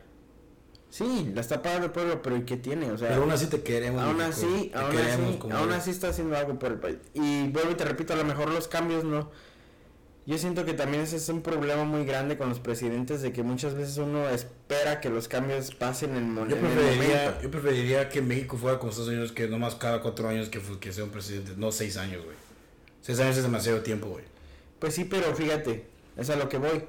sí, 0.90 1.32
la 1.34 1.40
está 1.40 1.62
pagando 1.62 1.86
el 1.86 1.92
pueblo, 1.92 2.22
pero 2.22 2.36
¿y 2.36 2.42
qué 2.42 2.56
tiene? 2.56 2.90
O 2.92 2.98
sea, 2.98 3.08
pero 3.08 3.22
aún 3.22 3.30
así 3.32 3.46
te 3.46 3.62
queremos, 3.62 4.02
aún 4.02 4.18
México, 4.18 4.34
así, 4.36 4.68
te 4.70 4.78
aún 4.78 4.90
queremos 4.90 5.36
así, 5.40 5.50
aún 5.52 5.72
así 5.72 5.90
está 5.90 6.08
haciendo 6.10 6.36
algo 6.36 6.58
por 6.58 6.72
el 6.72 6.78
país. 6.78 6.98
Y 7.14 7.48
vuelvo 7.48 7.72
y 7.72 7.74
te 7.74 7.84
repito, 7.84 8.12
a 8.12 8.16
lo 8.16 8.24
mejor 8.24 8.50
los 8.50 8.68
cambios 8.68 9.04
no. 9.04 9.30
Yo 10.26 10.36
siento 10.36 10.66
que 10.66 10.74
también 10.74 11.04
ese 11.04 11.16
es 11.16 11.26
un 11.30 11.40
problema 11.40 11.84
muy 11.84 12.04
grande 12.04 12.36
con 12.36 12.50
los 12.50 12.58
presidentes 12.60 13.22
de 13.22 13.32
que 13.32 13.42
muchas 13.42 13.72
veces 13.72 13.96
uno 13.96 14.28
espera 14.28 15.00
que 15.00 15.08
los 15.08 15.26
cambios 15.26 15.74
pasen 15.74 16.14
en, 16.16 16.34
Yo 16.36 16.42
en 16.44 16.50
el 16.52 16.58
preferiría, 16.58 17.16
momento. 17.22 17.40
yo 17.42 17.50
preferiría 17.50 18.08
que 18.10 18.20
México 18.20 18.58
fuera 18.58 18.78
como 18.78 18.90
Estados 18.90 19.08
Unidos, 19.08 19.32
que 19.32 19.48
nomás 19.48 19.74
cada 19.76 20.02
cuatro 20.02 20.28
años 20.28 20.50
que, 20.50 20.60
que 20.80 20.92
sea 20.92 21.04
un 21.04 21.10
presidente, 21.10 21.52
no 21.56 21.72
seis 21.72 21.96
años, 21.96 22.22
güey. 22.22 22.36
Seis 23.00 23.18
años 23.20 23.38
es 23.38 23.42
demasiado 23.44 23.80
tiempo, 23.80 24.08
güey. 24.08 24.24
Pues 24.78 24.94
sí, 24.94 25.04
pero 25.06 25.34
fíjate, 25.34 25.86
es 26.18 26.28
a 26.28 26.36
lo 26.36 26.50
que 26.50 26.58
voy. 26.58 26.84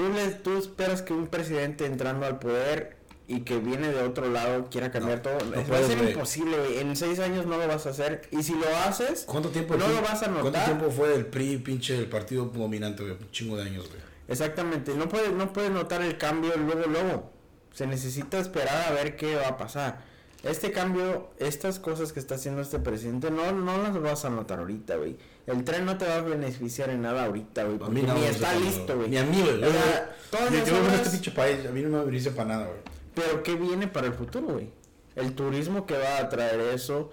Tú, 0.00 0.12
le, 0.12 0.30
tú 0.30 0.56
esperas 0.56 1.02
que 1.02 1.12
un 1.12 1.26
presidente 1.26 1.84
entrando 1.84 2.26
al 2.26 2.38
poder 2.38 2.96
y 3.28 3.40
que 3.40 3.58
viene 3.58 3.92
de 3.92 4.02
otro 4.02 4.28
lado 4.28 4.68
quiera 4.70 4.90
cambiar 4.90 5.20
todo. 5.20 5.38
va 5.70 5.78
a 5.78 5.82
ser 5.82 5.98
imposible, 5.98 6.58
güey. 6.58 6.78
En 6.78 6.96
seis 6.96 7.20
años 7.20 7.46
no 7.46 7.58
lo 7.58 7.68
vas 7.68 7.86
a 7.86 7.90
hacer. 7.90 8.22
Y 8.30 8.42
si 8.42 8.54
lo 8.54 8.66
haces, 8.84 9.24
¿cuánto 9.26 9.50
tiempo 9.50 9.76
no 9.76 9.86
lo 9.86 10.02
vas 10.02 10.22
a 10.22 10.28
notar. 10.28 10.50
¿Cuánto 10.50 10.64
tiempo 10.64 10.90
fue 10.90 11.14
el 11.14 11.26
PRI, 11.26 11.58
pinche, 11.58 11.96
el 11.98 12.06
partido 12.08 12.46
dominante, 12.46 13.02
güey? 13.02 13.14
Un 13.14 13.30
chingo 13.30 13.56
de 13.56 13.62
años, 13.64 13.88
güey. 13.88 14.00
Exactamente. 14.26 14.94
No 14.94 15.08
puedes, 15.08 15.32
no 15.32 15.52
puedes 15.52 15.70
notar 15.70 16.02
el 16.02 16.16
cambio 16.18 16.56
luego, 16.56 16.88
luego. 16.88 17.30
Se 17.72 17.86
necesita 17.86 18.38
esperar 18.38 18.88
a 18.88 18.92
ver 18.92 19.16
qué 19.16 19.36
va 19.36 19.48
a 19.48 19.56
pasar. 19.56 20.02
Este 20.42 20.72
cambio, 20.72 21.28
estas 21.38 21.78
cosas 21.78 22.12
que 22.12 22.20
está 22.20 22.36
haciendo 22.36 22.62
este 22.62 22.78
presidente, 22.78 23.30
no, 23.30 23.52
no 23.52 23.82
las 23.82 24.00
vas 24.00 24.24
a 24.24 24.30
notar 24.30 24.60
ahorita, 24.60 24.96
güey. 24.96 25.16
El 25.46 25.64
tren 25.64 25.84
no 25.84 25.98
te 25.98 26.06
va 26.06 26.16
a 26.16 26.20
beneficiar 26.22 26.90
en 26.90 27.02
nada 27.02 27.26
ahorita, 27.26 27.64
güey. 27.64 27.78
Ni 27.90 28.24
está 28.24 28.54
listo, 28.54 28.96
güey. 28.96 29.10
Ni 29.10 29.18
a 29.18 29.24
mí, 29.24 29.40
güey. 29.40 29.60
Yo, 29.60 30.76
en 30.78 30.94
este 30.94 31.10
pinche 31.10 31.30
país, 31.32 31.66
a 31.66 31.70
mí 31.70 31.82
no 31.82 31.90
me 31.90 32.04
beneficia 32.04 32.32
para 32.32 32.48
nada, 32.48 32.66
güey. 32.66 32.78
Pero 33.14 33.42
¿qué 33.42 33.54
viene 33.54 33.86
para 33.86 34.06
el 34.06 34.14
futuro, 34.14 34.46
güey? 34.46 34.70
El 35.16 35.34
turismo 35.34 35.84
que 35.84 35.98
va 35.98 36.18
a 36.18 36.28
traer 36.28 36.60
eso. 36.60 37.10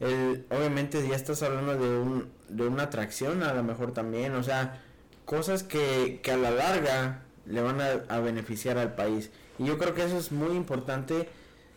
El, 0.00 0.44
obviamente 0.50 1.06
ya 1.08 1.16
estás 1.16 1.42
hablando 1.42 1.76
de, 1.76 1.98
un, 1.98 2.28
de 2.48 2.66
una 2.66 2.84
atracción 2.84 3.42
a 3.42 3.54
lo 3.54 3.62
mejor 3.62 3.92
también. 3.92 4.34
O 4.34 4.42
sea, 4.42 4.82
cosas 5.24 5.62
que, 5.62 6.20
que 6.22 6.32
a 6.32 6.36
la 6.36 6.50
larga 6.50 7.22
le 7.46 7.60
van 7.62 7.80
a, 7.80 8.20
beneficiar 8.20 8.78
al 8.78 8.94
país. 8.94 9.30
Y 9.58 9.64
yo 9.64 9.78
creo 9.78 9.94
que 9.94 10.04
eso 10.04 10.18
es 10.18 10.32
muy 10.32 10.56
importante. 10.56 11.28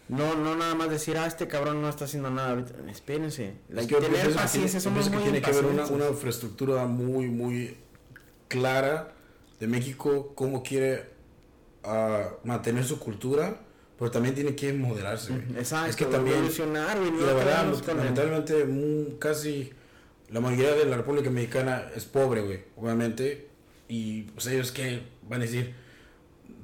No, 0.10 0.36
no 0.36 0.56
nada 0.56 0.76
más 0.76 0.90
decir, 0.90 1.18
ah, 1.18 1.28
este 1.28 1.48
cabrón 1.48 1.82
no 1.82 1.88
está 1.88 2.06
haciendo 2.06 2.30
nada. 2.30 2.66
Espérense. 2.90 3.54
La 3.70 3.86
que 3.86 3.96
tener 3.96 4.34
paciencia, 4.34 4.80
somos 4.80 5.08
que 5.10 5.18
tiene 5.18 5.42
que 5.42 5.52
haber 5.52 5.66
una, 5.66 5.86
una 5.86 6.10
infraestructura 6.10 6.86
muy, 6.86 7.28
muy 7.28 7.78
clara 8.48 9.14
de 9.60 9.68
México, 9.68 10.34
cómo 10.36 10.64
quiere 10.64 11.10
a 11.84 12.30
mantener 12.44 12.84
su 12.84 13.00
cultura, 13.00 13.62
pero 13.98 14.12
también 14.12 14.36
tiene 14.36 14.56
que 14.56 14.74
moderarse. 14.74 15.34
Exacto, 15.58 15.90
es 15.90 15.96
que 15.96 16.06
también 16.06 16.38
evolucionar, 16.38 16.98
y 16.98 17.22
la 17.22 17.34
verdad, 17.34 17.74
lamentablemente, 17.88 18.66
casi 19.20 19.72
la 20.30 20.40
mayoría 20.40 20.74
de 20.74 20.86
la 20.86 20.98
República 20.98 21.30
Mexicana 21.30 21.84
es 21.96 22.06
pobre, 22.06 22.42
güey, 22.42 22.64
obviamente. 22.76 23.48
Y 23.88 24.24
pues 24.24 24.46
ellos 24.48 24.72
que 24.72 25.02
van 25.28 25.42
a 25.42 25.46
decir, 25.46 25.74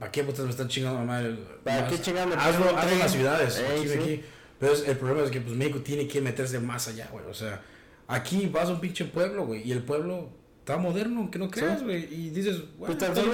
¿para 0.06 0.12
qué 0.12 0.24
putas 0.24 0.46
me 0.46 0.52
están 0.52 0.68
chingando 0.68 1.00
mamá? 1.00 1.20
¿Para 1.64 1.88
qué 1.88 2.00
chingando? 2.00 2.36
Hazlo, 2.36 2.78
hazlo 2.78 2.92
en 2.92 3.00
las 3.00 3.12
ciudades, 3.12 3.60
aquí, 3.60 3.92
aquí. 3.92 4.24
Pero 4.60 4.74
el 4.74 4.98
problema 4.98 5.24
es 5.24 5.32
que 5.32 5.42
pues 5.42 5.56
México 5.56 5.80
tiene 5.80 6.08
que 6.08 6.22
meterse 6.22 6.60
más 6.60 6.88
allá, 6.88 7.10
güey. 7.12 7.26
O 7.26 7.34
sea, 7.34 7.60
aquí 8.08 8.46
vas 8.46 8.70
a 8.70 8.74
un 8.74 8.80
pinche 8.80 9.06
pueblo, 9.06 9.48
güey, 9.48 9.68
y 9.68 9.72
el 9.72 9.82
pueblo 9.82 10.30
está 10.60 10.78
moderno, 10.78 11.32
que 11.32 11.40
no 11.40 11.50
creas, 11.50 11.82
güey. 11.82 12.04
Y 12.14 12.30
dices, 12.30 12.62
pues 12.78 13.00
tan 13.00 13.16
solo 13.16 13.32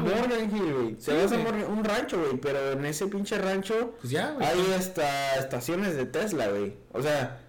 Morgan 0.00 0.56
Hill, 0.56 0.72
güey. 0.72 0.96
Se 0.98 1.12
ve 1.12 1.64
un 1.66 1.84
rancho, 1.84 2.18
güey, 2.18 2.38
pero 2.38 2.72
en 2.72 2.86
ese 2.86 3.06
pinche 3.08 3.36
rancho 3.36 3.94
pues 4.00 4.10
ya, 4.10 4.30
güey. 4.30 4.46
hay 4.46 4.72
hasta 4.78 5.36
estaciones 5.36 5.94
de 5.94 6.06
Tesla, 6.06 6.48
güey. 6.48 6.72
O 6.92 7.02
sea, 7.02 7.43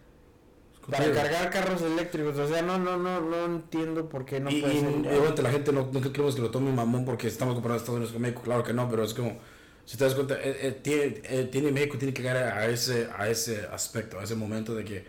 para 0.89 1.11
cargar 1.11 1.49
carros 1.49 1.81
eléctricos, 1.81 2.37
o 2.37 2.47
sea, 2.47 2.61
no, 2.61 2.77
no, 2.77 2.97
no, 2.97 3.21
no 3.21 3.45
entiendo 3.45 4.07
por 4.07 4.25
qué 4.25 4.39
no 4.39 4.51
y, 4.51 4.61
puede 4.61 4.75
y, 4.75 4.79
ser. 4.79 5.43
la 5.43 5.51
gente 5.51 5.71
no, 5.71 5.89
no 5.91 6.01
queremos 6.01 6.35
que 6.35 6.41
lo 6.41 6.51
tome 6.51 6.71
mamón 6.71 7.05
porque 7.05 7.27
estamos 7.27 7.55
comparando 7.55 7.79
Estados 7.79 7.97
Unidos 7.97 8.13
con 8.13 8.21
México, 8.21 8.41
claro 8.43 8.63
que 8.63 8.73
no, 8.73 8.89
pero 8.89 9.03
es 9.03 9.13
como, 9.13 9.37
si 9.85 9.97
te 9.97 10.03
das 10.03 10.13
cuenta, 10.13 10.35
eh, 10.35 10.67
eh, 10.67 10.79
tiene, 10.81 11.21
eh, 11.23 11.49
tiene 11.51 11.71
México 11.71 11.97
tiene 11.97 12.13
que 12.13 12.21
llegar 12.21 12.37
a 12.37 12.67
ese, 12.67 13.07
a 13.17 13.29
ese 13.29 13.65
aspecto, 13.71 14.19
a 14.19 14.23
ese 14.23 14.35
momento 14.35 14.75
de 14.75 14.83
que 14.83 15.05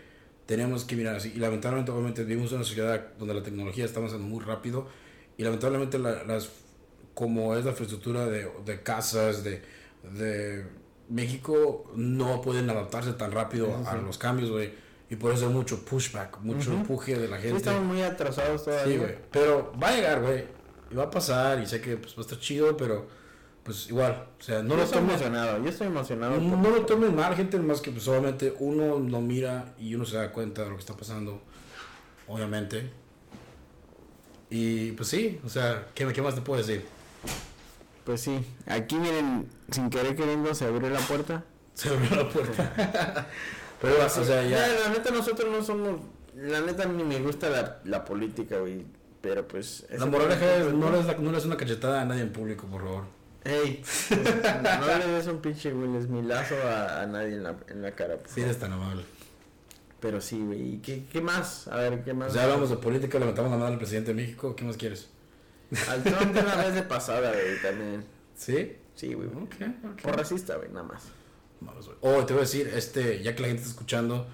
tenemos 0.47 0.85
que 0.85 0.95
mirar 0.95 1.15
así. 1.15 1.33
Y 1.35 1.39
lamentablemente, 1.39 1.91
obviamente, 1.91 2.23
vivimos 2.23 2.51
en 2.51 2.57
una 2.57 2.65
sociedad 2.65 3.07
donde 3.19 3.33
la 3.33 3.43
tecnología 3.43 3.85
está 3.85 3.99
avanzando 3.99 4.25
muy 4.25 4.43
rápido 4.43 4.87
y 5.37 5.43
lamentablemente 5.43 5.99
las, 5.99 6.49
como 7.13 7.55
es 7.55 7.65
la 7.65 7.71
infraestructura 7.71 8.25
de, 8.25 8.49
de 8.65 8.81
casas, 8.81 9.43
de, 9.43 9.61
de 10.13 10.65
México, 11.09 11.91
no 11.95 12.41
pueden 12.41 12.69
adaptarse 12.69 13.13
tan 13.13 13.31
rápido 13.31 13.75
a 13.85 13.95
los 13.97 14.17
cambios, 14.17 14.49
güey. 14.49 14.86
Y 15.09 15.15
por 15.15 15.33
eso 15.33 15.47
hay 15.47 15.53
mucho 15.53 15.85
pushback, 15.85 16.39
mucho 16.39 16.73
empuje 16.73 17.17
de 17.17 17.27
la 17.29 17.37
gente. 17.37 17.51
Sí, 17.51 17.57
estamos 17.57 17.83
muy 17.83 18.01
atrasados 18.01 18.65
todavía. 18.65 18.93
Sí, 18.93 18.97
güey. 18.99 19.15
Pero 19.31 19.71
va 19.81 19.89
a 19.89 19.95
llegar, 19.95 20.21
güey. 20.21 20.45
Y 20.91 20.95
va 20.95 21.03
a 21.03 21.09
pasar 21.09 21.59
y 21.59 21.65
sé 21.65 21.79
que 21.79 21.97
pues, 21.97 22.13
va 22.13 22.19
a 22.19 22.21
estar 22.21 22.39
chido, 22.39 22.75
pero 22.75 23.07
pues 23.63 23.89
igual, 23.89 24.27
o 24.39 24.41
sea, 24.41 24.63
no 24.63 24.69
yo 24.69 24.77
lo 24.77 24.83
estoy 24.83 24.99
emocionado, 24.99 25.61
yo 25.61 25.69
estoy 25.69 25.87
emocionado. 25.87 26.39
No, 26.39 26.69
lo 26.69 26.85
tomen 26.85 27.13
mal, 27.13 27.35
gente, 27.35 27.59
más 27.59 27.81
que 27.81 27.91
pues 27.91 28.03
solamente 28.03 28.53
uno 28.59 28.97
lo 28.97 29.19
mira 29.19 29.73
y 29.77 29.93
uno 29.93 30.05
se 30.05 30.15
da 30.15 30.31
cuenta 30.31 30.63
de 30.63 30.69
lo 30.69 30.75
que 30.75 30.79
está 30.79 30.95
pasando, 30.95 31.41
obviamente. 32.27 32.89
Y 34.49 34.93
pues 34.93 35.09
sí, 35.09 35.41
o 35.45 35.49
sea, 35.49 35.87
¿qué, 35.93 36.07
qué 36.13 36.21
más 36.21 36.35
te 36.35 36.39
puedo 36.39 36.61
decir? 36.61 36.85
Pues 38.05 38.21
sí, 38.21 38.39
aquí 38.67 38.95
miren, 38.95 39.49
sin 39.69 39.89
querer 39.89 40.15
queriendo, 40.15 40.55
se 40.55 40.63
abrió 40.63 40.89
la 40.89 40.99
puerta. 40.99 41.43
Se 41.73 41.89
abrió 41.89 42.23
la 42.23 42.29
puerta. 42.29 43.27
Pero, 43.81 44.05
o 44.05 44.09
sea, 44.09 44.43
ya... 44.43 44.67
La 44.67 44.89
neta, 44.89 45.11
nosotros 45.11 45.51
no 45.51 45.63
somos... 45.63 45.99
La 46.35 46.61
neta, 46.61 46.85
ni 46.85 47.03
me 47.03 47.19
gusta 47.19 47.49
la, 47.49 47.79
la 47.85 48.05
política, 48.05 48.59
güey. 48.59 48.85
Pero 49.21 49.47
pues... 49.47 49.85
La 49.89 50.05
moraleja 50.05 50.57
es, 50.57 50.73
no 50.73 50.91
le 50.91 51.01
no 51.01 51.43
una 51.45 51.57
cachetada 51.57 52.01
a 52.01 52.05
nadie 52.05 52.21
en 52.21 52.31
público, 52.31 52.67
por 52.67 52.81
favor. 52.81 53.03
Ey, 53.43 53.81
no 54.11 54.97
le 54.97 55.07
des 55.07 55.27
un 55.27 55.39
pinche 55.39 55.73
Will 55.73 56.01
Smithazo 56.03 56.55
a, 56.67 57.01
a 57.01 57.05
nadie 57.05 57.35
en 57.35 57.43
la, 57.43 57.55
en 57.69 57.81
la 57.81 57.91
cara. 57.91 58.17
Sí, 58.27 58.41
eres 58.41 58.59
tan 58.59 58.73
amable. 58.73 59.03
Pero 59.99 60.19
sí, 60.21 60.39
güey. 60.43 60.75
¿Y 60.75 60.77
qué, 60.79 61.05
qué 61.11 61.21
más? 61.21 61.67
A 61.69 61.77
ver, 61.77 62.03
¿qué 62.03 62.13
más? 62.13 62.33
Ya 62.33 62.43
hablamos 62.43 62.69
de 62.69 62.77
política, 62.77 63.17
levantamos 63.19 63.51
la 63.51 63.57
mano 63.57 63.71
al 63.71 63.77
presidente 63.77 64.13
de 64.13 64.21
México. 64.21 64.55
¿Qué 64.55 64.65
más 64.65 64.75
quieres? 64.75 65.09
Al 65.89 66.03
Trump 66.03 66.33
de 66.33 66.41
una 66.41 66.55
vez 66.63 66.75
de 66.75 66.83
pasada, 66.83 67.31
güey, 67.31 67.61
también. 67.61 68.03
¿Sí? 68.35 68.75
Sí, 68.95 69.13
güey. 69.13 69.29
Por 69.29 70.17
racista, 70.17 70.57
güey, 70.57 70.69
nada 70.69 70.83
más. 70.83 71.03
Vamos, 71.61 71.85
güey. 71.85 71.97
Oh, 72.01 72.25
te 72.25 72.33
voy 72.33 72.41
a 72.41 72.45
decir, 72.45 72.71
este, 72.73 73.21
ya 73.23 73.35
que 73.35 73.41
la 73.41 73.47
gente 73.47 73.63
está 73.63 73.73
escuchando, 73.73 74.27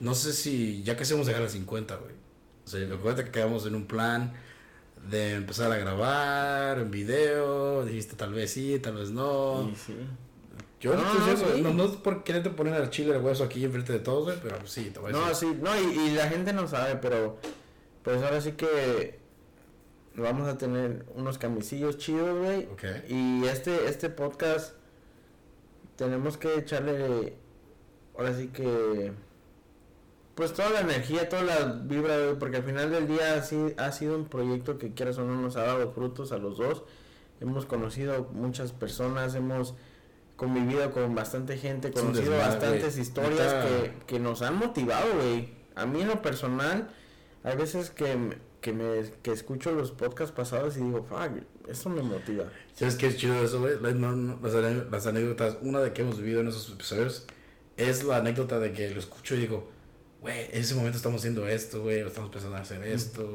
no 0.00 0.14
sé 0.14 0.32
si 0.32 0.82
ya 0.82 0.96
que 0.96 1.02
hacemos 1.02 1.26
llegar 1.26 1.42
a 1.42 1.44
las 1.44 1.52
50, 1.52 1.96
güey. 1.96 2.12
O 2.64 2.68
sea, 2.68 2.96
cuenta 2.98 3.24
que 3.24 3.30
quedamos 3.30 3.66
en 3.66 3.74
un 3.74 3.86
plan 3.86 4.34
de 5.08 5.34
empezar 5.34 5.72
a 5.72 5.76
grabar 5.76 6.78
en 6.78 6.90
video, 6.90 7.84
dijiste 7.84 8.16
tal 8.16 8.34
vez 8.34 8.50
sí, 8.50 8.78
tal 8.78 8.96
vez 8.96 9.10
no. 9.10 9.70
Sí, 9.74 9.82
sí. 9.86 9.96
Yo 10.80 10.94
no, 10.94 11.02
no, 11.58 11.74
no, 11.74 11.84
es 11.86 11.96
por 11.96 12.22
quererte 12.22 12.50
poner 12.50 12.74
al 12.74 12.90
chile 12.90 13.16
el 13.16 13.20
hueso 13.20 13.42
aquí 13.42 13.64
enfrente 13.64 13.92
de 13.92 13.98
todos, 13.98 14.24
güey, 14.24 14.38
pero 14.40 14.64
sí, 14.64 14.90
te 14.92 15.00
voy 15.00 15.12
a 15.12 15.28
decir. 15.28 15.56
No, 15.60 15.74
sí, 15.74 15.82
no, 15.84 15.92
y, 15.92 16.10
y, 16.10 16.14
la 16.14 16.28
gente 16.28 16.52
no 16.52 16.68
sabe, 16.68 16.96
pero 16.96 17.38
pues 18.04 18.22
ahora 18.22 18.40
sí 18.40 18.52
que 18.52 19.18
vamos 20.14 20.48
a 20.48 20.56
tener 20.56 21.04
unos 21.14 21.36
camisillos 21.36 21.98
chidos, 21.98 22.38
güey. 22.38 22.66
Okay. 22.66 23.02
Y 23.08 23.44
este, 23.46 23.88
este 23.88 24.08
podcast 24.08 24.74
tenemos 25.98 26.38
que 26.38 26.54
echarle, 26.54 27.34
ahora 28.16 28.32
sí 28.32 28.48
que 28.48 29.12
pues 30.36 30.52
toda 30.52 30.70
la 30.70 30.80
energía, 30.82 31.28
toda 31.28 31.42
la 31.42 31.64
vibra, 31.64 32.36
porque 32.38 32.58
al 32.58 32.62
final 32.62 32.92
del 32.92 33.08
día 33.08 33.42
sí, 33.42 33.74
ha 33.76 33.90
sido 33.90 34.14
un 34.16 34.26
proyecto 34.26 34.78
que 34.78 34.94
quieras 34.94 35.18
o 35.18 35.24
no 35.24 35.34
nos 35.34 35.56
ha 35.56 35.64
dado 35.64 35.90
frutos 35.90 36.30
a 36.30 36.38
los 36.38 36.58
dos. 36.58 36.84
Hemos 37.40 37.66
conocido 37.66 38.28
muchas 38.32 38.70
personas, 38.70 39.34
hemos 39.34 39.74
convivido 40.36 40.92
con 40.92 41.16
bastante 41.16 41.58
gente, 41.58 41.90
conocido 41.90 42.38
bastantes 42.38 42.96
historias 42.96 43.64
que, 43.64 43.94
que, 44.06 44.20
nos 44.20 44.42
han 44.42 44.56
motivado, 44.56 45.06
güey. 45.16 45.52
A 45.74 45.84
mí 45.86 46.02
en 46.02 46.06
lo 46.06 46.22
personal, 46.22 46.88
hay 47.42 47.56
veces 47.56 47.90
que, 47.90 48.38
que 48.60 48.72
me 48.72 49.10
que 49.22 49.32
escucho 49.32 49.72
los 49.72 49.90
podcasts 49.90 50.32
pasados 50.32 50.76
y 50.76 50.82
digo, 50.82 51.02
fuck, 51.02 51.42
eso 51.68 51.90
me 51.90 52.02
motiva. 52.02 52.44
¿Sabes 52.74 52.96
qué 52.96 53.06
es 53.08 53.16
chido 53.16 53.42
eso, 53.42 53.60
güey? 53.60 53.74
las, 53.80 55.06
anécdotas, 55.06 55.58
una 55.62 55.80
de 55.80 55.92
que 55.92 56.02
hemos 56.02 56.18
vivido 56.18 56.40
en 56.40 56.48
esos 56.48 56.70
episodios, 56.70 57.26
es 57.76 58.04
la 58.04 58.18
anécdota 58.18 58.58
de 58.58 58.72
que 58.72 58.90
lo 58.90 58.98
escucho 58.98 59.34
y 59.34 59.40
digo, 59.40 59.70
güey, 60.20 60.46
en 60.50 60.60
ese 60.60 60.74
momento 60.74 60.96
estamos 60.96 61.20
haciendo 61.20 61.46
esto, 61.46 61.82
güey, 61.82 62.00
estamos 62.00 62.30
pensando 62.30 62.56
en 62.56 62.62
hacer 62.62 62.82
esto. 62.84 63.32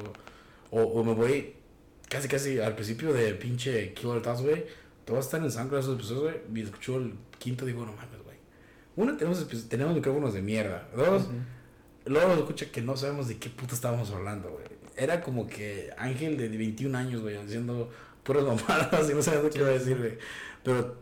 O, 0.71 0.81
o, 0.81 1.03
me 1.03 1.13
voy 1.13 1.53
casi, 2.09 2.27
casi 2.27 2.59
al 2.59 2.75
principio 2.75 3.13
de 3.13 3.33
pinche 3.35 3.93
Killer 3.93 4.21
Taz, 4.21 4.41
güey. 4.41 4.65
Todos 5.05 5.25
están 5.25 5.43
en 5.43 5.51
sangre 5.51 5.79
esos 5.79 5.95
episodios, 5.95 6.23
güey. 6.23 6.61
Y 6.61 6.65
escuchó 6.65 6.97
el 6.97 7.13
quinto, 7.37 7.65
digo, 7.65 7.85
no 7.85 7.93
mames, 7.93 8.23
güey. 8.23 8.37
Uno, 8.95 9.15
tenemos, 9.17 9.47
tenemos 9.69 9.93
micrófonos 9.93 10.33
de 10.33 10.41
mierda. 10.41 10.89
Dos, 10.95 11.27
luego 12.05 12.29
nos 12.29 12.39
escucha 12.39 12.71
que 12.71 12.81
no 12.81 12.97
sabemos 12.97 13.27
de 13.27 13.37
qué 13.37 13.49
puta 13.49 13.75
estábamos 13.75 14.09
hablando, 14.11 14.49
güey. 14.49 14.65
Era 14.95 15.21
como 15.21 15.47
que 15.47 15.91
Ángel 15.97 16.37
de 16.37 16.49
21 16.49 16.97
años, 16.97 17.21
güey, 17.21 17.35
haciendo 17.35 17.89
puras 18.23 18.43
mamadas 18.43 19.09
y 19.11 19.13
no 19.13 19.21
sabes 19.21 19.51
qué 19.51 19.59
iba 19.59 19.67
a 19.67 19.71
decir, 19.71 19.97
güey. 19.97 20.17
Pero 20.63 20.97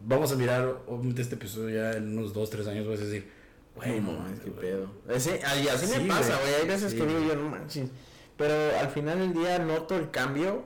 vamos 0.00 0.32
a 0.32 0.36
mirar, 0.36 0.82
obviamente, 0.86 1.22
este 1.22 1.34
episodio 1.36 1.76
ya 1.76 1.96
en 1.96 2.18
unos 2.18 2.32
2, 2.32 2.50
3 2.50 2.66
años, 2.68 2.86
vas 2.86 3.00
a 3.00 3.04
decir 3.04 3.28
Güey, 3.76 4.00
no 4.00 4.12
mames, 4.12 4.40
qué 4.40 4.50
pedo. 4.50 4.88
así 5.08 5.30
me 5.30 6.06
pasa, 6.08 6.38
güey. 6.40 6.54
Hay 6.60 6.68
veces 6.68 6.94
que 6.94 7.04
digo 7.04 7.20
yo, 7.20 7.34
no 7.34 7.48
manches. 7.48 7.90
Pero 8.36 8.78
al 8.78 8.88
final 8.88 9.18
del 9.18 9.32
día 9.32 9.58
noto 9.58 9.96
el 9.96 10.10
cambio. 10.10 10.64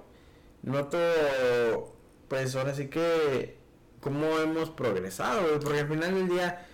Noto, 0.62 0.98
pues 2.28 2.54
ahora 2.56 2.74
sí 2.74 2.88
que, 2.88 3.56
cómo 4.00 4.26
hemos 4.38 4.70
progresado, 4.70 5.42
güey. 5.42 5.60
Porque 5.60 5.80
al 5.80 5.88
final 5.88 6.14
del 6.14 6.28
día, 6.28 6.66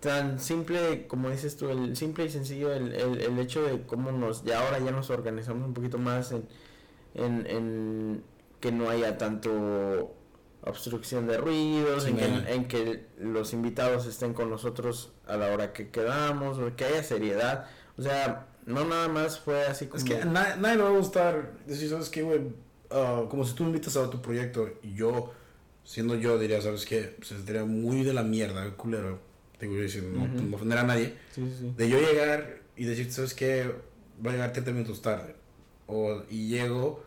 tan 0.00 0.38
simple, 0.38 1.08
como 1.08 1.30
dices 1.30 1.56
tú, 1.56 1.70
el 1.70 1.96
simple 1.96 2.26
y 2.26 2.30
sencillo, 2.30 2.72
el, 2.72 2.94
el, 2.94 3.20
el 3.20 3.38
hecho 3.38 3.62
de 3.62 3.82
cómo 3.82 4.12
nos, 4.12 4.44
ya 4.44 4.60
ahora 4.60 4.78
ya 4.78 4.92
nos 4.92 5.10
organizamos 5.10 5.66
un 5.66 5.74
poquito 5.74 5.98
más 5.98 6.30
en, 6.30 6.46
en, 7.14 7.46
en 7.46 8.24
que 8.62 8.72
no 8.72 8.88
haya 8.88 9.18
tanto 9.18 10.14
obstrucción 10.62 11.26
de 11.26 11.36
ruidos, 11.36 12.04
Sí, 12.04 12.10
en, 12.10 12.16
que, 12.16 12.28
man. 12.28 12.46
en 12.48 12.68
que 12.68 13.06
los 13.18 13.52
invitados 13.52 14.06
estén 14.06 14.32
con 14.32 14.48
nosotros 14.48 15.12
a 15.26 15.36
la 15.36 15.48
hora 15.52 15.72
que 15.72 15.90
quedamos, 15.90 16.58
que 16.76 16.84
haya 16.84 17.02
seriedad. 17.02 17.66
O 17.98 18.02
sea, 18.02 18.46
no 18.64 18.84
nada 18.86 19.08
más 19.08 19.40
fue 19.40 19.66
así 19.66 19.86
como... 19.86 19.98
Es 19.98 20.04
que 20.08 20.24
nadie 20.24 20.76
le 20.76 20.82
va 20.82 20.88
a 20.88 20.96
gustar 20.96 21.58
decir, 21.66 21.90
¿sabes 21.90 22.08
qué, 22.08 22.22
güey? 22.22 22.40
Ah, 22.90 23.24
como 23.28 23.44
si 23.44 23.54
tú 23.54 23.64
me 23.64 23.70
invitas 23.70 23.96
a 23.96 24.08
tu 24.08 24.22
proyecto 24.22 24.68
y 24.82 24.94
yo, 24.94 25.32
siendo 25.82 26.14
yo, 26.14 26.38
diría, 26.38 26.60
¿sabes 26.62 26.86
qué? 26.86 27.14
Pues 27.18 27.32
estaría 27.32 27.64
muy 27.64 28.04
de 28.04 28.12
la 28.14 28.22
mierda, 28.22 28.70
culero. 28.76 29.18
Digo 29.60 29.74
yo 29.74 29.82
diciendo, 29.82 30.16
no, 30.20 30.32
Ujú. 30.32 30.44
no 30.48 30.56
ofender 30.56 30.78
a 30.78 30.84
nadie. 30.84 31.16
Sí, 31.34 31.44
sí, 31.48 31.56
sí. 31.58 31.74
De 31.76 31.88
yo 31.88 31.98
llegar 31.98 32.60
y 32.76 32.84
decir, 32.84 33.10
¿sabes 33.12 33.34
qué? 33.34 33.74
Va 34.24 34.30
a 34.30 34.34
llegar 34.34 34.52
30 34.52 34.70
minutos 34.70 35.02
tarde. 35.02 35.34
O, 35.88 36.22
y 36.30 36.46
llego 36.48 37.02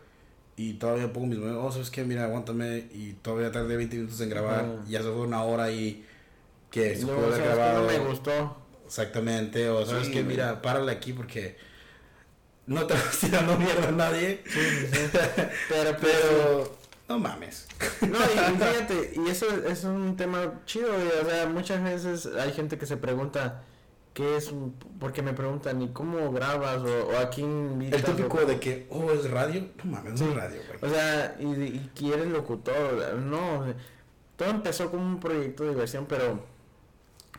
y 0.58 0.74
todavía 0.74 1.12
pongo 1.12 1.28
mis 1.28 1.40
manos, 1.40 1.58
oh, 1.62 1.72
¿sabes 1.72 1.90
qué? 1.90 2.04
Mira, 2.04 2.24
aguántame. 2.26 2.88
Y 2.94 3.14
todavía 3.22 3.52
tardé 3.52 3.76
20 3.78 3.96
minutos 3.98 4.22
en 4.22 4.30
grabar. 4.30 4.60
Ajá. 4.62 4.74
Y 4.88 4.92
ya 4.92 5.00
se 5.00 5.06
fue 5.06 5.22
una 5.22 5.44
hora 5.44 5.72
y 5.72 6.06
que 6.72 6.96
se 6.96 7.06
No, 7.06 7.18
grabado. 7.30 7.82
no 7.82 7.88
me 7.88 8.00
gustó. 8.00 8.58
Exactamente, 8.86 9.70
o 9.70 9.86
sabes 9.86 10.08
Sí, 10.08 10.14
que 10.14 10.24
mira, 10.24 10.62
párale 10.62 10.92
aquí 10.92 11.12
porque 11.14 11.58
no 12.68 12.86
te 12.86 12.94
vas 12.96 13.18
tirando 13.20 13.58
mierda 13.58 13.88
a 13.90 13.92
nadie. 13.92 14.44
Sí, 14.46 14.60
sí. 14.92 15.00
Pero, 15.70 15.98
pero... 15.98 15.98
Pero 16.02 16.78
no 17.08 17.20
mames. 17.20 17.68
No, 18.02 18.18
y, 18.18 18.54
y 18.54 18.58
fíjate, 18.58 19.14
y 19.16 19.30
eso 19.30 19.46
es 19.68 19.84
un 19.84 20.16
tema 20.16 20.62
chido, 20.66 20.88
güey, 20.94 21.08
O 21.24 21.30
sea, 21.30 21.48
muchas 21.48 21.84
veces 21.84 22.28
hay 22.36 22.52
gente 22.54 22.78
que 22.78 22.86
se 22.86 22.98
pregunta, 22.98 23.64
¿qué 24.16 24.38
es? 24.38 24.52
Porque 25.00 25.22
me 25.22 25.34
preguntan, 25.34 25.80
¿y 25.84 25.90
cómo 25.90 26.32
grabas? 26.32 26.78
O, 26.82 27.10
o 27.10 27.18
a 27.18 27.30
quién 27.30 27.48
invitas. 27.74 28.00
El 28.04 28.16
típico 28.16 28.38
o- 28.38 28.46
de 28.46 28.60
que, 28.60 28.88
oh, 28.90 29.12
es 29.12 29.30
radio. 29.30 29.68
No 29.84 29.92
mames, 29.92 30.20
es 30.20 30.34
radio, 30.34 30.60
güey. 30.68 30.92
O 30.92 30.96
sea, 30.96 31.36
y, 31.40 31.92
y 32.00 32.12
eres 32.12 32.28
locutor, 32.30 33.14
no, 33.20 33.66
todo 34.38 34.50
empezó 34.50 34.90
como 34.90 35.06
un 35.06 35.20
proyecto 35.20 35.64
de 35.64 35.70
diversión, 35.70 36.08
pero... 36.08 36.40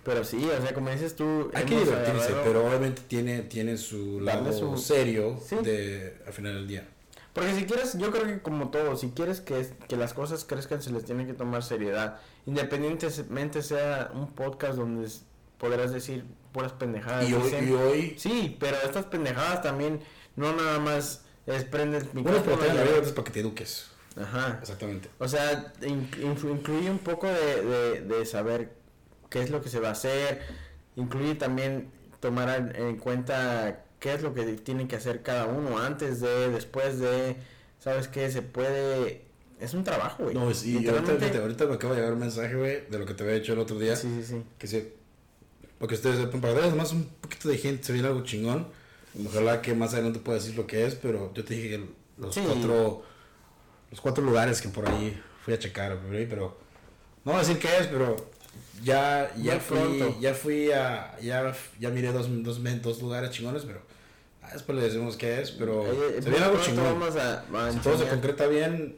Pero 0.04 0.22
sí, 0.22 0.36
o 0.56 0.62
sea, 0.62 0.72
como 0.72 0.88
dices 0.90 1.16
tú... 1.16 1.50
Hay 1.52 1.64
que 1.64 1.80
divertirse, 1.80 2.28
agarrado- 2.28 2.44
pero 2.44 2.64
obviamente 2.68 3.02
tiene, 3.08 3.40
tiene 3.42 3.76
su 3.76 4.20
lado 4.20 4.52
su- 4.52 4.76
serio 4.78 5.36
Sí. 5.44 5.56
de 5.56 6.16
al 6.24 6.32
final 6.32 6.54
del 6.54 6.68
día. 6.68 6.88
Porque 7.32 7.52
si 7.54 7.64
quieres, 7.66 7.98
yo 7.98 8.10
creo 8.12 8.24
que 8.24 8.40
como 8.40 8.70
todo, 8.70 8.96
si 8.96 9.10
quieres 9.10 9.40
que, 9.40 9.66
que 9.88 9.96
las 9.96 10.14
cosas 10.14 10.44
crezcan, 10.44 10.80
se 10.80 10.90
les 10.92 11.04
tiene 11.04 11.26
que 11.26 11.34
tomar 11.34 11.62
seriedad. 11.64 12.18
Independientemente 12.46 13.62
sea 13.62 14.10
un 14.14 14.28
podcast 14.32 14.78
donde 14.78 15.08
podrás 15.58 15.92
decir 15.92 16.24
puras 16.52 16.72
pendejadas. 16.72 17.28
Y 17.28 17.34
hoy, 17.34 17.42
dicen- 17.42 17.68
y 17.68 17.72
hoy 17.72 18.14
Sí, 18.18 18.56
pero 18.60 18.76
estas 18.84 19.04
pendejadas 19.06 19.62
también 19.62 20.00
no 20.36 20.52
nada 20.54 20.78
más 20.78 21.22
es 21.46 21.64
prende 21.64 21.98
el 21.98 22.04
bueno, 22.12 22.38
micrófono. 22.38 22.74
la 22.74 22.82
vida 22.82 22.98
es 23.02 23.12
para 23.12 23.24
que 23.24 23.32
te 23.32 23.40
eduques. 23.40 23.88
Ajá. 24.20 24.58
Exactamente. 24.62 25.08
O 25.18 25.28
sea, 25.28 25.72
incluye 26.22 26.90
un 26.90 26.98
poco 26.98 27.26
de, 27.26 27.62
de, 27.64 28.00
de 28.02 28.26
saber 28.26 28.72
qué 29.28 29.42
es 29.42 29.50
lo 29.50 29.60
que 29.62 29.68
se 29.68 29.80
va 29.80 29.88
a 29.88 29.92
hacer. 29.92 30.40
Incluye 30.96 31.34
también 31.34 31.90
tomar 32.20 32.48
en- 32.48 32.74
en 32.76 32.96
cuenta 32.96 33.84
qué 34.00 34.14
es 34.14 34.22
lo 34.22 34.32
que 34.34 34.44
tiene 34.54 34.88
que 34.88 34.96
hacer 34.96 35.22
cada 35.22 35.46
uno 35.46 35.78
antes 35.78 36.20
de, 36.20 36.50
después 36.50 36.98
de. 36.98 37.36
¿Sabes 37.78 38.08
qué? 38.08 38.30
Se 38.30 38.42
puede. 38.42 39.22
Es 39.60 39.72
un 39.74 39.84
trabajo, 39.84 40.24
güey. 40.24 40.34
No, 40.34 40.52
sí, 40.52 40.86
ahorita, 40.88 41.40
ahorita 41.40 41.66
me 41.66 41.74
acaba 41.74 41.94
de 41.94 42.00
llegar 42.00 42.12
un 42.14 42.20
mensaje, 42.20 42.54
güey, 42.54 42.86
de 42.90 42.98
lo 42.98 43.06
que 43.06 43.14
te 43.14 43.22
había 43.24 43.36
hecho 43.36 43.52
el 43.54 43.58
otro 43.58 43.78
día. 43.78 43.96
Sí, 43.96 44.08
sí, 44.20 44.24
sí. 44.24 44.42
Que 44.58 44.66
sí, 44.66 44.92
porque 45.78 45.94
ustedes 45.94 46.18
sepan, 46.18 46.40
para 46.40 46.54
darles 46.54 46.74
más 46.74 46.92
un 46.92 47.04
poquito 47.20 47.48
de 47.48 47.58
gente, 47.58 47.84
se 47.84 47.92
viene 47.92 48.08
algo 48.08 48.22
chingón. 48.24 48.68
Ojalá 49.26 49.62
que 49.62 49.74
más 49.74 49.94
adelante 49.94 50.18
pueda 50.18 50.38
decir 50.38 50.54
lo 50.56 50.66
que 50.66 50.84
es, 50.86 50.94
pero 50.94 51.32
yo 51.34 51.44
te 51.44 51.54
dije 51.54 51.68
que 51.70 51.84
los 52.18 52.34
Sí. 52.34 52.42
cuatro 52.44 53.02
los 53.90 54.00
cuatro 54.00 54.22
lugares 54.24 54.60
que 54.60 54.68
por 54.68 54.88
ahí 54.88 55.18
fui 55.44 55.54
a 55.54 55.58
checar, 55.58 55.98
pero 56.10 56.58
no 57.24 57.32
voy 57.32 57.36
a 57.36 57.38
decir 57.44 57.58
qué 57.58 57.68
es, 57.78 57.86
pero 57.86 58.16
ya 58.82 59.32
ya 59.36 59.52
Muy 59.54 59.60
fui 59.60 59.76
pronto. 59.78 60.20
ya 60.20 60.34
fui 60.34 60.70
a 60.72 61.16
ya 61.20 61.54
ya 61.78 61.88
miré 61.90 62.12
dos 62.12 62.26
dos, 62.42 62.62
dos 62.82 63.00
lugares 63.00 63.30
chingones, 63.30 63.62
pero 63.64 63.80
ah, 64.42 64.50
después 64.52 64.76
le 64.76 64.84
decimos 64.84 65.16
qué 65.16 65.40
es, 65.40 65.50
pero 65.52 65.86
Eh, 65.86 66.20
se 66.22 66.28
viene 66.30 66.44
algo 66.44 66.60
chingón. 66.60 66.98
Vamos 67.00 67.16
a, 67.16 67.44
a 67.66 67.72
Si 67.72 67.78
todo 67.78 67.96
se 67.98 68.08
concreta 68.08 68.46
bien, 68.48 68.96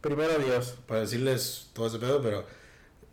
Primero 0.00 0.36
Dios. 0.38 0.74
para 0.86 1.00
decirles 1.00 1.68
todo 1.72 1.86
ese 1.86 1.98
pedo, 1.98 2.20
pero 2.22 2.44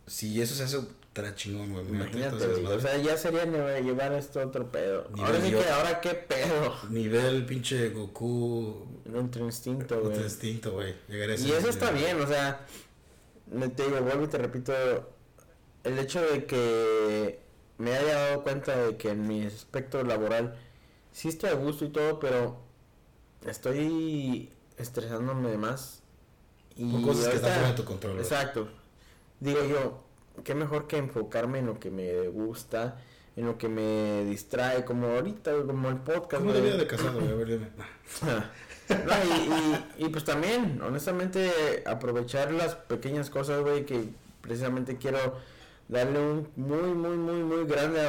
si 0.06 0.40
eso 0.42 0.54
se 0.54 0.64
hace, 0.64 0.80
estará 1.10 1.34
chingón, 1.34 1.72
güey. 1.72 1.86
Imagínate, 1.88 2.24
Entonces, 2.24 2.62
güey, 2.62 2.76
o 2.76 2.80
sea, 2.80 2.96
ya 2.98 3.16
sería 3.16 3.44
lle- 3.44 3.82
llevar 3.82 4.12
esto 4.12 4.40
a 4.40 4.46
otro 4.46 4.70
pedo. 4.70 5.08
Ahora 5.18 5.40
sí 5.40 5.50
yo. 5.50 5.60
que, 5.60 5.68
ahora 5.68 6.00
qué 6.00 6.14
pedo. 6.14 6.74
Nivel 6.88 7.44
pinche 7.46 7.90
Goku. 7.90 8.86
Nuestro 9.06 9.44
instinto, 9.44 10.00
güey. 10.00 10.16
instinto, 10.22 10.72
güey. 10.72 10.94
Llegar 11.08 11.30
a 11.30 11.34
ese 11.34 11.44
Y 11.44 11.50
eso 11.50 11.56
nivel. 11.58 11.70
está 11.70 11.90
bien, 11.90 12.20
o 12.20 12.26
sea, 12.26 12.64
te 13.76 13.82
digo, 13.84 14.00
vuelvo 14.02 14.24
y 14.24 14.28
te 14.28 14.38
repito, 14.38 14.72
el 15.84 15.98
hecho 15.98 16.20
de 16.22 16.44
que 16.46 17.40
me 17.78 17.92
haya 17.96 18.14
dado 18.14 18.42
cuenta 18.44 18.76
de 18.76 18.96
que 18.96 19.10
en 19.10 19.26
mi 19.26 19.44
aspecto 19.46 20.02
laboral 20.04 20.56
sí 21.12 21.28
estoy 21.28 21.50
a 21.50 21.54
gusto 21.54 21.84
y 21.84 21.88
todo, 21.88 22.20
pero 22.20 22.56
estoy 23.46 24.52
estresándome 24.76 25.50
de 25.50 25.58
más. 25.58 26.02
Y 26.76 27.02
cosas 27.02 27.28
que 27.28 27.36
están 27.36 27.52
fuera 27.52 27.68
de 27.70 27.74
tu 27.74 27.84
control. 27.84 28.18
Exacto. 28.18 28.68
Digo 29.40 29.64
yo, 29.64 30.04
qué 30.42 30.54
mejor 30.54 30.86
que 30.86 30.96
enfocarme 30.98 31.58
en 31.60 31.66
lo 31.66 31.78
que 31.80 31.90
me 31.90 32.28
gusta, 32.28 32.98
en 33.36 33.46
lo 33.46 33.56
que 33.58 33.68
me 33.68 34.24
distrae, 34.24 34.84
como 34.84 35.06
ahorita, 35.08 35.52
como 35.66 35.88
el 35.88 35.96
podcast. 35.98 36.42
¿Cómo 36.42 36.50
güey. 36.50 36.62
debía 36.62 36.76
de 36.78 36.86
casado, 36.86 37.20
güey? 37.20 37.30
A 37.30 37.34
ver, 37.34 37.48
dime. 37.48 37.68
No, 38.90 39.14
y, 39.24 40.02
y, 40.02 40.06
y 40.06 40.08
pues 40.08 40.24
también, 40.24 40.80
honestamente, 40.82 41.84
aprovechar 41.86 42.50
las 42.52 42.74
pequeñas 42.74 43.30
cosas, 43.30 43.60
güey, 43.60 43.86
que 43.86 44.08
precisamente 44.40 44.96
quiero 44.96 45.18
darle 45.86 46.18
un 46.18 46.48
muy, 46.56 46.92
muy, 46.94 47.16
muy, 47.16 47.42
muy 47.44 47.64
grande 47.66 48.00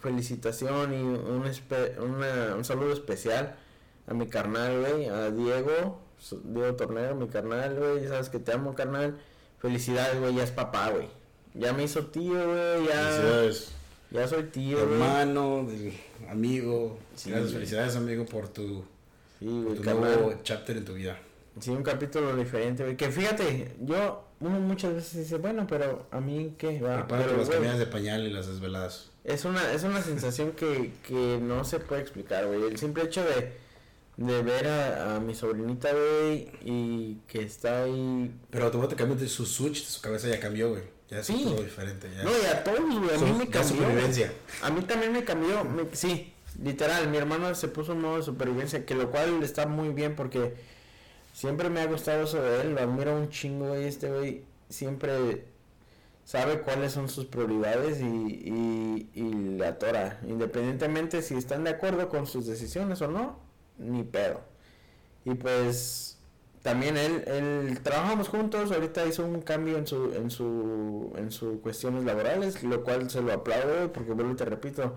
felicitación 0.00 0.94
y 0.94 1.02
un, 1.02 1.42
espe- 1.46 1.98
una- 1.98 2.54
un 2.54 2.64
saludo 2.64 2.92
especial 2.92 3.56
a 4.06 4.14
mi 4.14 4.28
carnal, 4.28 4.80
güey, 4.80 5.08
a 5.08 5.30
Diego, 5.32 5.98
Diego 6.44 6.74
Tornero, 6.76 7.16
mi 7.16 7.26
carnal, 7.28 7.74
güey, 7.74 8.02
ya 8.04 8.10
sabes 8.10 8.28
que 8.28 8.38
te 8.38 8.52
amo, 8.52 8.74
carnal. 8.76 9.18
Felicidades, 9.58 10.18
güey, 10.20 10.34
ya 10.36 10.44
es 10.44 10.52
papá, 10.52 10.90
güey. 10.90 11.08
Ya 11.54 11.72
me 11.72 11.84
hizo 11.84 12.06
tío, 12.06 12.32
güey, 12.32 12.86
ya, 12.86 12.92
Felicidades, 13.10 13.68
ya 14.10 14.28
soy 14.28 14.44
tío, 14.44 14.80
hermano, 14.80 15.64
del 15.68 15.92
amigo. 16.28 16.98
Sí, 17.16 17.30
Gracias, 17.30 17.50
güey. 17.50 17.54
felicidades, 17.54 17.96
amigo, 17.96 18.24
por 18.26 18.48
tu, 18.48 18.84
Sí, 19.38 19.46
por 19.46 19.62
güey, 19.64 19.76
tu 19.76 19.82
carnal. 19.82 20.02
nuevo 20.22 20.34
chapter 20.42 20.76
en 20.76 20.84
tu 20.84 20.94
vida. 20.94 21.18
Sí, 21.58 21.70
un 21.70 21.82
capítulo 21.82 22.36
diferente, 22.36 22.84
güey. 22.84 22.96
Que 22.96 23.10
fíjate, 23.10 23.74
yo, 23.80 24.24
uno 24.38 24.60
muchas 24.60 24.94
veces 24.94 25.16
dice, 25.24 25.36
bueno, 25.38 25.66
pero 25.68 26.06
a 26.12 26.20
mí 26.20 26.54
qué 26.56 26.80
va. 26.80 27.06
Pero, 27.08 27.36
las 27.36 27.50
comidas 27.50 27.78
de 27.78 27.86
pañal 27.86 28.24
y 28.26 28.30
las 28.30 28.46
desveladas. 28.46 29.10
es 29.24 29.44
una, 29.44 29.72
es 29.72 29.82
una 29.82 30.00
sensación 30.02 30.52
que, 30.52 30.92
que 31.06 31.38
no 31.42 31.64
se 31.64 31.80
puede 31.80 32.00
explicar, 32.02 32.46
güey. 32.46 32.62
El 32.62 32.78
simple 32.78 33.02
hecho 33.04 33.22
de, 33.24 33.52
de 34.16 34.42
ver 34.42 34.68
a, 34.68 35.16
a 35.16 35.20
mi 35.20 35.34
sobrinita, 35.34 35.90
güey, 35.92 36.48
y 36.64 37.18
que 37.26 37.42
está 37.42 37.82
ahí. 37.82 38.30
Pero 38.50 38.66
automáticamente 38.66 39.26
su 39.26 39.44
switch 39.44 39.84
su 39.84 40.00
cabeza 40.00 40.28
ya 40.28 40.38
cambió, 40.38 40.70
güey. 40.70 40.84
Ya 41.10 41.18
es 41.20 41.26
Sí. 41.26 41.42
todo 41.44 41.62
diferente. 41.62 42.08
Ya. 42.16 42.22
No, 42.24 42.30
y 42.30 42.46
a 42.46 42.62
todos, 42.62 42.78
güey, 42.80 43.14
a 43.14 43.18
mí 43.18 43.32
me 43.32 43.48
cambió. 43.48 43.62
supervivencia. 43.76 44.32
A 44.62 44.70
mí 44.70 44.82
también 44.82 45.12
me 45.12 45.24
cambió, 45.24 45.64
me- 45.64 45.94
sí, 45.94 46.32
literal, 46.62 47.08
mi 47.08 47.16
hermano 47.16 47.54
se 47.54 47.68
puso 47.68 47.92
en 47.92 48.00
modo 48.00 48.16
de 48.18 48.22
supervivencia, 48.22 48.84
que 48.86 48.94
lo 48.94 49.10
cual 49.10 49.42
está 49.42 49.66
muy 49.66 49.88
bien 49.90 50.14
porque 50.14 50.54
siempre 51.32 51.68
me 51.70 51.80
ha 51.80 51.86
gustado 51.86 52.24
eso 52.24 52.40
de 52.40 52.60
él, 52.62 52.74
lo 52.74 52.80
admiro 52.80 53.16
un 53.16 53.28
chingo, 53.28 53.68
güey, 53.68 53.84
este 53.86 54.08
güey 54.10 54.42
siempre 54.68 55.44
sabe 56.24 56.60
cuáles 56.60 56.92
son 56.92 57.08
sus 57.08 57.24
prioridades 57.26 58.00
y, 58.00 58.04
y, 58.04 59.10
y 59.14 59.22
le 59.58 59.66
atora, 59.66 60.20
independientemente 60.28 61.22
si 61.22 61.34
están 61.34 61.64
de 61.64 61.70
acuerdo 61.70 62.08
con 62.08 62.26
sus 62.28 62.46
decisiones 62.46 63.02
o 63.02 63.08
no, 63.08 63.36
ni 63.78 64.04
pedo. 64.04 64.40
Y 65.24 65.34
pues 65.34 66.18
también 66.62 66.96
él, 66.96 67.24
él 67.26 67.80
trabajamos 67.82 68.28
juntos, 68.28 68.70
ahorita 68.72 69.06
hizo 69.06 69.24
un 69.24 69.40
cambio 69.42 69.78
en 69.78 69.86
su, 69.86 70.12
en 70.14 70.30
su, 70.30 71.12
en 71.16 71.30
sus 71.32 71.60
cuestiones 71.60 72.04
laborales, 72.04 72.62
lo 72.62 72.82
cual 72.84 73.10
se 73.10 73.22
lo 73.22 73.32
aplaudo 73.32 73.92
porque 73.92 74.12
vuelvo 74.12 74.32
y 74.32 74.36
te 74.36 74.44
repito, 74.44 74.94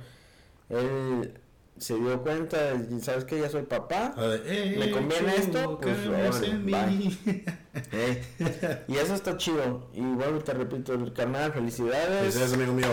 él 0.70 1.40
se 1.78 1.96
dio 1.96 2.22
cuenta, 2.22 2.58
sabes 3.02 3.26
que 3.26 3.40
ya 3.40 3.50
soy 3.50 3.64
papá, 3.64 4.14
La 4.16 4.28
de, 4.28 4.42
"Eh, 4.46 4.78
¿Me 4.78 4.92
conviene 4.92 5.36
esto? 5.38 5.80
Pues, 5.82 6.64
bye". 6.64 7.18
eh, 7.92 8.84
y 8.88 8.96
eso 8.98 9.14
está 9.16 9.38
chido, 9.38 9.90
y 9.94 10.02
vuelvo 10.02 10.38
y 10.40 10.44
te 10.44 10.54
repito, 10.54 10.94
el 10.94 11.14
canal, 11.14 11.52
felicidades, 11.54 12.20
Felicidades, 12.20 12.54
amigo 12.54 12.74
mío. 12.74 12.88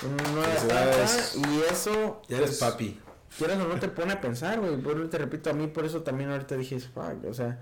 Felicidades. 0.00 1.34
etapa, 1.36 1.48
y 1.50 1.72
eso, 1.72 2.22
Ya 2.28 2.36
eres 2.38 2.48
pues, 2.50 2.60
papi. 2.60 3.00
quieras 3.38 3.58
o 3.58 3.68
no 3.68 3.78
te 3.78 3.88
pone 3.88 4.12
a 4.12 4.20
pensar, 4.20 4.58
güey. 4.60 4.76
Vuelvo 4.76 5.04
y 5.04 5.08
te 5.08 5.18
repito, 5.18 5.50
a 5.50 5.52
mí 5.52 5.66
por 5.68 5.84
eso 5.86 6.02
también 6.02 6.30
ahorita 6.30 6.56
dije, 6.56 6.78
fuck, 6.80 7.24
o 7.28 7.34
sea, 7.34 7.58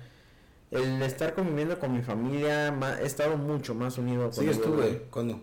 el 0.75 1.03
estar 1.03 1.35
conviviendo 1.35 1.79
con 1.79 1.93
mi 1.93 2.03
familia, 2.03 2.71
ma- 2.73 3.01
he 3.01 3.07
estado 3.07 3.37
mucho 3.37 3.75
más 3.75 3.97
unido 3.99 4.31
con 4.31 4.47
tú, 4.61 4.75
güey. 4.75 4.99
¿Cuándo? 5.11 5.41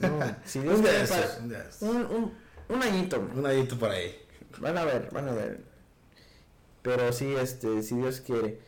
No, 0.00 0.36
si 0.44 0.60
Dios 0.62 0.76
Un 0.78 0.82
día 0.84 0.92
un 1.42 1.48
día 1.48 1.66
un, 1.80 1.96
un, 1.96 2.32
un 2.68 2.82
añito. 2.82 3.28
Un 3.34 3.46
adito 3.46 3.78
por 3.78 3.90
ahí. 3.90 4.14
van 4.60 4.78
a 4.78 4.84
ver, 4.84 5.08
van 5.12 5.28
a 5.28 5.32
ver. 5.32 5.60
Pero 6.82 7.12
sí, 7.12 7.34
este, 7.34 7.82
si 7.82 7.96
Dios 7.96 8.20
quiere. 8.20 8.60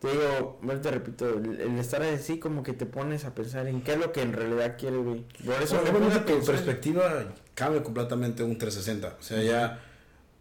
te 0.00 0.10
digo, 0.10 0.58
bueno, 0.62 0.80
te 0.80 0.90
repito, 0.90 1.28
el, 1.28 1.60
el 1.60 1.78
estar 1.78 2.02
así 2.02 2.38
como 2.38 2.62
que 2.62 2.72
te 2.72 2.86
pones 2.86 3.24
a 3.24 3.34
pensar 3.34 3.66
en 3.66 3.82
qué 3.82 3.92
es 3.94 3.98
lo 3.98 4.12
que 4.12 4.22
en 4.22 4.32
realidad 4.32 4.76
quieres, 4.78 5.00
güey. 5.02 5.24
Por 5.44 5.62
eso 5.62 5.80
me 5.82 6.14
a 6.14 6.24
tu 6.24 6.44
perspectiva 6.44 7.24
cambia 7.54 7.82
completamente 7.82 8.42
un 8.42 8.58
360. 8.58 9.16
O 9.18 9.22
sea, 9.22 9.42
ya 9.42 9.80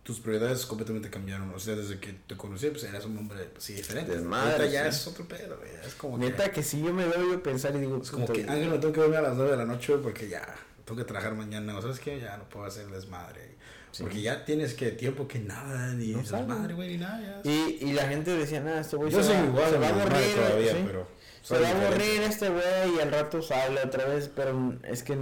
tus 0.04 0.20
prioridades 0.20 0.66
completamente 0.66 1.10
cambiaron. 1.10 1.50
O 1.54 1.60
sea, 1.60 1.76
desde 1.76 2.00
que 2.00 2.14
te 2.28 2.36
conocí, 2.36 2.70
pues 2.70 2.84
eras 2.84 3.06
un 3.06 3.18
hombre 3.18 3.46
pues, 3.46 3.64
sí, 3.64 3.74
diferente. 3.74 4.16
Desmadre, 4.16 4.52
Ahorita 4.52 4.72
ya 4.72 4.92
sí. 4.92 5.00
es 5.00 5.08
otro 5.08 5.26
pedo, 5.28 5.58
güey. 5.58 5.72
Es 5.86 5.96
como 5.96 6.18
Neta 6.18 6.46
que... 6.46 6.52
que 6.52 6.64
si 6.64 6.82
yo 6.84 6.94
me 6.94 7.06
doy 7.06 7.34
a 7.34 7.42
pensar 7.42 7.76
y 7.76 7.80
digo, 7.80 8.02
Es 8.02 8.12
como 8.12 8.28
que, 8.28 8.42
Ángel, 8.42 8.70
me 8.70 8.78
tengo 8.80 8.94
que 8.94 9.00
dormir 9.00 9.20
a 9.20 9.22
las 9.22 9.36
9 9.36 9.52
de 9.52 9.58
la 9.58 9.66
noche 9.66 9.96
porque 9.98 10.28
ya 10.28 10.46
tengo 10.86 11.00
que 11.00 11.06
trabajar 11.06 11.36
mañana. 11.36 11.78
¿O 11.78 11.82
sabes 11.82 12.00
qué? 12.00 12.20
Ya 12.20 12.38
no 12.38 12.50
puedo 12.50 12.66
hacer 12.66 12.88
desmadre. 12.88 13.56
Sí. 13.92 14.04
Porque 14.04 14.22
ya 14.22 14.44
tienes 14.44 14.74
que 14.74 14.92
tiempo 14.92 15.28
que 15.28 15.40
nada, 15.40 15.94
ni 15.94 16.08
No 16.08 16.20
desmadre, 16.20 16.74
güey, 16.74 16.90
ni 16.90 16.98
nada. 16.98 17.42
Ya. 17.44 17.50
Y, 17.50 17.78
y 17.82 17.94
la 17.94 18.08
gente 18.08 18.36
decía, 18.36 18.60
nada, 18.60 18.82
este 18.82 18.98
güey 18.98 19.12
Yo 19.12 19.22
se, 19.22 19.30
soy 19.30 19.38
va, 19.38 19.46
igual, 19.46 19.70
se 19.70 19.78
va 19.78 19.88
a 19.88 19.90
aburrir, 19.90 20.36
todavía, 20.36 20.72
sí. 20.72 20.84
pero... 20.86 21.08
Se 21.44 21.60
va 21.60 21.68
a 21.68 21.72
aburrir 21.72 22.22
este 22.24 22.50
güey 22.50 22.96
y 22.98 23.00
al 23.02 23.12
rato 23.12 23.42
sale 23.42 23.82
otra 23.84 24.06
vez, 24.06 24.32
pero 24.34 24.74
es 24.84 25.04
que, 25.04 25.16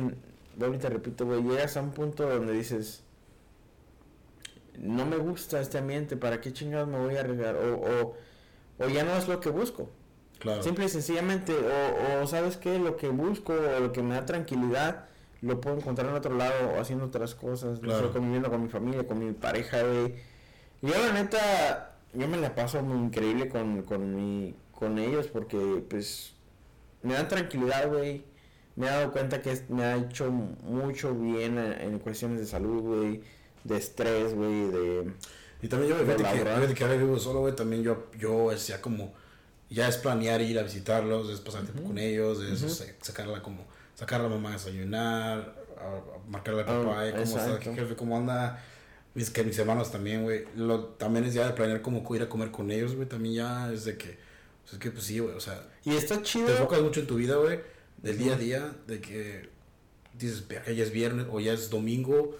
te 0.57 0.89
repito, 0.89 1.25
güey, 1.25 1.43
llegas 1.43 1.75
a 1.77 1.82
un 1.82 1.91
punto 1.91 2.29
donde 2.29 2.53
dices, 2.53 3.03
no 4.80 5.05
me 5.05 5.17
gusta 5.17 5.59
este 5.61 5.78
ambiente, 5.80 6.17
¿para 6.17 6.41
qué 6.41 6.53
chingados 6.53 6.88
me 6.88 6.97
voy 6.99 7.15
a 7.15 7.22
arriesgar? 7.22 7.55
O, 7.55 7.76
o, 7.76 8.15
o 8.86 8.89
ya 8.89 9.03
no 9.03 9.15
es 9.15 9.28
lo 9.28 9.39
que 9.39 9.49
busco. 9.49 9.89
Claro. 10.39 10.63
Simple 10.63 10.86
y 10.86 10.89
sencillamente, 10.89 11.53
o, 11.53 12.24
o 12.24 12.28
sabes 12.28 12.57
qué, 12.57 12.80
lo 12.80 12.97
que 12.97 13.09
busco 13.09 13.53
o 13.53 13.80
lo 13.80 13.91
que 13.91 14.01
me 14.01 14.15
da 14.15 14.26
tranquilidad, 14.26 15.05
lo 15.41 15.61
puedo 15.61 15.78
encontrar 15.78 16.09
en 16.09 16.15
otro 16.15 16.36
lado 16.36 16.72
o 16.76 16.80
haciendo 16.82 17.05
otras 17.05 17.36
cosas, 17.36 17.82
no 17.82 17.89
Claro. 17.89 18.07
sé, 18.07 18.13
conviviendo 18.13 18.49
con 18.49 18.61
mi 18.63 18.69
familia, 18.69 19.05
con 19.07 19.19
mi 19.19 19.32
pareja, 19.34 19.84
güey. 19.84 20.15
Yo 20.82 20.89
la 20.97 21.13
neta, 21.13 21.97
yo 22.13 22.28
me 22.28 22.38
la 22.38 22.55
paso 22.55 22.82
muy 22.84 22.97
increíble 22.99 23.49
con, 23.49 23.84
con, 23.84 24.15
mi, 24.15 24.55
con 24.72 24.97
ellos 24.99 25.28
porque 25.28 25.84
pues 25.89 26.34
me 27.03 27.13
dan 27.13 27.28
tranquilidad, 27.28 27.88
güey. 27.89 28.26
Me 28.76 28.88
he 28.88 28.89
dado 28.89 29.11
cuenta 29.11 29.41
que 29.41 29.57
me 29.69 29.84
ha 29.84 29.97
hecho 29.97 30.32
mucho 30.32 31.13
bien 31.13 31.57
en, 31.57 31.74
en 31.82 31.99
cuestiones 31.99 32.39
de 32.39 32.45
salud, 32.45 32.82
güey, 32.82 33.22
de 33.64 33.78
estrés, 33.78 34.34
güey, 34.34 34.68
de... 34.72 35.12
Y 35.62 35.68
también 35.68 35.91
yo, 35.93 35.99
fíjate 36.03 36.24
que, 36.24 36.39
fíjate 36.39 36.74
que 36.74 36.84
ahora 36.84 36.95
vivo 36.97 37.20
solo, 37.20 37.41
güey, 37.41 37.55
también 37.55 37.84
yo, 37.84 38.07
yo 38.18 38.49
decía 38.49 38.82
como, 38.82 39.14
ya 39.70 39.88
es 39.88 39.97
planear 39.97 40.41
ir 40.41 40.57
a 40.57 40.64
visitarlos, 40.64 41.30
es 41.30 41.39
pasar 41.39 41.62
tiempo 41.62 41.82
Ujú. 41.82 41.89
con 41.89 41.97
ellos, 41.99 42.41
es 42.43 42.62
Ujú. 42.64 42.70
sa- 42.72 42.86
sacarla 43.01 43.41
como, 43.43 43.66
sacar 43.95 44.22
a 44.22 44.24
la 44.24 44.30
mamá 44.30 44.49
a 44.49 44.53
desayunar, 44.53 45.55
a, 45.78 45.84
a 45.86 46.30
marcarle 46.30 46.62
al 46.62 46.66
papá, 46.66 47.07
y 47.07 47.12
cómo 47.12 47.24
está, 47.24 47.59
qué 47.59 47.74
jefe, 47.76 47.95
cómo 47.95 48.18
anda, 48.18 48.64
mis, 49.14 49.30
que 49.30 49.43
mis 49.43 49.57
hermanos 49.59 49.91
también, 49.91 50.24
güey, 50.24 50.45
también 50.97 51.26
es 51.26 51.36
ya 51.36 51.45
de 51.45 51.53
planear 51.53 51.82
como 51.84 52.03
ir 52.16 52.24
a 52.24 52.30
comer 52.30 52.49
con 52.49 52.72
ellos, 52.72 52.95
güey, 52.95 53.07
también 53.07 53.36
ya 53.36 53.72
es 53.72 53.86
de 53.86 53.97
que, 53.97 54.18
pues 54.64 54.74
es 54.74 54.80
que 54.80 54.89
pues 54.89 55.03
sí, 55.03 55.20
güey, 55.20 55.36
o 55.36 55.39
sea, 55.39 55.62
Y 55.86 55.95
está 55.95 56.24
chido. 56.24 56.47
te 56.47 56.53
enfocas 56.53 56.82
mucho 56.82 57.01
en 57.01 57.07
tu 57.07 57.16
vida, 57.16 57.36
güey, 57.36 57.59
del 58.01 58.18
día 58.18 58.34
a 58.34 58.38
día, 58.38 58.74
de 58.88 58.99
que 58.99 59.49
dices, 60.18 60.47
"Verga, 60.47 60.72
ya 60.72 60.84
es 60.84 60.91
viernes 60.91 61.28
o 61.32 61.39
ya 61.39 61.53
es 61.53 61.70
domingo, 61.70 62.36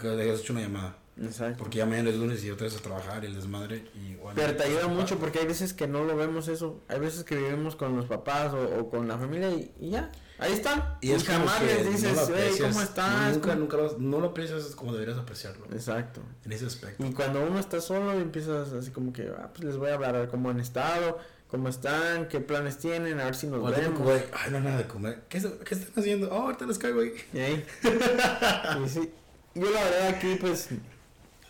que 0.00 0.08
hayas 0.08 0.40
hecho 0.40 0.52
una 0.52 0.62
llamada. 0.62 0.98
Exacto. 1.20 1.58
Porque 1.58 1.78
ya 1.78 1.86
mañana 1.86 2.08
es 2.10 2.16
lunes 2.16 2.42
y 2.42 2.50
otra 2.50 2.64
vez 2.64 2.76
a 2.76 2.80
trabajar 2.80 3.22
y 3.22 3.26
el 3.26 3.34
desmadre. 3.34 3.84
Y, 3.94 4.14
bueno, 4.14 4.32
Pero 4.34 4.56
te 4.56 4.64
ayuda 4.64 4.88
mucho 4.88 5.18
porque 5.18 5.40
hay 5.40 5.46
veces 5.46 5.72
que 5.74 5.86
no 5.86 6.04
lo 6.04 6.16
vemos 6.16 6.48
eso. 6.48 6.80
Hay 6.88 6.98
veces 7.00 7.22
que 7.24 7.36
vivimos 7.36 7.76
con 7.76 7.94
los 7.96 8.06
papás 8.06 8.52
o, 8.54 8.78
o 8.80 8.88
con 8.90 9.06
la 9.08 9.18
familia 9.18 9.50
y, 9.50 9.72
y 9.78 9.90
ya. 9.90 10.10
Ahí 10.38 10.54
están. 10.54 10.96
Y 11.02 11.10
es 11.12 11.22
como 11.22 11.38
jamás 11.46 11.62
les 11.62 11.86
dices, 11.86 12.16
no 12.16 12.22
lo 12.22 12.26
"Hey, 12.28 12.34
aprecias, 12.46 12.68
¿cómo 12.72 12.82
estás? 12.82 13.32
Nunca, 13.34 13.48
¿Cómo-" 13.50 13.60
nunca 13.60 13.76
lo, 13.76 13.98
no 13.98 14.20
lo 14.20 14.26
aprecias 14.28 14.64
como 14.74 14.92
deberías 14.94 15.18
apreciarlo. 15.18 15.66
Exacto. 15.66 16.22
En 16.44 16.52
ese 16.52 16.66
aspecto. 16.66 17.06
Y 17.06 17.12
cuando 17.12 17.44
uno 17.44 17.58
está 17.60 17.80
solo 17.80 18.12
empiezas 18.14 18.72
así 18.72 18.90
como 18.90 19.12
que, 19.12 19.30
ah, 19.38 19.50
pues 19.52 19.64
les 19.64 19.76
voy 19.76 19.90
a 19.90 19.94
hablar 19.94 20.16
a 20.16 20.20
ver 20.20 20.28
cómo 20.30 20.48
han 20.50 20.58
estado, 20.58 21.18
cómo 21.46 21.68
están, 21.68 22.26
qué 22.28 22.40
planes 22.40 22.78
tienen, 22.78 23.20
a 23.20 23.26
ver 23.26 23.34
si 23.36 23.46
nos 23.46 23.60
O 23.62 23.70
vemos. 23.70 24.00
güey, 24.00 24.22
ay, 24.32 24.50
no 24.50 24.58
nada 24.60 24.78
de 24.78 24.86
comer. 24.88 25.22
¿Qué, 25.28 25.40
¿Qué 25.64 25.74
están 25.74 25.92
haciendo? 26.02 26.28
Oh, 26.32 26.44
ahorita 26.44 26.64
les 26.66 26.78
caigo, 26.78 26.96
güey. 26.96 27.12
Y 27.34 27.38
ahí. 27.38 27.64
Y 28.84 28.88
sí. 28.88 29.10
Yo 29.54 29.70
la 29.70 29.84
verdad 29.84 30.08
aquí 30.08 30.36
pues, 30.40 30.68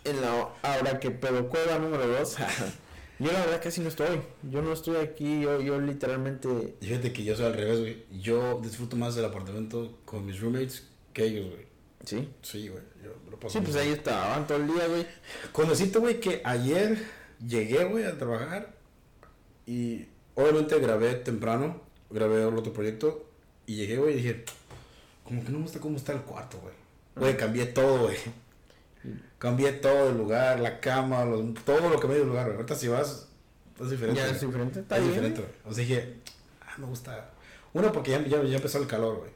en 0.05 0.21
la 0.21 0.49
ahora 0.63 0.99
que 1.01 1.11
pedo 1.11 1.49
cueva 1.49 1.79
número 1.79 2.07
2, 2.07 2.37
yo 3.19 3.33
la 3.33 3.41
verdad 3.41 3.61
casi 3.63 3.81
no 3.81 3.89
estoy. 3.89 4.21
Yo 4.51 4.63
no 4.63 4.73
estoy 4.73 4.97
aquí, 4.97 5.41
yo, 5.43 5.61
yo 5.61 5.81
literalmente... 5.81 6.77
Fíjate 6.81 7.13
que 7.13 7.25
yo 7.25 7.37
soy 7.37 7.47
al 7.47 7.55
revés, 7.55 7.81
güey. 7.81 8.05
Yo 8.21 8.61
disfruto 8.63 8.97
más 8.97 9.15
del 9.15 9.25
apartamento 9.25 9.99
con 10.05 10.27
mis 10.27 10.41
roommates 10.41 10.89
que 11.13 11.25
ellos, 11.25 11.51
güey. 11.51 11.67
Sí. 12.05 12.29
Sí, 12.43 12.69
güey. 12.69 12.83
Yo 13.05 13.13
lo 13.31 13.39
paso 13.39 13.53
Sí, 13.59 13.65
pues 13.65 13.75
bien. 13.75 13.87
ahí 13.87 13.93
estaban 13.93 14.47
todo 14.47 14.59
el 14.59 14.67
día, 14.67 14.87
güey. 14.89 15.07
Con 15.53 15.69
decirte, 15.69 15.99
güey, 16.01 16.19
que 16.21 16.43
ayer 16.45 16.99
llegué, 17.47 17.85
güey, 17.85 18.05
a 18.05 18.19
trabajar 18.19 18.75
y 19.67 20.07
obviamente 20.35 20.79
grabé 20.81 21.15
temprano, 21.15 21.81
grabé 22.11 22.43
el 22.49 22.57
otro 22.57 22.73
proyecto 22.73 23.29
y 23.67 23.77
llegué, 23.77 23.99
güey, 23.99 24.15
y 24.15 24.17
dije, 24.17 24.45
como 25.23 25.45
que 25.45 25.51
no 25.51 25.59
me 25.59 25.65
gusta 25.65 25.79
cómo 25.79 25.97
está 25.97 26.13
el 26.13 26.23
cuarto, 26.23 26.59
güey. 26.59 26.75
Güey, 27.17 27.37
cambié 27.37 27.67
todo, 27.67 27.99
güey. 28.05 28.17
Cambié 29.39 29.73
todo 29.73 30.11
el 30.11 30.17
lugar, 30.19 30.61
la 30.61 30.79
cama, 30.81 31.25
los- 31.25 31.55
todo 31.65 31.89
lo 31.89 31.99
que 31.99 32.07
me 32.07 32.15
dio 32.15 32.23
el 32.23 32.29
lugar, 32.29 32.45
güey. 32.47 32.57
Ahorita 32.57 32.75
si 32.77 32.89
vas, 32.89 33.27
es 33.81 33.91
diferente. 33.91 34.21
Ya 34.21 34.29
es 34.29 34.41
diferente, 34.41 34.81
está 34.81 34.97
Es 34.97 35.03
bien. 35.03 35.15
diferente. 35.15 35.45
O 35.65 35.75
sea, 35.75 35.85
dije, 35.85 36.17
ah, 36.61 36.75
me 36.79 36.87
gusta. 36.87 37.31
Uno, 37.73 37.91
porque 37.91 38.13
ya, 38.13 38.23
ya, 38.25 38.43
ya 38.45 38.57
empezó 38.57 38.79
el 38.79 38.87
calor, 38.87 39.17
güey. 39.19 39.31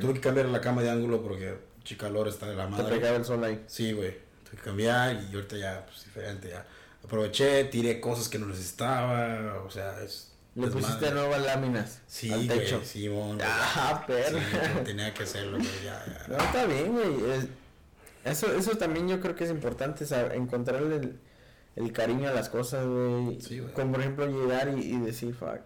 Tuve 0.00 0.14
que 0.14 0.20
cambiar 0.20 0.46
la 0.46 0.60
cama 0.60 0.82
de 0.82 0.90
ángulo 0.90 1.22
porque 1.22 1.56
el 1.88 1.96
calor 1.96 2.28
está 2.28 2.46
de 2.48 2.54
la 2.54 2.66
Te 2.66 2.70
madre. 2.70 2.96
pegaba 2.96 3.16
el 3.16 3.24
sol 3.24 3.42
ahí. 3.42 3.64
Sí, 3.66 3.92
güey. 3.92 4.16
Tuve 4.44 4.56
que 4.58 4.62
cambiar 4.62 5.16
y 5.30 5.34
ahorita 5.34 5.56
ya, 5.56 5.84
pues 5.86 6.04
diferente, 6.04 6.48
ya. 6.50 6.64
Aproveché, 7.04 7.64
tiré 7.64 7.98
cosas 8.00 8.28
que 8.28 8.38
no 8.38 8.46
necesitaba, 8.46 9.60
o 9.66 9.70
sea, 9.70 10.00
es. 10.02 10.31
Le 10.54 10.66
pusiste 10.68 11.10
nuevas 11.12 11.42
láminas 11.42 12.00
Sí, 12.06 12.30
al 12.30 12.46
techo. 12.46 12.76
güey, 12.76 12.86
Simón. 12.88 13.36
güey. 13.36 13.48
Ah, 13.50 14.04
perro. 14.06 14.38
Sí, 14.38 14.84
tenía 14.84 15.14
que 15.14 15.22
hacerlo, 15.22 15.56
güey, 15.58 15.68
ya, 15.84 16.04
ya. 16.06 16.26
No, 16.28 16.36
está 16.42 16.66
bien, 16.66 16.92
güey. 16.92 17.30
Es- 17.32 17.48
Eso, 18.24 18.52
eso 18.54 18.76
también 18.76 19.08
yo 19.08 19.18
creo 19.20 19.34
que 19.34 19.44
es 19.44 19.50
importante, 19.50 20.06
saber, 20.06 20.36
encontrarle 20.36 20.96
el, 20.96 21.18
el 21.74 21.92
cariño 21.92 22.28
a 22.28 22.32
las 22.32 22.48
cosas, 22.50 22.86
güey. 22.86 23.40
Sí, 23.40 23.58
güey. 23.60 23.72
Como 23.72 23.92
por 23.92 24.00
ejemplo 24.00 24.26
llegar 24.26 24.68
y, 24.78 24.80
y 24.94 24.98
decir, 25.00 25.34
fuck. 25.34 25.58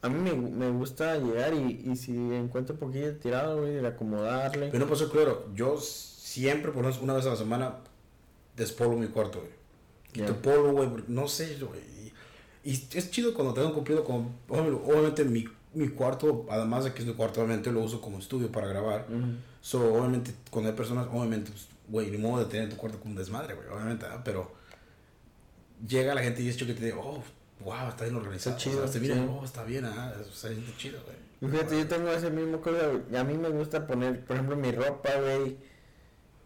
A 0.00 0.08
mí 0.08 0.18
me, 0.18 0.32
me 0.34 0.70
gusta 0.70 1.16
llegar 1.18 1.52
y, 1.54 1.82
y 1.92 1.96
si 1.96 2.12
encuentro 2.12 2.74
un 2.74 2.80
poquillo 2.80 3.14
tirado, 3.16 3.60
güey, 3.60 3.74
de 3.74 3.86
acomodarle. 3.86 4.68
Pero 4.70 4.84
no 4.84 4.90
pasó 4.90 5.10
claro, 5.10 5.48
yo 5.54 5.76
siempre, 5.78 6.72
por 6.72 6.82
lo 6.82 6.88
menos 6.88 7.02
una 7.02 7.12
vez 7.14 7.26
a 7.26 7.30
la 7.30 7.36
semana, 7.36 7.74
despolvo 8.56 8.96
mi 8.96 9.08
cuarto, 9.08 9.40
güey. 9.40 9.52
Quito 10.12 10.34
Ya. 10.34 10.40
polvo, 10.42 10.72
güey, 10.72 11.04
no 11.08 11.28
sé, 11.28 11.56
güey. 11.60 11.80
Y, 12.64 12.72
es 12.72 13.10
chido 13.10 13.34
cuando 13.34 13.54
tengo 13.54 13.72
cumplido 13.72 14.04
con. 14.04 14.30
Obviamente, 14.48 15.24
mi, 15.24 15.44
mi 15.74 15.88
cuarto, 15.88 16.46
además 16.50 16.84
de 16.84 16.92
que 16.92 17.02
es 17.02 17.06
mi 17.06 17.14
cuarto, 17.14 17.40
obviamente 17.40 17.72
lo 17.72 17.80
uso 17.80 18.00
como 18.00 18.18
estudio 18.18 18.50
para 18.50 18.68
grabar. 18.68 19.06
So, 19.60 19.94
obviamente, 19.94 20.34
cuando 20.50 20.70
hay 20.70 20.76
personas, 20.76 21.06
obviamente, 21.10 21.50
pues, 21.50 21.68
güey, 21.88 22.10
ni 22.10 22.18
modo 22.18 22.44
de 22.44 22.50
tener 22.50 22.68
tu 22.68 22.76
cuarto 22.76 22.98
como 22.98 23.12
un 23.12 23.16
desmadre, 23.16 23.54
güey, 23.54 23.68
obviamente, 23.68 24.06
pero 24.24 24.52
llega 25.86 26.14
la 26.14 26.22
gente 26.22 26.42
y 26.42 26.48
es 26.48 26.56
chido 26.56 26.74
que 26.74 26.80
te 26.80 26.86
diga, 26.86 26.98
oh, 26.98 27.22
wow, 27.64 27.88
está 27.88 28.04
bien 28.04 28.16
organizado. 28.16 28.56
Está 28.56 28.70
chido, 28.70 28.84
o 28.84 28.88
sea, 28.88 28.92
se 28.92 29.00
mira, 29.00 29.14
sí. 29.14 29.26
oh, 29.28 29.44
está 29.44 29.64
bien, 29.64 29.84
ah, 29.84 30.12
o 30.20 30.32
sea, 30.32 30.50
está 30.50 30.76
chido, 30.76 31.00
güey. 31.04 31.52
Fíjate, 31.52 31.76
yo 31.76 31.88
tengo 31.88 32.08
ese 32.10 32.30
mismo 32.30 32.60
cosa, 32.60 32.92
a 33.18 33.24
mí 33.24 33.36
me 33.36 33.48
gusta 33.48 33.86
poner, 33.86 34.24
por 34.24 34.36
ejemplo, 34.36 34.56
mi 34.56 34.70
ropa, 34.70 35.10
güey. 35.20 35.56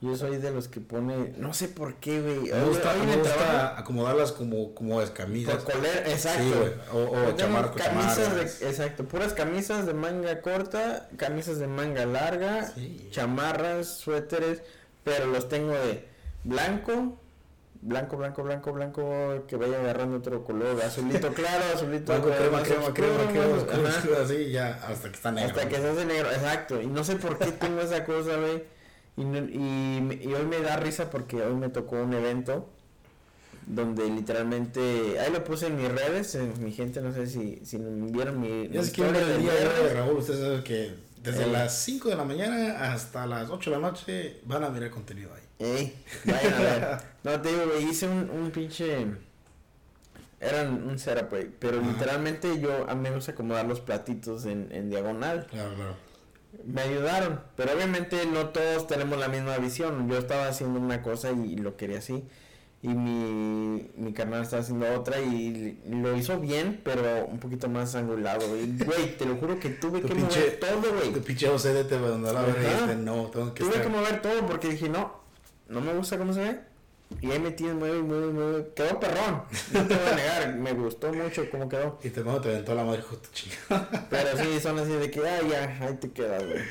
Yo 0.02 0.14
soy 0.14 0.36
de 0.36 0.50
los 0.50 0.68
que 0.68 0.80
pone, 0.80 1.32
no 1.38 1.54
sé 1.54 1.68
por 1.68 1.94
qué, 1.94 2.20
güey. 2.20 2.52
Me 2.52 2.64
gusta, 2.64 2.92
me 2.94 3.16
gusta 3.16 3.34
trabajo, 3.34 3.80
acomodarlas 3.80 4.32
como, 4.32 4.74
como 4.74 5.00
es 5.00 5.10
camisas. 5.10 5.62
por 5.62 5.72
coler, 5.74 6.04
exacto. 6.06 6.42
Sí. 6.42 6.92
O, 6.92 6.98
o 6.98 7.36
camisas 7.74 8.34
de, 8.36 8.68
exacto, 8.68 9.04
puras 9.04 9.32
camisas 9.32 9.86
de 9.86 9.94
manga 9.94 10.42
corta, 10.42 11.08
camisas 11.16 11.58
de 11.58 11.66
manga 11.66 12.04
larga, 12.04 12.66
Sí. 12.74 13.08
chamarras, 13.10 13.88
suéteres, 13.96 14.60
pero 15.02 15.26
los 15.26 15.48
tengo 15.48 15.72
de 15.72 16.06
blanco, 16.44 17.18
blanco, 17.80 18.18
blanco, 18.18 18.42
blanco, 18.42 18.72
blanco, 18.74 19.44
que 19.48 19.56
vaya 19.56 19.80
agarrando 19.80 20.18
otro 20.18 20.44
color, 20.44 20.78
azulito 20.82 21.32
claro, 21.32 21.64
azulito 21.74 22.12
Blanco, 22.12 22.28
crema, 22.36 22.62
crema, 22.62 22.92
crema, 22.92 23.66
crema, 23.66 24.18
así, 24.22 24.50
ya, 24.50 24.74
hasta 24.86 25.08
que 25.08 25.14
está 25.16 25.32
negro. 25.32 25.54
Hasta 25.56 25.68
que 25.70 25.76
se 25.76 25.88
hace 25.88 26.04
negro, 26.04 26.30
exacto. 26.30 26.82
Y 26.82 26.86
no 26.86 27.02
sé 27.02 27.16
por 27.16 27.38
qué 27.38 27.50
tengo 27.52 27.80
esa 27.80 28.04
cosa, 28.04 28.36
güey. 28.36 28.75
Y, 29.16 29.22
y, 29.22 30.20
y 30.28 30.34
hoy 30.34 30.46
me 30.46 30.60
da 30.60 30.76
risa 30.76 31.08
porque 31.10 31.42
hoy 31.42 31.54
me 31.54 31.68
tocó 31.70 31.96
un 32.02 32.12
evento 32.14 32.68
donde 33.66 34.08
literalmente, 34.08 35.18
ahí 35.18 35.32
lo 35.32 35.42
puse 35.42 35.66
en 35.66 35.76
mis 35.76 35.88
redes, 35.90 36.38
mi 36.60 36.70
gente, 36.72 37.00
no 37.00 37.12
sé 37.12 37.26
si, 37.26 37.60
si 37.64 37.78
vieron 37.78 38.40
mi... 38.40 38.68
Es 38.76 38.90
que 38.92 39.02
hombre, 39.02 39.20
el 39.22 39.40
día 39.42 39.52
de. 39.54 39.94
Raúl, 39.94 40.18
usted 40.18 40.40
sabe 40.40 40.62
que 40.62 40.94
desde 41.22 41.44
Eh. 41.44 41.50
las 41.52 41.76
5 41.78 42.08
de 42.10 42.14
la 42.16 42.24
mañana 42.24 42.92
hasta 42.92 43.26
las 43.26 43.50
8 43.50 43.70
de 43.70 43.76
la 43.76 43.82
noche 43.90 44.40
van 44.44 44.62
a 44.62 44.70
mirar 44.70 44.90
contenido 44.90 45.30
ahí. 45.34 45.42
Ey, 45.58 45.94
vayan 46.24 46.54
a 46.54 46.58
ver. 46.58 46.98
No, 47.24 47.40
te 47.40 47.48
digo, 47.48 47.62
hice 47.80 48.06
un, 48.06 48.30
un 48.30 48.50
pinche... 48.52 49.06
Era 50.38 50.62
un 50.70 50.98
setup. 50.98 51.34
Pero 51.58 51.80
Ajá. 51.80 51.88
literalmente 51.90 52.60
yo, 52.60 52.88
a 52.88 52.94
mí 52.94 53.00
me 53.08 53.10
gusta 53.10 53.32
acomodar 53.32 53.66
los 53.66 53.80
platitos 53.80 54.44
en, 54.44 54.68
en 54.70 54.90
diagonal. 54.90 55.46
Claro, 55.50 55.74
claro. 55.74 55.96
Me 56.64 56.82
ayudaron, 56.82 57.40
pero 57.56 57.72
obviamente 57.74 58.24
no 58.26 58.48
todos 58.50 58.86
tenemos 58.86 59.18
la 59.18 59.28
misma 59.28 59.56
visión. 59.58 60.08
Yo 60.08 60.18
estaba 60.18 60.48
haciendo 60.48 60.80
una 60.80 61.02
cosa 61.02 61.30
y 61.32 61.56
lo 61.56 61.76
quería 61.76 61.98
así. 61.98 62.24
y 62.82 62.88
mi, 62.88 63.90
mi 63.96 64.12
carnal 64.12 64.42
estaba 64.42 64.62
haciendo 64.62 64.86
otra 64.94 65.20
y 65.20 65.78
lo 65.90 66.16
hizo 66.16 66.38
bien, 66.38 66.80
pero 66.84 67.26
un 67.26 67.38
poquito 67.40 67.68
más 67.68 67.94
angulado, 67.96 68.46
güey. 68.48 68.76
Güey, 68.78 69.16
te 69.16 69.24
lo 69.26 69.36
juro 69.36 69.58
que 69.58 69.70
tuve 69.70 70.00
Tu 70.02 70.08
que 70.08 70.14
pinche- 70.14 70.38
mover 70.40 70.60
todo, 70.60 70.92
güey. 70.94 71.12
Tu 71.12 71.20
pinche 71.22 71.48
OCD 71.48 71.84
te 71.88 71.98
mandó 71.98 72.32
la 72.32 72.40
Ajá. 72.40 72.52
dijiste, 72.52 72.94
no, 72.96 73.26
tengo 73.26 73.54
que 73.54 73.60
Tuve 73.64 73.70
estar. 73.76 73.82
que 73.82 73.88
mover 73.88 74.22
todo 74.22 74.46
porque 74.46 74.68
dije, 74.68 74.88
no, 74.88 75.20
no 75.68 75.80
me 75.80 75.94
gusta 75.94 76.16
cómo 76.18 76.32
se 76.32 76.40
ve. 76.40 76.60
Y 77.20 77.30
ahí 77.30 77.38
me 77.38 77.50
tienes, 77.52 77.76
mueve, 77.76 78.02
mueve, 78.02 78.26
mueve. 78.32 78.68
Quedó 78.74 78.98
perrón, 79.00 79.42
no 79.72 79.86
te 79.86 79.94
voy 79.94 80.06
a 80.12 80.16
negar, 80.16 80.54
me 80.56 80.72
gustó 80.72 81.12
mucho 81.12 81.48
cómo 81.50 81.68
quedó. 81.68 81.98
Y 82.02 82.10
te 82.10 82.22
cuando 82.22 82.40
te 82.42 82.48
aventó 82.50 82.74
la 82.74 82.84
madre, 82.84 83.02
tu 83.02 83.30
chingada. 83.32 84.06
Pero 84.10 84.36
sí, 84.36 84.60
son 84.60 84.78
así 84.78 84.92
de 84.92 85.10
que, 85.10 85.20
ah, 85.26 85.40
ya, 85.48 85.78
ahí 85.86 85.94
te 85.96 86.10
quedas, 86.10 86.44
güey. 86.44 86.62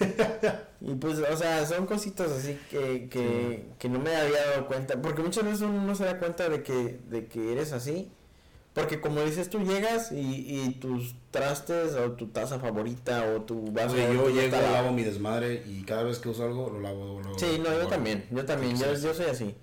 Y 0.82 0.94
pues, 0.94 1.18
o 1.18 1.36
sea, 1.36 1.66
son 1.66 1.84
cositas 1.86 2.30
así 2.32 2.58
que, 2.70 3.08
que, 3.10 3.66
que 3.78 3.88
no 3.90 3.98
me 3.98 4.16
había 4.16 4.46
dado 4.46 4.66
cuenta. 4.66 5.00
Porque 5.00 5.22
muchas 5.22 5.44
veces 5.44 5.60
uno 5.60 5.82
no 5.82 5.94
se 5.94 6.04
da 6.06 6.18
cuenta 6.18 6.48
de 6.48 6.62
que, 6.62 7.00
de 7.08 7.26
que 7.26 7.52
eres 7.52 7.72
así. 7.72 8.10
Porque 8.72 9.00
como 9.00 9.20
dices, 9.22 9.50
tú 9.50 9.60
llegas 9.60 10.10
y, 10.12 10.16
y 10.64 10.70
tus 10.80 11.14
trastes 11.30 11.94
o 11.94 12.12
tu 12.12 12.28
taza 12.28 12.58
favorita 12.60 13.24
o 13.34 13.42
tu 13.42 13.72
vaso 13.72 13.94
Güey, 13.94 14.06
yo 14.06 14.14
favorito 14.14 14.40
ya 14.40 14.42
llego, 14.58 14.72
lavo 14.72 14.92
mi 14.92 15.02
desmadre 15.02 15.62
y 15.66 15.82
cada 15.82 16.04
vez 16.04 16.18
que 16.18 16.28
uso 16.28 16.44
algo 16.44 16.70
lo 16.70 16.80
lavo. 16.80 17.20
Lo, 17.20 17.38
Sí, 17.38 17.58
no, 17.62 17.70
lo 17.70 17.82
yo 17.82 17.86
también, 17.88 18.26
yo 18.30 18.44
también, 18.46 18.76
yo, 18.78 18.94
Sí. 18.96 19.02
yo 19.02 19.12
soy 19.12 19.26
así. 19.26 19.54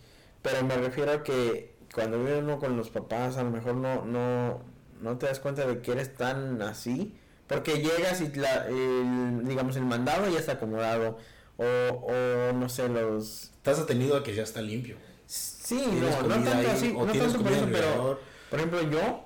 Pero 0.49 0.65
me 0.65 0.77
refiero 0.77 1.11
a 1.11 1.23
que 1.23 1.75
cuando 1.93 2.19
vive 2.19 2.39
uno 2.39 2.59
con 2.59 2.77
los 2.77 2.89
papás, 2.89 3.37
a 3.37 3.43
lo 3.43 3.51
mejor 3.51 3.75
no, 3.75 4.05
no, 4.05 4.61
no 5.01 5.17
te 5.17 5.25
das 5.25 5.39
cuenta 5.39 5.65
de 5.65 5.81
que 5.81 5.91
eres 5.91 6.15
tan 6.15 6.61
así. 6.61 7.15
Porque 7.47 7.81
llegas 7.81 8.21
y, 8.21 8.31
la, 8.33 8.67
el, 8.67 9.45
digamos, 9.45 9.75
el 9.77 9.85
mandado 9.85 10.29
ya 10.29 10.39
está 10.39 10.53
acomodado. 10.53 11.17
O, 11.57 11.65
o 11.65 12.53
no 12.53 12.69
sé, 12.69 12.87
los... 12.89 13.51
Estás 13.55 13.79
atenido 13.79 14.15
a 14.17 14.23
que 14.23 14.35
ya 14.35 14.43
está 14.43 14.61
limpio. 14.61 14.97
Sí, 15.25 15.81
no, 15.99 16.21
no 16.21 16.27
tanto 16.27 16.51
ahí, 16.51 16.65
así, 16.65 16.93
no 16.93 17.05
tanto 17.05 17.41
por 17.41 17.51
eso, 17.51 17.67
pero... 17.71 18.19
Por 18.49 18.59
ejemplo, 18.59 18.81
yo, 18.89 19.25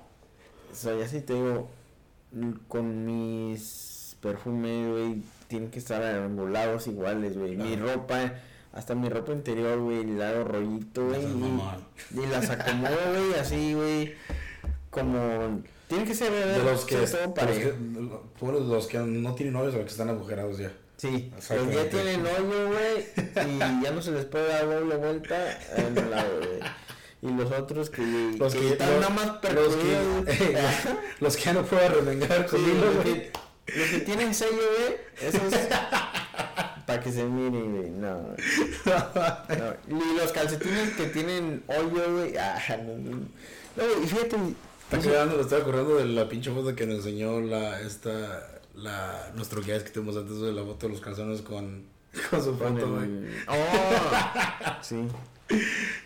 soy 0.74 1.02
así, 1.04 1.22
te 1.22 1.34
digo, 1.34 1.70
con 2.68 3.06
mis 3.06 4.18
perfumes, 4.22 4.90
güey, 4.90 5.24
tienen 5.48 5.70
que 5.70 5.80
estar 5.80 6.02
angulados 6.02 6.88
iguales, 6.88 7.38
güey. 7.38 7.56
Mi 7.56 7.76
ropa, 7.76 8.34
hasta 8.74 8.96
mi 8.96 9.10
ropa 9.10 9.32
interior, 9.34 9.80
güey, 9.80 10.04
le 10.06 10.24
hago 10.24 10.44
rollito, 10.46 11.08
güey. 11.08 11.22
y- 11.24 12.28
las 12.28 12.50
acomodo, 12.50 12.96
güey, 13.14 13.40
así, 13.40 13.74
güey, 13.74 14.14
como... 14.90 15.62
Tiene 15.88 16.06
que 16.06 16.16
ser, 16.16 16.32
De 16.32 16.64
los 16.64 16.86
que, 16.86 16.96
todo 16.96 17.02
los 17.26 17.34
parejo. 17.36 17.60
que, 17.60 17.76
tú 18.40 18.50
eres 18.50 18.62
de 18.62 18.68
los 18.74 18.88
que 18.88 18.98
no 19.00 19.36
tienen 19.36 19.54
novios 19.54 19.76
o 19.76 19.80
que 19.80 19.84
están 19.86 20.08
agujerados 20.10 20.58
ya. 20.58 20.72
Sí, 20.96 21.32
los 21.36 21.50
ya 21.50 21.90
tienen 21.90 22.22
hoyo, 22.26 22.68
güey, 22.70 23.06
y 23.56 23.60
ya 23.84 23.92
no 23.92 24.02
se 24.02 24.12
les 24.12 24.24
puede 24.26 24.48
dar 24.48 24.70
doble 24.70 24.96
vuelta 24.96 25.60
en 25.76 25.98
el 25.98 26.10
lado, 26.12 26.38
güey. 26.40 26.60
Y 27.24 27.38
los 27.38 27.52
otros 27.52 27.90
que, 27.90 28.02
Los 28.38 28.54
que 28.54 28.60
que, 28.62 28.70
están 28.70 28.90
los, 28.90 29.00
nada 29.02 29.10
más 29.14 29.54
los 29.54 29.76
que, 29.76 30.44
güey. 30.44 30.56
los 31.20 31.36
que 31.38 31.44
ya 31.44 31.54
no 31.54 31.64
puedo 31.64 31.90
revengar 31.90 32.46
con 32.48 32.60
Sí, 32.60 32.72
los, 32.74 33.04
que, 33.04 33.32
los 33.78 33.90
que 33.90 34.00
tienen 34.00 34.34
sello, 34.34 34.52
güey, 34.56 34.98
esos. 35.28 35.42
para 36.92 37.04
que 37.04 37.12
se 37.12 37.24
miren, 37.24 37.76
güey. 37.76 37.90
No, 37.90 38.22
no. 38.22 39.98
Y 39.98 40.18
los 40.18 40.32
calcetines 40.34 40.90
que 40.96 41.06
tienen 41.08 41.64
hoyo, 41.68 42.12
güey. 42.12 42.36
Ah, 42.42 42.60
no, 42.78 42.98
no. 42.98 43.18
No, 43.78 44.04
y 44.04 44.08
fíjate. 44.08 44.36
Está 44.84 45.00
quedando, 45.00 45.38
me 45.38 45.42
estoy 45.44 45.62
acordando 45.62 45.96
de 45.96 46.06
la 46.06 46.28
pinche 46.28 46.52
foto 46.52 46.76
que 46.76 46.86
nos 46.86 46.98
enseñó 46.98 47.40
la, 47.40 47.80
esta, 47.80 48.46
la, 48.76 49.32
nuestro 49.36 49.62
guest 49.62 49.86
que 49.86 49.94
tuvimos 49.94 50.18
antes 50.18 50.42
de 50.42 50.52
la 50.52 50.64
foto 50.64 50.88
de 50.88 50.94
los 50.94 51.02
calzones 51.02 51.42
con, 51.42 51.86
con 52.30 52.44
su 52.44 52.58
foto, 52.58 52.92
güey. 52.92 53.10
Oh, 53.48 54.82
sí. 54.82 54.98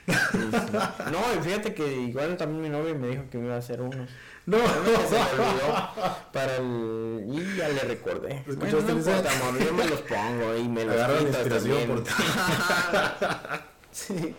No, 0.08 1.20
y 1.40 1.44
fíjate 1.44 1.74
que 1.74 1.92
igual 1.94 2.38
también 2.38 2.62
mi 2.62 2.70
novia 2.70 2.94
me 2.94 3.08
dijo 3.10 3.24
que 3.32 3.38
me 3.38 3.46
iba 3.46 3.56
a 3.56 3.60
hacer 3.60 3.82
unos. 3.82 4.10
No, 4.46 4.58
se 4.60 4.64
me 5.16 5.44
olvidó 5.44 5.90
para 6.34 6.58
el... 6.58 7.24
Y 7.28 7.58
ya 7.58 7.70
le 7.70 7.80
recordé. 7.82 8.44
Bueno, 8.46 8.64
¿Escuchaste, 8.66 8.92
no 8.94 9.00
importa, 9.00 9.32
amor, 9.32 9.60
yo 9.66 9.74
me 9.74 9.86
los 9.88 10.02
pongo 10.02 10.56
y 10.56 10.70
me 10.70 10.86
los 10.86 10.94
Agarra 10.96 11.16
la 11.16 11.22
inspiración 11.30 11.88
por 11.88 12.04
sí. 13.92 14.36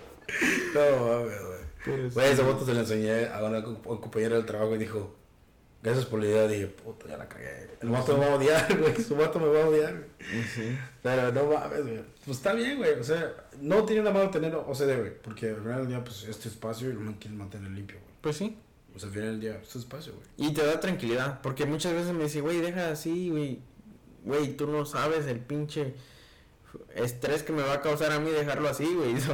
no, 0.75 1.07
mames, 1.07 1.43
güey. 1.45 2.11
Güey, 2.11 2.33
esa 2.33 2.45
foto 2.45 2.65
se 2.67 2.75
la 2.75 2.81
enseñé 2.81 3.27
a 3.29 3.43
una 3.45 3.63
co- 3.63 3.81
compañera 4.01 4.37
del 4.37 4.47
trabajo 4.47 4.75
y 4.75 4.79
dijo, 4.79 5.15
gracias 5.87 6.07
por 6.07 6.21
la 6.21 6.27
idea. 6.27 6.49
Dije, 6.49 6.67
puta, 6.67 7.09
ya 7.09 7.17
la 7.17 7.29
cagué. 7.29 7.69
El 7.81 7.91
vato 7.91 8.17
me 8.19 8.27
va 8.27 8.33
a 8.33 8.37
odiar, 8.37 8.79
güey. 8.81 8.97
Su 9.03 9.17
vato 9.17 9.39
me 9.39 9.47
va 9.47 9.65
a 9.65 9.69
odiar. 9.69 9.95
güey. 10.19 10.43
Sí. 10.45 10.77
Pero 11.03 11.33
no 11.33 11.45
mames, 11.45 11.83
güey. 11.83 12.05
Pues 12.25 12.37
está 12.37 12.53
bien, 12.53 12.79
güey. 12.79 12.93
O 12.99 13.05
sea, 13.05 13.35
no 13.61 13.85
tiene 13.85 14.03
nada 14.03 14.15
malo 14.15 14.31
tener 14.31 14.55
OCD, 14.55 14.99
güey. 14.99 15.13
Porque 15.23 15.51
al 15.51 15.57
final 15.63 15.79
del 15.79 15.89
día, 15.89 16.05
pues, 16.05 16.25
este 16.25 16.49
espacio 16.49 16.91
y 16.91 16.93
lo 16.93 17.13
quieren 17.19 17.39
mantener 17.39 17.71
limpio, 17.71 17.99
güey. 18.01 18.15
Pues 18.21 18.37
sí. 18.37 18.57
O 18.95 18.99
sea, 18.99 19.09
al 19.09 19.15
final 19.15 19.29
del 19.31 19.41
día, 19.41 19.61
este 19.63 19.79
espacio, 19.79 20.15
güey. 20.15 20.51
Y 20.51 20.55
te 20.55 20.65
da 20.67 20.81
tranquilidad, 20.81 21.41
porque 21.43 21.67
muchas 21.67 21.93
veces 21.93 22.13
me 22.13 22.25
dice, 22.25 22.41
güey, 22.41 22.61
deja 22.61 22.91
así, 22.91 23.31
güey. 23.31 23.61
Güey, 24.25 24.57
tú 24.57 24.67
no 24.67 24.85
sabes 24.85 25.27
el 25.27 25.39
pinche 25.39 25.95
estrés 26.95 27.43
que 27.43 27.53
me 27.53 27.63
va 27.63 27.75
a 27.75 27.81
causar 27.81 28.13
a 28.13 28.21
mí 28.21 28.31
dejarlo 28.31 28.69
así, 28.69 28.93
güey. 28.95 29.21
So, 29.21 29.33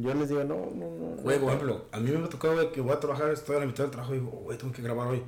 yo 0.00 0.14
les 0.14 0.28
digo, 0.28 0.44
no, 0.44 0.70
no, 0.74 0.90
no. 0.90 1.22
Güey, 1.22 1.38
por 1.38 1.48
ejemplo, 1.48 1.86
a 1.92 1.98
mí 1.98 2.10
me 2.10 2.24
ha 2.24 2.28
tocado, 2.28 2.54
güey, 2.54 2.70
que 2.70 2.80
voy 2.80 2.92
a 2.92 3.00
trabajar, 3.00 3.30
estoy 3.30 3.56
a 3.56 3.60
la 3.60 3.66
mitad 3.66 3.84
del 3.84 3.90
trabajo 3.90 4.14
y 4.14 4.18
digo, 4.18 4.30
güey, 4.30 4.56
tengo 4.58 4.72
que 4.72 4.82
grabar 4.82 5.08
hoy. 5.08 5.22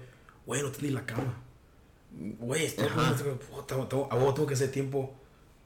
Güey, 0.51 0.63
no 0.63 0.71
la 0.91 1.07
cama. 1.07 1.33
Güey, 2.11 2.65
estoy 2.65 2.89
puta, 2.89 3.77
a 3.77 3.89
tengo 3.89 4.47
que 4.49 4.55
hacer 4.55 4.73
tiempo 4.73 5.15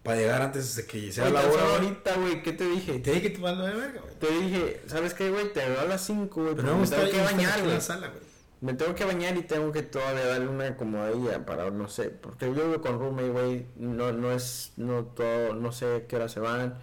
para 0.02 0.18
llegar 0.18 0.42
antes 0.42 0.76
de 0.76 0.84
que 0.84 1.10
sea 1.10 1.30
la 1.30 1.40
hora. 1.40 1.76
ahorita, 1.76 2.16
güey, 2.16 2.42
¿qué 2.42 2.52
te 2.52 2.68
dije? 2.68 2.98
Te 2.98 3.12
dije 3.12 3.22
que 3.22 3.30
te 3.30 3.38
mando 3.38 3.64
de 3.64 3.72
verga, 3.72 4.02
güey. 4.02 4.14
Te 4.16 4.30
dije, 4.30 4.82
¿sabes 4.86 5.14
qué, 5.14 5.30
güey? 5.30 5.54
Te 5.54 5.66
veo 5.66 5.80
a 5.80 5.84
las 5.84 6.02
5, 6.04 6.42
güey. 6.42 6.54
Pero 6.54 6.68
no 6.68 6.78
me 6.80 6.86
tengo 6.86 7.10
que 7.10 7.22
bañar, 7.22 7.62
güey. 7.62 7.78
la. 7.78 8.12
Me 8.60 8.74
tengo 8.74 8.94
que 8.94 9.06
bañar 9.06 9.34
y 9.38 9.42
tengo 9.44 9.72
que 9.72 9.84
todavía 9.84 10.26
darle 10.26 10.48
una 10.48 10.66
acomodadilla 10.66 11.46
para, 11.46 11.70
no 11.70 11.88
sé, 11.88 12.10
porque 12.10 12.44
yo 12.44 12.52
vivo 12.52 12.82
con 12.82 12.98
roommate, 12.98 13.30
güey, 13.30 13.66
no, 13.76 14.12
no 14.12 14.32
es, 14.32 14.74
no 14.76 15.04
todo, 15.04 15.54
no 15.54 15.72
sé 15.72 16.04
qué 16.06 16.16
hora 16.16 16.28
se 16.28 16.40
van 16.40 16.74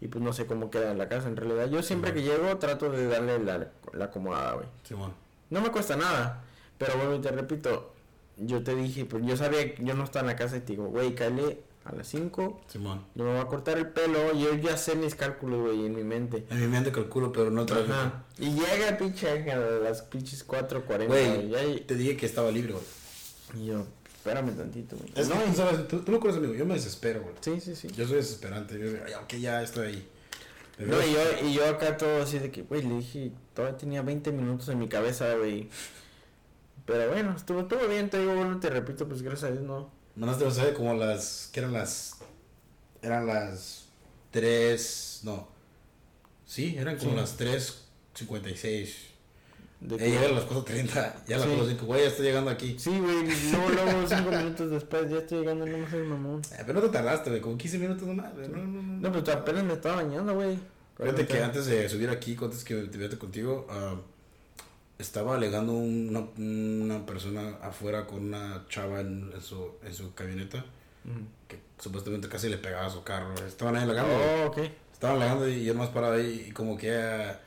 y 0.00 0.08
pues 0.08 0.24
no 0.24 0.32
sé 0.32 0.46
cómo 0.46 0.70
queda 0.70 0.90
en 0.90 0.96
la 0.96 1.10
casa 1.10 1.28
en 1.28 1.36
realidad. 1.36 1.68
Yo 1.68 1.82
siempre 1.82 2.14
que 2.14 2.22
llego 2.22 2.56
trato 2.56 2.90
de 2.90 3.08
darle 3.08 3.38
la, 3.40 3.68
la 3.92 4.04
acomodada, 4.06 4.54
güey. 4.54 4.66
Simón. 4.84 5.12
No 5.50 5.60
me 5.60 5.70
cuesta 5.70 5.96
nada, 5.96 6.44
pero 6.84 6.98
bueno, 6.98 7.20
te 7.20 7.30
repito, 7.30 7.92
yo 8.36 8.62
te 8.62 8.74
dije, 8.74 9.04
pues 9.04 9.24
yo 9.24 9.36
sabía 9.36 9.74
que 9.74 9.84
yo 9.84 9.94
no 9.94 10.04
estaba 10.04 10.20
en 10.22 10.26
la 10.28 10.36
casa 10.36 10.56
y 10.56 10.60
te 10.60 10.72
digo, 10.72 10.86
güey, 10.86 11.14
cállate 11.14 11.62
a 11.84 11.92
las 11.92 12.06
5, 12.08 12.60
Simón. 12.68 13.04
yo 13.14 13.24
me 13.24 13.32
voy 13.32 13.40
a 13.40 13.46
cortar 13.46 13.76
el 13.76 13.88
pelo, 13.88 14.32
yo 14.34 14.54
ya 14.54 14.76
sé 14.76 14.94
mis 14.94 15.14
cálculos, 15.16 15.60
güey, 15.62 15.86
en 15.86 15.94
mi 15.94 16.04
mente. 16.04 16.44
En 16.50 16.60
mi 16.60 16.66
mente 16.68 16.92
calculo, 16.92 17.32
pero 17.32 17.50
no 17.50 17.66
tráfico. 17.66 17.92
Ajá. 17.92 18.24
Y 18.38 18.50
llega 18.52 18.96
pinche 18.96 19.28
a 19.50 19.56
las 19.56 20.02
pinches 20.02 20.46
4.40, 20.46 21.06
Güey, 21.06 21.86
te 21.86 21.94
dije 21.96 22.16
que 22.16 22.26
estaba 22.26 22.50
libre, 22.50 22.72
güey. 22.74 22.84
Y 23.62 23.66
yo, 23.66 23.84
espérame 24.14 24.56
tantito, 24.56 24.96
güey. 24.96 25.10
Es 25.16 25.28
no, 25.28 25.42
que, 25.44 25.52
sabes, 25.54 25.88
tú, 25.88 26.00
tú 26.00 26.12
me 26.12 26.20
conoces, 26.20 26.38
amigo, 26.38 26.54
yo 26.54 26.64
me 26.66 26.74
desespero, 26.74 27.22
güey. 27.22 27.34
sí, 27.40 27.60
sí, 27.60 27.74
sí. 27.74 27.88
Yo 27.88 28.06
soy 28.06 28.16
desesperante. 28.16 28.78
Yo 28.78 28.86
digo, 28.86 28.98
"Ay, 29.06 29.14
ok, 29.14 29.34
ya 29.40 29.62
estoy 29.62 29.86
ahí. 29.88 30.08
Pero 30.76 30.88
No, 30.96 31.02
y 31.04 31.12
yo, 31.12 31.20
y 31.48 31.52
yo 31.54 31.68
acá 31.68 31.96
todo 31.98 32.22
así 32.22 32.38
de 32.38 32.50
que, 32.50 32.62
güey, 32.62 32.82
le 32.82 32.94
dije, 32.96 33.32
todavía 33.54 33.76
tenía 33.76 34.02
20 34.02 34.30
minutos 34.32 34.68
en 34.68 34.78
mi 34.78 34.88
cabeza, 34.88 35.34
güey. 35.34 35.68
Pero 36.86 37.10
bueno, 37.10 37.34
estuvo, 37.36 37.60
estuvo 37.60 37.86
bien, 37.88 38.10
te 38.10 38.18
digo, 38.18 38.34
bueno, 38.34 38.58
te 38.60 38.68
repito, 38.70 39.06
pues 39.08 39.22
gracias 39.22 39.50
a 39.50 39.52
Dios, 39.52 39.64
no. 39.64 39.90
Mandaste 40.16 40.44
mensaje 40.44 40.74
como 40.74 40.94
las. 40.94 41.48
que 41.52 41.60
eran 41.60 41.72
las. 41.72 42.16
Eran 43.02 43.26
las 43.26 43.86
3. 44.30 45.20
No. 45.24 45.48
Sí, 46.44 46.76
eran 46.78 46.96
como 46.98 47.12
Sí. 47.12 47.16
las 47.16 47.36
3.56. 47.38 49.08
De 49.80 49.96
que- 49.96 50.10
llega 50.10 50.26
a 50.26 50.28
las 50.28 50.44
4.30. 50.44 51.24
Ya 51.26 51.38
las 51.38 51.46
Sí. 51.46 51.52
4.05. 51.56 51.86
Güey, 51.86 52.02
ya 52.02 52.08
estoy 52.08 52.26
llegando 52.26 52.50
aquí. 52.50 52.76
Sí, 52.78 52.90
güey, 52.90 53.24
luego, 53.50 53.68
luego, 53.70 54.06
cinco 54.08 54.30
minutos 54.30 54.70
después, 54.70 55.10
ya 55.10 55.18
estoy 55.18 55.40
llegando, 55.40 55.66
no 55.66 55.78
me 55.78 55.90
soy 55.90 56.02
mamón. 56.06 56.40
Eh, 56.52 56.62
pero 56.66 56.74
no 56.74 56.86
te 56.86 56.92
tardaste, 56.92 57.30
güey. 57.30 57.42
Como 57.42 57.58
15 57.58 57.78
minutos 57.78 58.06
nomás, 58.06 58.32
güey. 58.34 58.48
No, 58.48 58.58
no, 58.58 58.82
no. 58.82 59.00
No, 59.00 59.10
pero 59.10 59.24
tú 59.24 59.30
apenas 59.32 59.64
me 59.64 59.72
estaba 59.72 59.96
bañando, 60.02 60.34
güey. 60.34 60.56
Fíjate 60.96 61.26
que 61.26 61.42
antes 61.42 61.66
de 61.66 61.88
subir 61.88 62.10
aquí, 62.10 62.36
antes 62.40 62.62
que 62.62 62.74
te 62.76 62.96
vierte 62.98 63.18
contigo, 63.18 63.66
ah, 63.70 63.96
estaba 65.02 65.36
alegando 65.36 65.72
una, 65.72 66.20
una 66.38 67.04
persona 67.04 67.56
afuera 67.62 68.06
con 68.06 68.24
una 68.24 68.64
chava 68.68 69.00
en, 69.00 69.30
en 69.34 69.40
su, 69.40 69.72
en 69.84 69.92
su 69.92 70.14
camioneta 70.14 70.64
que 71.48 71.58
supuestamente 71.78 72.28
casi 72.28 72.48
le 72.48 72.58
pegaba 72.58 72.86
a 72.86 72.90
su 72.90 73.02
carro. 73.02 73.34
Estaban 73.46 73.76
ahí 73.76 73.82
alegando. 73.82 74.14
Oh, 74.14 74.46
ok. 74.46 74.58
Estaban 74.92 75.16
alegando 75.16 75.48
y 75.48 75.64
yo 75.64 75.74
más 75.74 75.88
parado 75.88 76.14
ahí 76.14 76.46
y 76.48 76.52
como 76.52 76.76
que 76.76 76.94
ah, 76.94 77.40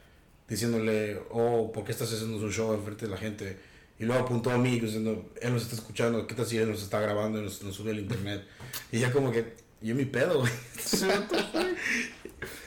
diciéndole, 0.48 1.22
oh, 1.32 1.72
¿por 1.72 1.86
qué 1.86 1.92
estás 1.92 2.12
haciendo 2.12 2.38
un 2.38 2.52
show 2.52 2.74
enfrente 2.74 3.06
de 3.06 3.12
la 3.12 3.18
gente? 3.18 3.58
Y 3.98 4.04
luego 4.04 4.24
apuntó 4.24 4.52
a 4.52 4.58
mí 4.58 4.80
diciendo, 4.80 5.32
él 5.40 5.54
nos 5.54 5.64
está 5.64 5.76
escuchando, 5.76 6.28
¿qué 6.28 6.36
tal 6.36 6.46
si 6.46 6.58
él 6.58 6.70
nos 6.70 6.84
está 6.84 7.00
grabando 7.00 7.40
y 7.40 7.44
nos, 7.44 7.64
nos 7.64 7.76
sube 7.76 7.92
al 7.92 8.00
internet? 8.00 8.46
Y 8.92 9.00
ya 9.00 9.12
como 9.12 9.32
que, 9.32 9.56
yo 9.82 9.96
mi 9.96 10.06
pedo, 10.06 10.42
güey. 10.42 10.52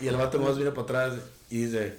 y 0.00 0.06
el 0.06 0.16
vato 0.16 0.38
más 0.38 0.56
viene 0.56 0.70
para 0.70 0.82
atrás 0.82 1.14
y 1.50 1.64
dice, 1.64 1.98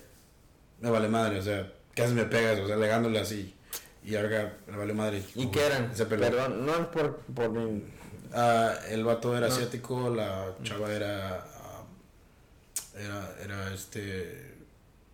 me 0.81 0.89
vale 0.89 1.07
madre, 1.07 1.37
o 1.37 1.43
sea, 1.43 1.71
casi 1.99 2.13
me 2.13 2.25
pegas, 2.25 2.59
o 2.59 2.67
sea, 2.67 2.75
alegándole 2.75 3.19
así. 3.19 3.53
Y 4.03 4.15
ahora 4.15 4.53
me 4.67 4.77
vale 4.77 4.93
madre. 4.93 5.23
¿Y 5.35 5.47
qué 5.51 5.65
eran? 5.65 5.95
Se 5.95 6.05
peleó. 6.05 6.29
Perdón, 6.29 6.65
no 6.65 6.73
es 6.75 6.87
por, 6.87 7.17
por 7.17 7.49
mi- 7.49 7.83
Ah, 8.33 8.73
el 8.89 9.03
vato 9.03 9.35
era 9.35 9.47
No. 9.47 9.53
asiático, 9.53 10.09
la 10.13 10.53
chava 10.63 10.91
era, 10.93 11.37
ah, 11.39 11.83
era, 12.95 13.35
era 13.43 13.73
este, 13.73 14.53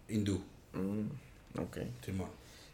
hindú. 0.10 0.44
Mm, 0.74 1.60
ok. 1.62 1.78
Simón. 2.04 2.30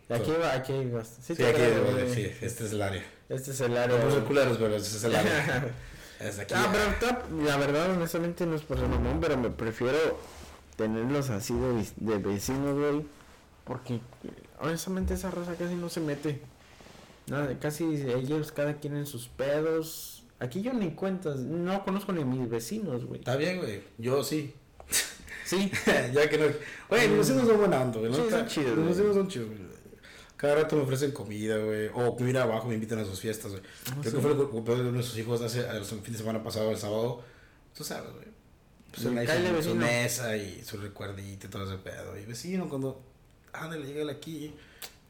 Aquí 0.09 0.31
va, 0.41 0.53
aquí 0.53 0.73
va. 0.89 1.03
Sí, 1.05 1.35
te 1.35 1.45
aquí, 1.47 1.61
güey. 1.91 2.13
sí, 2.13 2.31
este 2.41 2.65
es 2.65 2.73
el 2.73 2.81
área. 2.81 3.03
Este 3.29 3.51
es 3.51 3.61
el 3.61 3.73
No 3.73 3.79
área. 3.79 3.97
ser 4.01 4.09
güey. 4.09 4.23
culeros, 4.25 4.57
pero 4.57 4.75
este 4.75 4.97
es 4.97 5.03
el 5.05 5.15
área. 5.15 5.65
es 6.19 6.39
aquí. 6.39 6.53
Ah, 6.57 6.67
pero 6.71 6.83
está- 6.91 7.25
la 7.45 7.57
verdad, 7.57 7.91
honestamente, 7.91 8.45
no 8.45 8.55
es 8.55 8.61
por 8.63 8.77
ser 8.79 8.87
mamón, 8.89 9.21
pero 9.21 9.37
me 9.37 9.49
prefiero 9.51 10.19
tenerlos 10.75 11.29
así 11.29 11.53
de, 11.53 11.85
de 12.13 12.17
vecinos, 12.17 12.77
güey. 12.77 13.05
Porque, 13.65 13.99
honestamente, 14.59 15.13
esa 15.13 15.31
raza 15.31 15.55
casi 15.55 15.75
no 15.75 15.89
se 15.89 15.99
mete. 15.99 16.41
Nada, 17.27 17.57
casi 17.59 17.83
ellos, 17.85 18.51
cada 18.51 18.75
quien 18.79 18.95
en 18.97 19.05
sus 19.05 19.27
pedos. 19.27 20.23
Aquí 20.39 20.61
yo 20.61 20.73
ni 20.73 20.91
cuentas, 20.91 21.37
no 21.39 21.83
conozco 21.85 22.11
ni 22.11 22.25
mis 22.25 22.49
vecinos, 22.49 23.05
güey. 23.05 23.19
Está 23.19 23.35
bien, 23.35 23.59
güey. 23.59 23.83
Yo 23.97 24.23
sí. 24.23 24.53
Sí, 25.45 25.71
ya 26.13 26.29
que 26.29 26.37
no. 26.37 26.45
Oye, 26.89 27.07
los 27.09 27.19
vecinos 27.19 27.47
son 27.47 27.57
buena 27.57 27.81
onda, 27.81 27.99
güey. 27.99 28.11
¿no? 28.11 28.17
Sí, 28.17 28.29
son 28.29 28.47
chidos, 28.47 28.69
Los 28.69 28.77
güey. 28.77 28.87
vecinos 28.89 29.15
son 29.15 29.27
chidos, 29.27 29.47
güey. 29.49 29.59
Cada 30.37 30.55
rato 30.55 30.75
me 30.75 30.81
ofrecen 30.81 31.11
comida, 31.11 31.57
güey. 31.57 31.89
O 31.93 32.17
ir 32.27 32.37
abajo 32.39 32.67
me 32.67 32.73
invitan 32.73 32.97
a 32.97 33.05
sus 33.05 33.19
fiestas, 33.19 33.51
güey. 33.51 33.63
Ah, 33.91 33.97
Creo 34.01 34.03
sí. 34.03 34.17
que 34.17 34.21
fue 34.23 34.31
el 34.31 34.49
cumpleaños 34.49 34.85
de 34.85 34.89
uno 34.89 34.97
de 34.97 35.03
sus 35.03 35.17
hijos 35.19 35.41
hace 35.41 35.59
el 35.69 35.85
fin 35.85 36.13
de 36.13 36.17
semana 36.17 36.41
pasado, 36.43 36.71
el 36.71 36.77
sábado. 36.77 37.21
Tú 37.77 37.83
sabes, 37.83 38.11
güey. 38.11 38.25
Pues 38.91 39.27
cáele, 39.27 39.61
su, 39.61 39.69
su 39.69 39.75
mesa 39.75 40.35
y 40.35 40.63
su 40.65 40.77
recuerdito 40.77 41.45
y 41.45 41.49
todo 41.49 41.63
ese 41.65 41.77
pedo. 41.77 42.17
Y 42.17 42.25
vecino, 42.25 42.67
cuando. 42.67 43.03
Ándale, 43.53 43.85
llegale 43.85 44.11
aquí. 44.13 44.53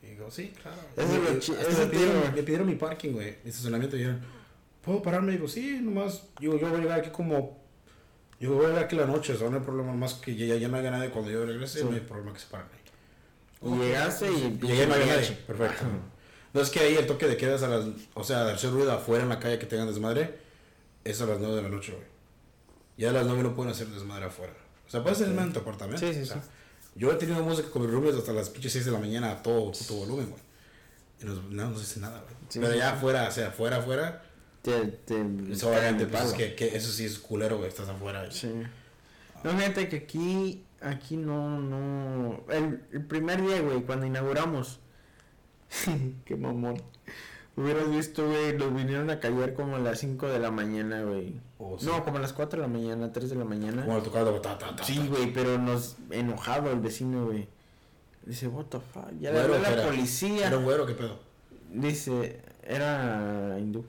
Y 0.03 0.07
digo, 0.07 0.31
sí, 0.31 0.53
claro. 0.61 0.77
Eso 0.97 1.13
Y- 1.13 1.55
y 1.55 1.69
me, 1.69 1.75
te 1.75 1.85
pidieron, 1.87 2.35
me 2.35 2.43
pidieron 2.43 2.67
mi 2.67 2.75
parking, 2.75 3.11
güey. 3.11 3.37
Mi 3.43 3.49
estacionamiento. 3.49 3.95
Y 3.95 3.99
dijeron, 3.99 4.21
¿puedo 4.81 5.01
pararme? 5.01 5.33
Y 5.33 5.35
digo, 5.35 5.47
sí, 5.47 5.79
nomás. 5.81 6.23
Digo, 6.39 6.57
yo 6.57 6.67
voy 6.69 6.79
a 6.79 6.81
llegar 6.83 6.99
aquí 6.99 7.09
como. 7.11 7.59
Yo 8.39 8.53
voy 8.55 8.65
a 8.65 8.69
llegar 8.69 8.83
aquí 8.85 8.95
la 8.95 9.05
noche, 9.05 9.33
o 9.33 9.37
sea, 9.37 9.49
no 9.51 9.57
hay 9.57 9.63
problema 9.63 9.93
más 9.93 10.15
que 10.15 10.35
ya, 10.35 10.55
ya 10.55 10.67
no 10.67 10.77
haya 10.77 10.89
nadie 10.89 11.11
cuando 11.11 11.29
yo 11.29 11.45
regrese, 11.45 11.79
Sí. 11.79 11.85
no 11.85 11.91
hay 11.93 11.99
problema 11.99 12.33
que 12.33 12.39
se 12.39 12.47
paren 12.47 12.65
ahí. 12.73 13.69
Y 13.71 13.77
llegaste 13.77 14.31
y- 14.31 14.57
Y 14.63 14.67
llegué, 14.67 14.87
no 14.87 14.95
había 14.95 15.05
nadie. 15.05 15.31
Perfecto. 15.45 15.85
No 16.53 16.59
es 16.61 16.69
que 16.71 16.79
ahí 16.79 16.95
el 16.95 17.05
toque 17.05 17.27
de 17.27 17.37
quedas 17.37 17.61
a 17.61 17.67
las. 17.67 17.85
O 18.15 18.23
sea, 18.23 18.47
hacer 18.51 18.71
ruido 18.71 18.91
afuera 18.91 19.21
en 19.23 19.29
la 19.29 19.37
calle 19.39 19.59
que 19.59 19.67
tengan 19.67 19.85
desmadre, 19.87 20.39
es 21.03 21.21
a 21.21 21.27
las 21.27 21.39
9 21.39 21.55
de 21.57 21.61
la 21.61 21.69
noche, 21.69 21.91
güey. 21.93 22.05
Ya 22.97 23.11
a 23.11 23.13
las 23.13 23.25
9 23.27 23.43
no 23.43 23.53
pueden 23.55 23.71
hacer 23.71 23.87
desmadre 23.87 24.25
afuera. 24.25 24.53
O 24.87 24.89
sea, 24.89 25.01
puedes 25.03 25.17
hacer 25.19 25.27
desmadre 25.27 25.47
en 25.49 25.53
tu 25.53 25.59
apartamento. 25.59 25.99
Sí, 26.05 26.13
sí, 26.13 26.21
o 26.21 26.25
sea, 26.25 26.41
sí. 26.41 26.49
Yo 26.95 27.11
he 27.11 27.15
tenido 27.15 27.43
música 27.43 27.69
con 27.69 27.83
mis 27.83 27.91
roomies 27.91 28.15
hasta 28.15 28.33
las 28.33 28.49
pinches 28.49 28.73
6 28.73 28.85
de 28.85 28.91
la 28.91 28.99
mañana 28.99 29.31
a 29.31 29.43
todo 29.43 29.71
puto 29.71 29.93
volumen, 29.95 30.29
güey. 30.29 30.41
Y 31.21 31.25
nos, 31.25 31.43
no 31.45 31.69
nos 31.69 31.79
dice 31.79 31.99
nada, 31.99 32.19
güey. 32.21 32.33
Sí, 32.49 32.59
Pero 32.59 32.73
sí, 32.73 32.79
ya 32.79 32.93
afuera, 32.93 33.27
o 33.27 33.31
sea, 33.31 33.47
afuera, 33.47 33.77
afuera, 33.77 34.23
Te, 34.61 34.85
te 34.85 35.25
eso 35.51 35.69
obviamente, 35.69 36.05
pues 36.07 36.23
es 36.23 36.33
que, 36.33 36.55
que 36.55 36.75
eso 36.75 36.91
sí 36.91 37.05
es 37.05 37.17
culero, 37.19 37.57
güey, 37.57 37.69
estás 37.69 37.87
afuera. 37.87 38.29
Sí. 38.31 38.51
No, 39.43 39.51
fíjate 39.51 39.89
que 39.89 39.95
aquí, 39.97 40.63
aquí 40.81 41.17
no, 41.17 41.59
no. 41.59 42.43
El, 42.49 42.83
el 42.91 43.05
primer 43.05 43.41
día, 43.41 43.61
güey, 43.61 43.81
cuando 43.83 44.05
inauguramos. 44.05 44.79
Qué 46.25 46.35
mamón. 46.35 46.81
Hubieras 47.57 47.89
visto, 47.91 48.25
güey, 48.27 48.57
los 48.57 48.73
vinieron 48.73 49.09
a 49.09 49.19
callar 49.19 49.53
como 49.53 49.75
a 49.75 49.79
las 49.79 49.99
5 49.99 50.27
de 50.29 50.39
la 50.39 50.51
mañana, 50.51 51.03
güey. 51.03 51.39
O 51.59 51.77
sí. 51.77 51.85
No, 51.85 52.03
como 52.03 52.17
a 52.17 52.21
las 52.21 52.31
4 52.33 52.61
de 52.61 52.67
la 52.67 52.71
mañana, 52.73 53.11
3 53.11 53.29
de 53.29 53.35
la 53.35 53.43
mañana. 53.45 53.85
Como 53.85 54.01
tocado, 54.01 54.39
ta, 54.39 54.57
ta, 54.57 54.75
ta, 54.75 54.83
Sí, 54.83 55.05
güey, 55.09 55.33
pero 55.33 55.57
nos 55.57 55.97
enojado 56.11 56.71
el 56.71 56.79
vecino, 56.79 57.25
güey. 57.25 57.47
Dice, 58.25 58.47
what 58.47 58.65
the 58.65 58.79
fuck. 58.79 59.09
Ya 59.19 59.31
le 59.31 59.41
¿qué 59.41 59.59
la 59.59 59.69
era? 59.69 59.83
policía. 59.85 60.47
¿Era 60.47 60.57
un 60.57 60.63
güero 60.63 60.85
qué 60.85 60.93
pedo? 60.93 61.19
Dice, 61.73 62.39
era 62.63 63.57
hindú. 63.59 63.85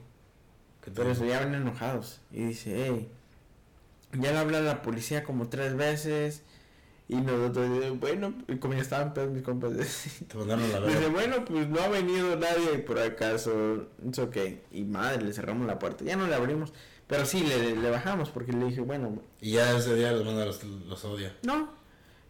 ¿Qué 0.83 0.91
te 0.91 0.97
Pero 0.97 1.09
dijo? 1.09 1.21
se 1.21 1.29
llaban 1.29 1.55
enojados. 1.55 2.19
Y 2.31 2.43
dice, 2.45 2.73
hey, 2.85 3.09
ya 4.19 4.31
le 4.33 4.37
hablé 4.39 4.57
a 4.57 4.61
la 4.61 4.81
policía 4.81 5.23
como 5.23 5.47
tres 5.47 5.75
veces. 5.77 6.43
Y 7.09 7.15
nosotros, 7.17 7.99
bueno, 7.99 8.33
como 8.59 8.73
ya 8.73 8.81
estaban 8.81 9.13
pedos 9.13 9.31
mis 9.31 9.43
compas, 9.43 9.75
dice, 9.77 10.25
bueno, 11.11 11.43
pues 11.45 11.67
no 11.67 11.81
ha 11.81 11.89
venido 11.89 12.35
nadie 12.37 12.79
por 12.79 12.97
acaso. 12.99 13.87
Es 14.09 14.19
ok. 14.19 14.37
Y 14.71 14.83
madre, 14.83 15.21
le 15.21 15.33
cerramos 15.33 15.67
la 15.67 15.79
puerta. 15.79 16.03
Ya 16.05 16.15
no 16.15 16.27
le 16.27 16.35
abrimos. 16.35 16.71
Pero 17.07 17.25
sí, 17.25 17.41
le, 17.43 17.75
le 17.75 17.89
bajamos 17.89 18.29
porque 18.29 18.53
le 18.53 18.65
dije, 18.65 18.81
bueno, 18.81 19.19
Y 19.41 19.51
ya 19.51 19.77
ese 19.77 19.93
día 19.95 20.11
los 20.13 20.25
manda 20.25 20.45
los, 20.45 20.63
los 20.63 21.03
odia. 21.05 21.35
no, 21.43 21.69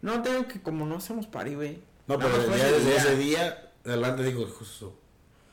no 0.01 0.21
tengo 0.21 0.47
que 0.47 0.61
como 0.61 0.85
no 0.85 0.95
hacemos 0.97 1.27
party, 1.27 1.55
güey. 1.55 1.79
No, 2.07 2.17
pero 2.19 2.35
ya 2.57 2.67
ese 2.67 2.79
desde 2.79 2.89
día. 2.89 2.97
ese 2.97 3.15
día 3.17 3.71
adelante 3.85 4.23
digo, 4.23 4.45
justo. 4.47 4.99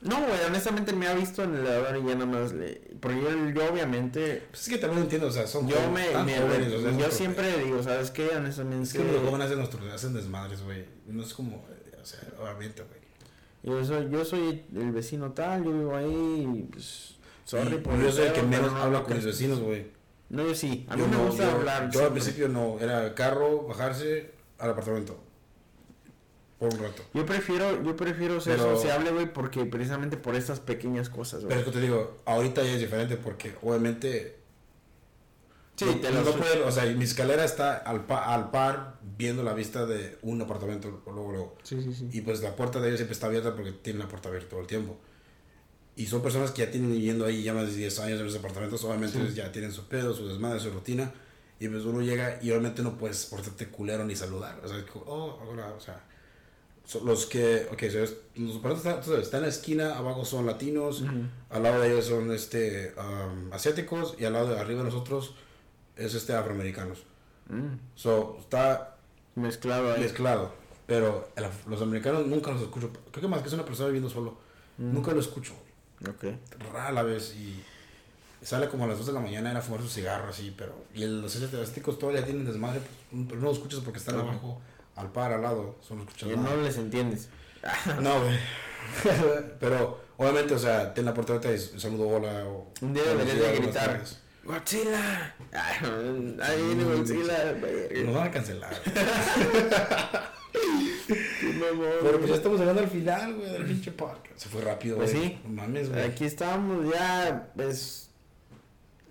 No, 0.03 0.17
güey, 0.19 0.41
honestamente 0.47 0.93
me 0.95 1.07
ha 1.09 1.15
visto 1.15 1.43
en 1.45 1.55
el 1.57 1.67
elevador 1.67 1.97
y 1.99 2.07
ya 2.07 2.15
nada 2.15 2.27
más 2.27 2.53
le... 2.53 2.81
Porque 3.01 3.21
yo, 3.21 3.31
yo 3.51 3.71
obviamente... 3.73 4.45
Pues 4.51 4.63
es 4.63 4.69
que 4.71 4.79
también 4.79 5.03
entiendo, 5.03 5.27
o 5.27 5.31
sea, 5.31 5.47
son 5.47 5.69
Yo 5.69 5.77
jóvenes, 5.77 6.25
me, 6.25 6.39
jóvenes, 6.39 6.73
o 6.73 6.81
sea, 6.81 6.97
yo 6.97 7.11
siempre 7.11 7.59
digo, 7.65 7.83
¿sabes 7.83 8.11
qué? 8.11 8.29
Honestamente, 8.35 8.85
Es 8.85 8.93
que 8.95 9.05
los 9.05 9.23
jóvenes 9.23 9.47
hacen, 9.47 9.59
nuestro, 9.59 9.93
hacen 9.93 10.15
desmadres, 10.15 10.63
güey. 10.63 10.87
No 11.07 11.23
es 11.23 11.35
como, 11.35 11.57
o 11.57 12.05
sea, 12.05 12.21
obviamente, 12.41 12.83
güey. 12.83 13.01
yo 13.63 13.85
soy, 13.85 14.09
yo 14.11 14.25
soy 14.25 14.65
el 14.75 14.91
vecino 14.93 15.33
tal, 15.33 15.65
yo 15.65 15.73
vivo 15.73 15.95
ahí, 15.95 16.07
y, 16.49 16.63
pues, 16.73 17.17
sorry 17.45 17.77
por 17.77 18.01
yo 18.01 18.11
soy 18.11 18.29
el 18.29 18.33
que 18.33 18.43
menos 18.43 18.73
no 18.73 18.79
habla 18.83 19.01
lo 19.01 19.05
con 19.05 19.17
mis 19.17 19.27
vecinos, 19.27 19.61
güey. 19.61 19.87
No, 20.31 20.45
yo 20.47 20.55
sí, 20.55 20.87
a 20.89 20.97
mí 20.97 21.03
Yo 21.03 21.09
me 21.09 21.17
no, 21.17 21.27
gusta 21.27 21.45
yo- 21.45 21.51
hablar. 21.51 21.91
Yo 21.91 22.05
al 22.07 22.13
principio 22.13 22.49
no, 22.49 22.79
era 22.81 23.15
carro, 23.15 23.67
bajarse 23.67 24.31
al 24.59 24.71
apartamento. 24.71 25.21
Por 26.61 26.73
un 26.75 26.81
rato. 26.81 27.03
Yo 27.15 27.25
prefiero, 27.27 27.83
yo 27.83 27.97
prefiero 27.97 28.41
ser 28.41 28.59
Pero- 28.59 28.77
sociable, 28.77 29.11
güey, 29.11 29.33
porque 29.33 29.65
precisamente 29.65 30.17
por 30.17 30.37
estas 30.37 30.61
pequeñas 30.61 31.09
cosas, 31.09 31.41
Pero 31.43 31.47
güey. 31.49 31.59
es 31.61 31.65
que 31.65 31.71
te 31.73 31.81
digo, 31.81 32.19
ahorita 32.27 32.63
ya 32.63 32.73
es 32.75 32.81
diferente 32.81 33.17
porque 33.17 33.57
obviamente. 33.63 34.37
Sí, 35.77 35.87
no, 35.87 35.95
te 35.97 36.11
no 36.13 36.21
lo 36.23 36.35
puedo- 36.37 36.67
o 36.67 36.71
sea, 36.71 36.85
mi 36.85 37.05
escalera 37.05 37.43
está 37.43 37.79
al, 37.79 38.05
pa- 38.05 38.35
al 38.35 38.51
par 38.51 38.99
viendo 39.17 39.43
la 39.43 39.55
vista 39.55 39.87
de 39.87 40.19
un 40.21 40.43
apartamento 40.43 40.91
luego, 41.07 41.33
luego. 41.33 41.57
Sí, 41.63 41.83
sí, 41.83 41.95
sí. 41.95 42.09
Y 42.13 42.21
pues 42.21 42.43
la 42.43 42.55
puerta 42.55 42.79
de 42.81 42.89
ellos 42.89 42.99
siempre 42.99 43.15
está 43.15 43.29
abierta 43.29 43.55
porque 43.57 43.73
tienen 43.73 44.01
la 44.03 44.09
puerta 44.09 44.29
abierta 44.29 44.51
todo 44.51 44.61
el 44.61 44.67
tiempo. 44.67 44.99
Y 45.97 46.05
son 46.07 46.21
personas 46.23 46.51
que 46.51 46.67
ya 46.67 46.71
tienen 46.71 46.93
viviendo 46.93 47.25
ahí 47.25 47.43
ya 47.43 47.55
más 47.55 47.69
de 47.69 47.77
10 47.77 47.99
años 48.01 48.21
en 48.21 48.27
los 48.27 48.37
apartamentos. 48.37 48.85
Obviamente 48.85 49.19
Sí. 49.29 49.35
ya 49.35 49.51
tienen 49.51 49.73
su 49.73 49.89
pedo, 49.89 50.13
su 50.13 50.29
desmadre, 50.29 50.61
su 50.61 50.71
rutina. 50.71 51.11
Y 51.59 51.69
pues 51.69 51.85
uno 51.85 52.03
llega 52.03 52.39
y 52.43 52.51
obviamente 52.51 52.83
no 52.83 52.99
puedes 52.99 53.25
portarte 53.27 53.69
culero 53.69 54.05
ni 54.05 54.15
saludar. 54.15 54.61
O 54.63 54.69
sea, 54.69 54.77
es 54.79 54.85
como, 54.85 55.07
oh, 55.07 55.43
hola, 55.51 55.73
o 55.73 55.81
sea. 55.81 56.05
Los 57.05 57.27
que, 57.27 57.69
ok, 57.73 57.83
so 57.91 57.99
es- 58.01 58.17
los 58.37 58.57
están, 59.23 59.41
en 59.41 59.43
la 59.43 59.49
esquina, 59.49 59.97
abajo 59.97 60.25
son 60.25 60.47
latinos, 60.47 61.05
al 61.51 61.63
lado 61.63 61.81
de 61.81 61.93
ellos 61.93 62.07
son 62.07 62.33
este, 62.33 62.95
um, 62.99 63.53
asiáticos 63.53 64.17
y 64.19 64.25
al 64.25 64.33
lado 64.33 64.49
de 64.49 64.59
arriba 64.61 64.81
de 64.83 64.87
nosotros 64.91 65.35
es 65.97 66.15
este 66.15 66.35
afroamericanos. 66.35 66.99
Mm, 67.49 67.75
So, 67.95 68.37
está 68.41 68.97
Mezclado 69.37 69.93
ahí. 69.93 70.01
mezclado. 70.01 70.53
Pero 70.87 71.29
el 71.37 71.45
los 71.69 71.81
americanos 71.83 72.27
nunca 72.27 72.51
los 72.51 72.63
escucho. 72.63 72.91
Creo 73.13 73.23
que 73.23 73.29
más 73.29 73.43
que 73.43 73.49
es 73.49 73.55
una 73.55 73.65
persona 73.65 73.87
viviendo 73.89 74.11
solo. 74.11 74.37
Mm. 74.79 74.93
Nunca 74.93 75.13
lo 75.13 75.21
escucho. 75.21 75.53
Ok. 76.09 76.25
Rara 76.73 76.91
vez. 77.05 77.35
Y 77.37 77.63
sale 78.45 78.69
como 78.69 78.85
a 78.85 78.89
las 78.89 78.99
2 78.99 79.07
de 79.07 79.13
la 79.13 79.21
mañana 79.21 79.57
a 79.57 79.63
fumar 79.63 79.83
su 79.83 79.89
cigarro 79.89 80.29
así. 80.31 80.53
Pero. 80.57 80.75
Y 80.95 81.03
el- 81.05 81.21
los 81.23 81.37
asiáticos 81.37 81.99
todavía 81.99 82.25
tienen 82.25 82.45
desmadre. 82.45 82.81
Pues, 82.81 83.25
pero 83.29 83.41
no 83.41 83.47
los 83.49 83.59
escuchas 83.59 83.81
porque 83.81 83.99
están 84.01 84.19
abajo, 84.19 84.61
al 85.01 85.11
par, 85.13 85.33
al 85.33 85.43
lado. 85.43 85.79
Solo 85.81 86.03
escuchas 86.03 86.29
Y 86.31 86.37
nada. 86.37 86.55
no 86.57 86.63
les 86.63 86.77
entiendes. 86.77 87.29
No, 88.01 88.21
güey. 88.23 88.39
pero 89.61 90.01
obviamente, 90.17 90.55
o 90.55 90.59
sea, 90.59 90.93
ten 90.95 91.05
la 91.05 91.13
puerta 91.15 91.35
abierta 91.35 91.53
y 91.55 91.79
saludo 91.81 92.09
hola. 92.09 92.45
O, 92.47 92.73
Un 92.81 92.95
día 92.95 93.03
deberías 93.05 93.39
de 93.39 93.57
gritar. 93.59 94.03
¡Godzilla! 94.45 95.35
Ahí 96.43 96.63
viene 96.63 96.85
Godzilla. 96.85 97.55
Nos 98.05 98.15
van 98.15 98.29
a 98.29 98.31
cancelar. 98.31 98.75
Pero 102.03 102.19
pues 102.19 102.31
ya 102.31 102.37
estamos 102.37 102.59
llegando 102.61 102.81
al 102.83 102.89
final, 102.89 103.35
güey, 103.35 103.51
del 103.53 103.67
pinche 103.67 103.91
parque. 103.93 104.31
Se 104.37 104.49
fue 104.49 104.61
rápido, 104.63 104.97
Pues 104.97 105.13
güey. 105.15 105.29
sí. 105.29 105.41
No 105.45 105.51
mames, 105.63 105.91
güey. 105.91 106.03
Aquí 106.05 106.25
estamos 106.25 106.93
ya, 106.93 107.51
pues... 107.57 108.11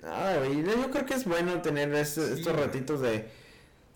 Nada, 0.02 0.38
güey. 0.40 0.64
Yo 0.64 0.90
creo 0.92 1.06
que 1.06 1.14
es 1.14 1.26
bueno 1.26 1.62
tener 1.62 1.94
este- 1.94 2.26
Sí, 2.28 2.34
estos 2.40 2.56
ratitos 2.60 3.02
de, 3.02 3.30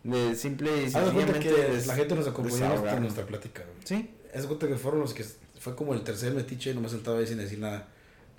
de 0.04 0.36
simple 0.36 0.84
y 0.84 0.90
sencillamente... 0.90 1.40
que 1.40 1.84
la 1.86 1.96
gente 1.96 2.16
nos 2.16 2.28
acompañó 2.28 2.88
en 2.88 3.02
nuestra 3.02 3.26
plática, 3.26 3.64
güey. 3.64 3.78
Sí, 3.86 4.12
de 4.34 4.48
cuenta 4.48 4.68
que 4.68 4.76
fueron 4.76 5.00
los 5.00 5.14
que 5.14 5.26
fue 5.60 5.76
como 5.76 5.94
el 5.94 6.04
tercer 6.04 6.34
metiche, 6.34 6.74
nomás 6.74 6.92
sentado 6.92 7.18
ahí 7.18 7.28
sin 7.28 7.38
decir 7.38 7.60
nada, 7.60 7.88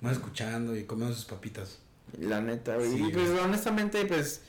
más 0.01 0.13
escuchando 0.13 0.75
y 0.75 0.83
comiendo 0.83 1.15
sus 1.15 1.25
papitas. 1.25 1.79
la 2.19 2.41
neta, 2.41 2.75
güey. 2.75 2.91
Sí, 2.91 3.05
y 3.07 3.11
pues 3.11 3.31
güey. 3.31 3.43
honestamente, 3.43 4.05
pues... 4.05 4.41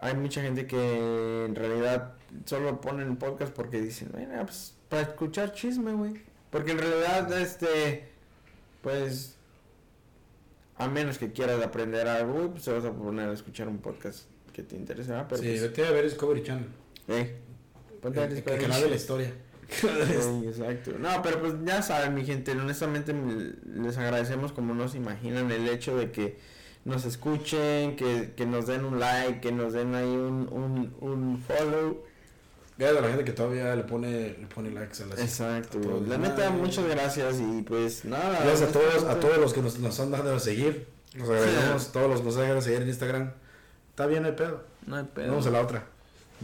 Hay 0.00 0.14
mucha 0.14 0.40
gente 0.42 0.68
que 0.68 1.44
en 1.46 1.56
realidad 1.56 2.12
solo 2.44 2.80
ponen 2.80 3.08
el 3.08 3.16
podcast 3.16 3.52
porque 3.52 3.80
dicen, 3.80 4.10
bueno, 4.12 4.32
pues 4.44 4.74
para 4.88 5.02
escuchar 5.02 5.52
chisme, 5.52 5.92
güey. 5.92 6.22
Porque 6.50 6.70
en 6.70 6.78
realidad, 6.78 7.32
este, 7.32 8.08
pues, 8.80 9.34
a 10.76 10.86
menos 10.86 11.18
que 11.18 11.32
quieras 11.32 11.60
aprender 11.64 12.06
algo, 12.06 12.52
pues 12.52 12.62
te 12.62 12.70
vas 12.70 12.84
a 12.84 12.92
poner 12.92 13.28
a 13.28 13.32
escuchar 13.32 13.66
un 13.66 13.78
podcast 13.78 14.26
que 14.58 14.64
te 14.64 14.74
interesa, 14.74 15.24
pero 15.28 15.40
sí, 15.40 15.48
pues, 15.50 15.62
vete 15.62 15.86
a 15.86 15.92
ver 15.92 16.04
Discovery 16.04 16.42
Channel. 16.42 16.66
eh, 17.06 17.36
ponte 18.02 18.24
El, 18.24 18.32
el 18.32 18.42
canal 18.42 18.82
de 18.82 18.90
la 18.90 18.96
historia. 18.96 19.32
Sí, 19.70 20.46
exacto. 20.46 20.92
No, 20.98 21.20
pero 21.22 21.40
pues 21.40 21.52
ya 21.64 21.82
saben, 21.82 22.14
mi 22.14 22.24
gente, 22.24 22.52
honestamente 22.52 23.14
les 23.66 23.98
agradecemos 23.98 24.50
como 24.52 24.74
no 24.74 24.88
se 24.88 24.96
imaginan 24.96 25.52
el 25.52 25.68
hecho 25.68 25.94
de 25.96 26.10
que 26.10 26.38
nos 26.86 27.04
escuchen, 27.04 27.94
que, 27.96 28.32
que 28.34 28.46
nos 28.46 28.66
den 28.66 28.84
un 28.86 28.98
like, 28.98 29.40
que 29.40 29.52
nos 29.52 29.74
den 29.74 29.94
ahí 29.94 30.06
un, 30.06 30.48
un, 30.50 30.94
un 31.00 31.38
follow. 31.46 32.02
Gracias 32.78 32.98
a 32.98 33.02
la 33.02 33.08
gente 33.08 33.24
que 33.24 33.32
todavía 33.32 33.76
le 33.76 33.84
pone, 33.84 34.36
le 34.40 34.46
pone 34.46 34.70
likes 34.70 35.02
a 35.02 35.06
las 35.06 35.20
Exacto, 35.20 35.78
a. 35.78 36.08
La 36.08 36.16
neta, 36.16 36.48
muchas 36.50 36.86
gracias 36.86 37.36
y 37.38 37.62
pues 37.62 38.04
nada. 38.06 38.40
Gracias 38.42 38.70
a 38.70 38.72
todos, 38.72 39.04
a 39.04 39.20
todos 39.20 39.36
los 39.36 39.52
que 39.52 39.60
nos, 39.60 39.78
nos 39.78 40.00
han 40.00 40.10
dado 40.10 40.34
a 40.34 40.40
seguir. 40.40 40.86
Nos 41.14 41.28
agradecemos, 41.28 41.92
todos 41.92 42.08
los 42.08 42.20
que 42.20 42.26
nos 42.26 42.36
han 42.38 42.46
dado 42.48 42.58
a 42.58 42.62
seguir 42.62 42.82
en 42.82 42.88
Instagram. 42.88 43.32
Está 43.98 44.06
bien 44.06 44.24
el 44.26 44.34
pedo. 44.36 44.62
No 44.86 44.94
hay 44.94 45.02
pedo. 45.12 45.30
Vamos 45.32 45.48
a 45.48 45.50
la 45.50 45.60
otra. 45.60 45.84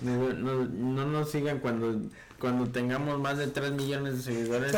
No, 0.03 0.33
no- 0.33 0.65
no 0.65 1.07
nos 1.07 1.31
sigan 1.31 1.61
cuando, 1.61 2.01
cuando 2.41 2.67
tengamos 2.69 3.21
más 3.21 3.39
de 3.39 3.47
3 3.47 3.71
millones 3.71 4.17
de 4.17 4.23
seguidores 4.33 4.75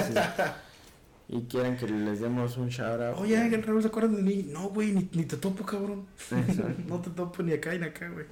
y, 1.30 1.38
y 1.38 1.42
quieran 1.46 1.78
que 1.78 1.88
les 1.88 2.20
demos 2.20 2.58
un 2.58 2.68
shout 2.68 3.00
out. 3.00 3.16
Oye, 3.18 3.38
Ángel, 3.38 3.62
Raúl, 3.62 3.80
¿se 3.80 3.88
acuerdan 3.88 4.16
de 4.16 4.20
mí? 4.22 4.46
No, 4.50 4.68
güey, 4.68 4.92
ni, 4.92 5.08
ni 5.10 5.24
te 5.24 5.38
topo, 5.38 5.64
cabrón. 5.64 6.04
No 6.86 7.00
te 7.00 7.08
topo 7.08 7.42
ni 7.42 7.54
acá 7.54 7.72
ni 7.72 7.86
acá, 7.86 8.10
güey. 8.10 8.26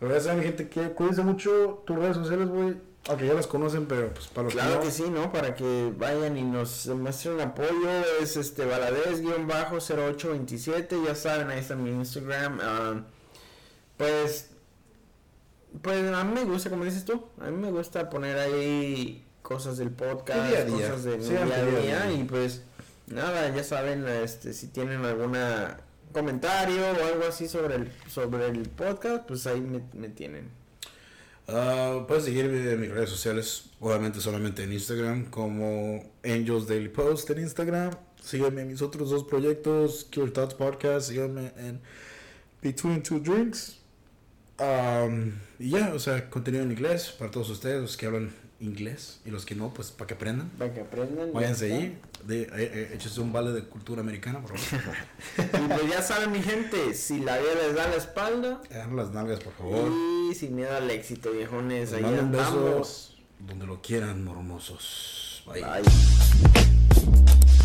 Pero 0.00 0.12
ya 0.12 0.18
saben, 0.20 0.42
gente, 0.42 0.68
que 0.68 0.90
cuídense 0.90 1.22
mucho 1.22 1.84
tus 1.86 1.96
redes 1.96 2.16
sociales, 2.16 2.48
güey. 2.48 2.74
Aunque 3.08 3.28
ya 3.28 3.34
las 3.34 3.46
conocen, 3.46 3.86
pero 3.86 4.12
pues 4.12 4.26
para 4.26 4.46
los 4.46 4.54
Claro 4.54 4.72
que 4.80 4.82
que 4.82 4.84
no. 4.86 4.90
sí, 4.90 5.04
¿no? 5.08 5.30
Para 5.30 5.54
que 5.54 5.92
vayan 5.96 6.36
y 6.36 6.42
nos 6.42 6.88
muestren 6.88 7.40
apoyo. 7.40 7.88
Es 8.20 8.36
este 8.36 8.64
Valadez-0827. 8.66 11.04
Ya 11.06 11.14
saben, 11.14 11.48
ahí 11.50 11.60
está 11.60 11.76
mi 11.76 11.90
Instagram. 11.90 12.58
ah, 12.60 13.02
pues, 13.98 14.48
pues 15.82 16.12
a 16.12 16.24
mí 16.24 16.32
me 16.32 16.44
gusta, 16.44 16.70
como 16.70 16.84
dices 16.84 17.04
tú, 17.04 17.22
a 17.40 17.50
mí 17.50 17.56
me 17.56 17.70
gusta 17.70 18.08
poner 18.08 18.38
ahí 18.38 19.24
cosas 19.42 19.76
del 19.76 19.90
podcast, 19.90 20.48
día 20.48 20.64
día. 20.64 20.88
cosas 20.88 21.04
de 21.04 21.18
mi 21.18 21.24
Sí, 21.24 21.30
día 21.30 21.42
a 21.42 21.64
día. 21.64 22.12
Y 22.12 22.24
pues, 22.24 22.62
nada, 23.06 23.54
ya 23.54 23.62
saben, 23.62 24.06
este, 24.08 24.54
si 24.54 24.68
tienen 24.68 25.04
alguna 25.04 25.78
comentario 26.12 26.80
o 26.82 27.06
algo 27.06 27.24
así 27.28 27.48
sobre 27.48 27.74
el, 27.74 27.92
sobre 28.08 28.46
el 28.46 28.68
podcast, 28.70 29.26
pues 29.26 29.46
ahí 29.46 29.60
me, 29.60 29.82
me 29.92 30.08
tienen. 30.08 30.50
Ah, 31.46 32.04
puedes 32.06 32.24
seguirme 32.24 32.58
en 32.70 32.80
mis 32.80 32.90
redes 32.90 33.08
sociales, 33.08 33.70
obviamente 33.80 34.20
solamente 34.20 34.62
en 34.64 34.72
Instagram, 34.72 35.30
como 35.30 36.04
Angels 36.22 36.66
Daily 36.66 36.90
Post 36.90 37.30
en 37.30 37.40
Instagram. 37.40 37.90
Sígueme 38.22 38.62
en 38.62 38.68
mis 38.68 38.82
otros 38.82 39.08
dos 39.10 39.24
proyectos, 39.24 40.06
Cure 40.12 40.30
Thoughts 40.30 40.54
Podcast, 40.54 41.08
sígueme 41.08 41.52
en 41.56 41.80
Between 42.60 43.02
Two 43.02 43.20
Drinks. 43.20 43.77
Um, 44.60 45.32
y 45.58 45.70
ya, 45.70 45.92
o 45.94 45.98
sea, 45.98 46.28
contenido 46.30 46.64
en 46.64 46.72
inglés 46.72 47.14
para 47.16 47.30
todos 47.30 47.48
ustedes, 47.50 47.80
los 47.80 47.96
que 47.96 48.06
hablan 48.06 48.32
inglés 48.60 49.20
y 49.24 49.30
los 49.30 49.46
que 49.46 49.54
no, 49.54 49.72
pues 49.72 49.90
para 49.90 50.08
que 50.08 50.14
aprendan. 50.14 50.48
Para 50.50 50.74
que 50.74 50.80
aprendan. 50.80 51.32
Váyanse 51.32 51.68
ya 51.68 51.74
ahí, 51.76 51.98
de, 52.24 52.42
eh, 52.42 52.48
eh, 52.54 52.90
échese 52.94 53.20
un 53.20 53.32
vale 53.32 53.52
de 53.52 53.62
cultura 53.64 54.00
americana, 54.00 54.40
por 54.40 54.58
favor. 54.58 54.96
Y 55.38 55.68
pues 55.68 55.90
ya 55.90 56.02
saben, 56.02 56.32
mi 56.32 56.42
gente, 56.42 56.94
si 56.94 57.20
la 57.20 57.38
vida 57.38 57.54
les 57.54 57.74
da 57.74 57.88
la 57.88 57.96
espalda. 57.96 58.60
Hagan 58.70 58.96
las 58.96 59.12
nalgas, 59.12 59.40
por 59.40 59.52
favor. 59.52 59.92
Y 60.30 60.34
sin 60.34 60.56
miedo 60.56 60.76
al 60.76 60.90
éxito, 60.90 61.30
viejones. 61.32 61.92
Ahí 61.92 62.04
andamos. 62.04 62.32
besos 62.32 63.14
donde 63.38 63.66
lo 63.66 63.80
quieran, 63.80 64.24
mormosos. 64.24 65.44
Bye. 65.46 65.62
Bye. 65.62 67.57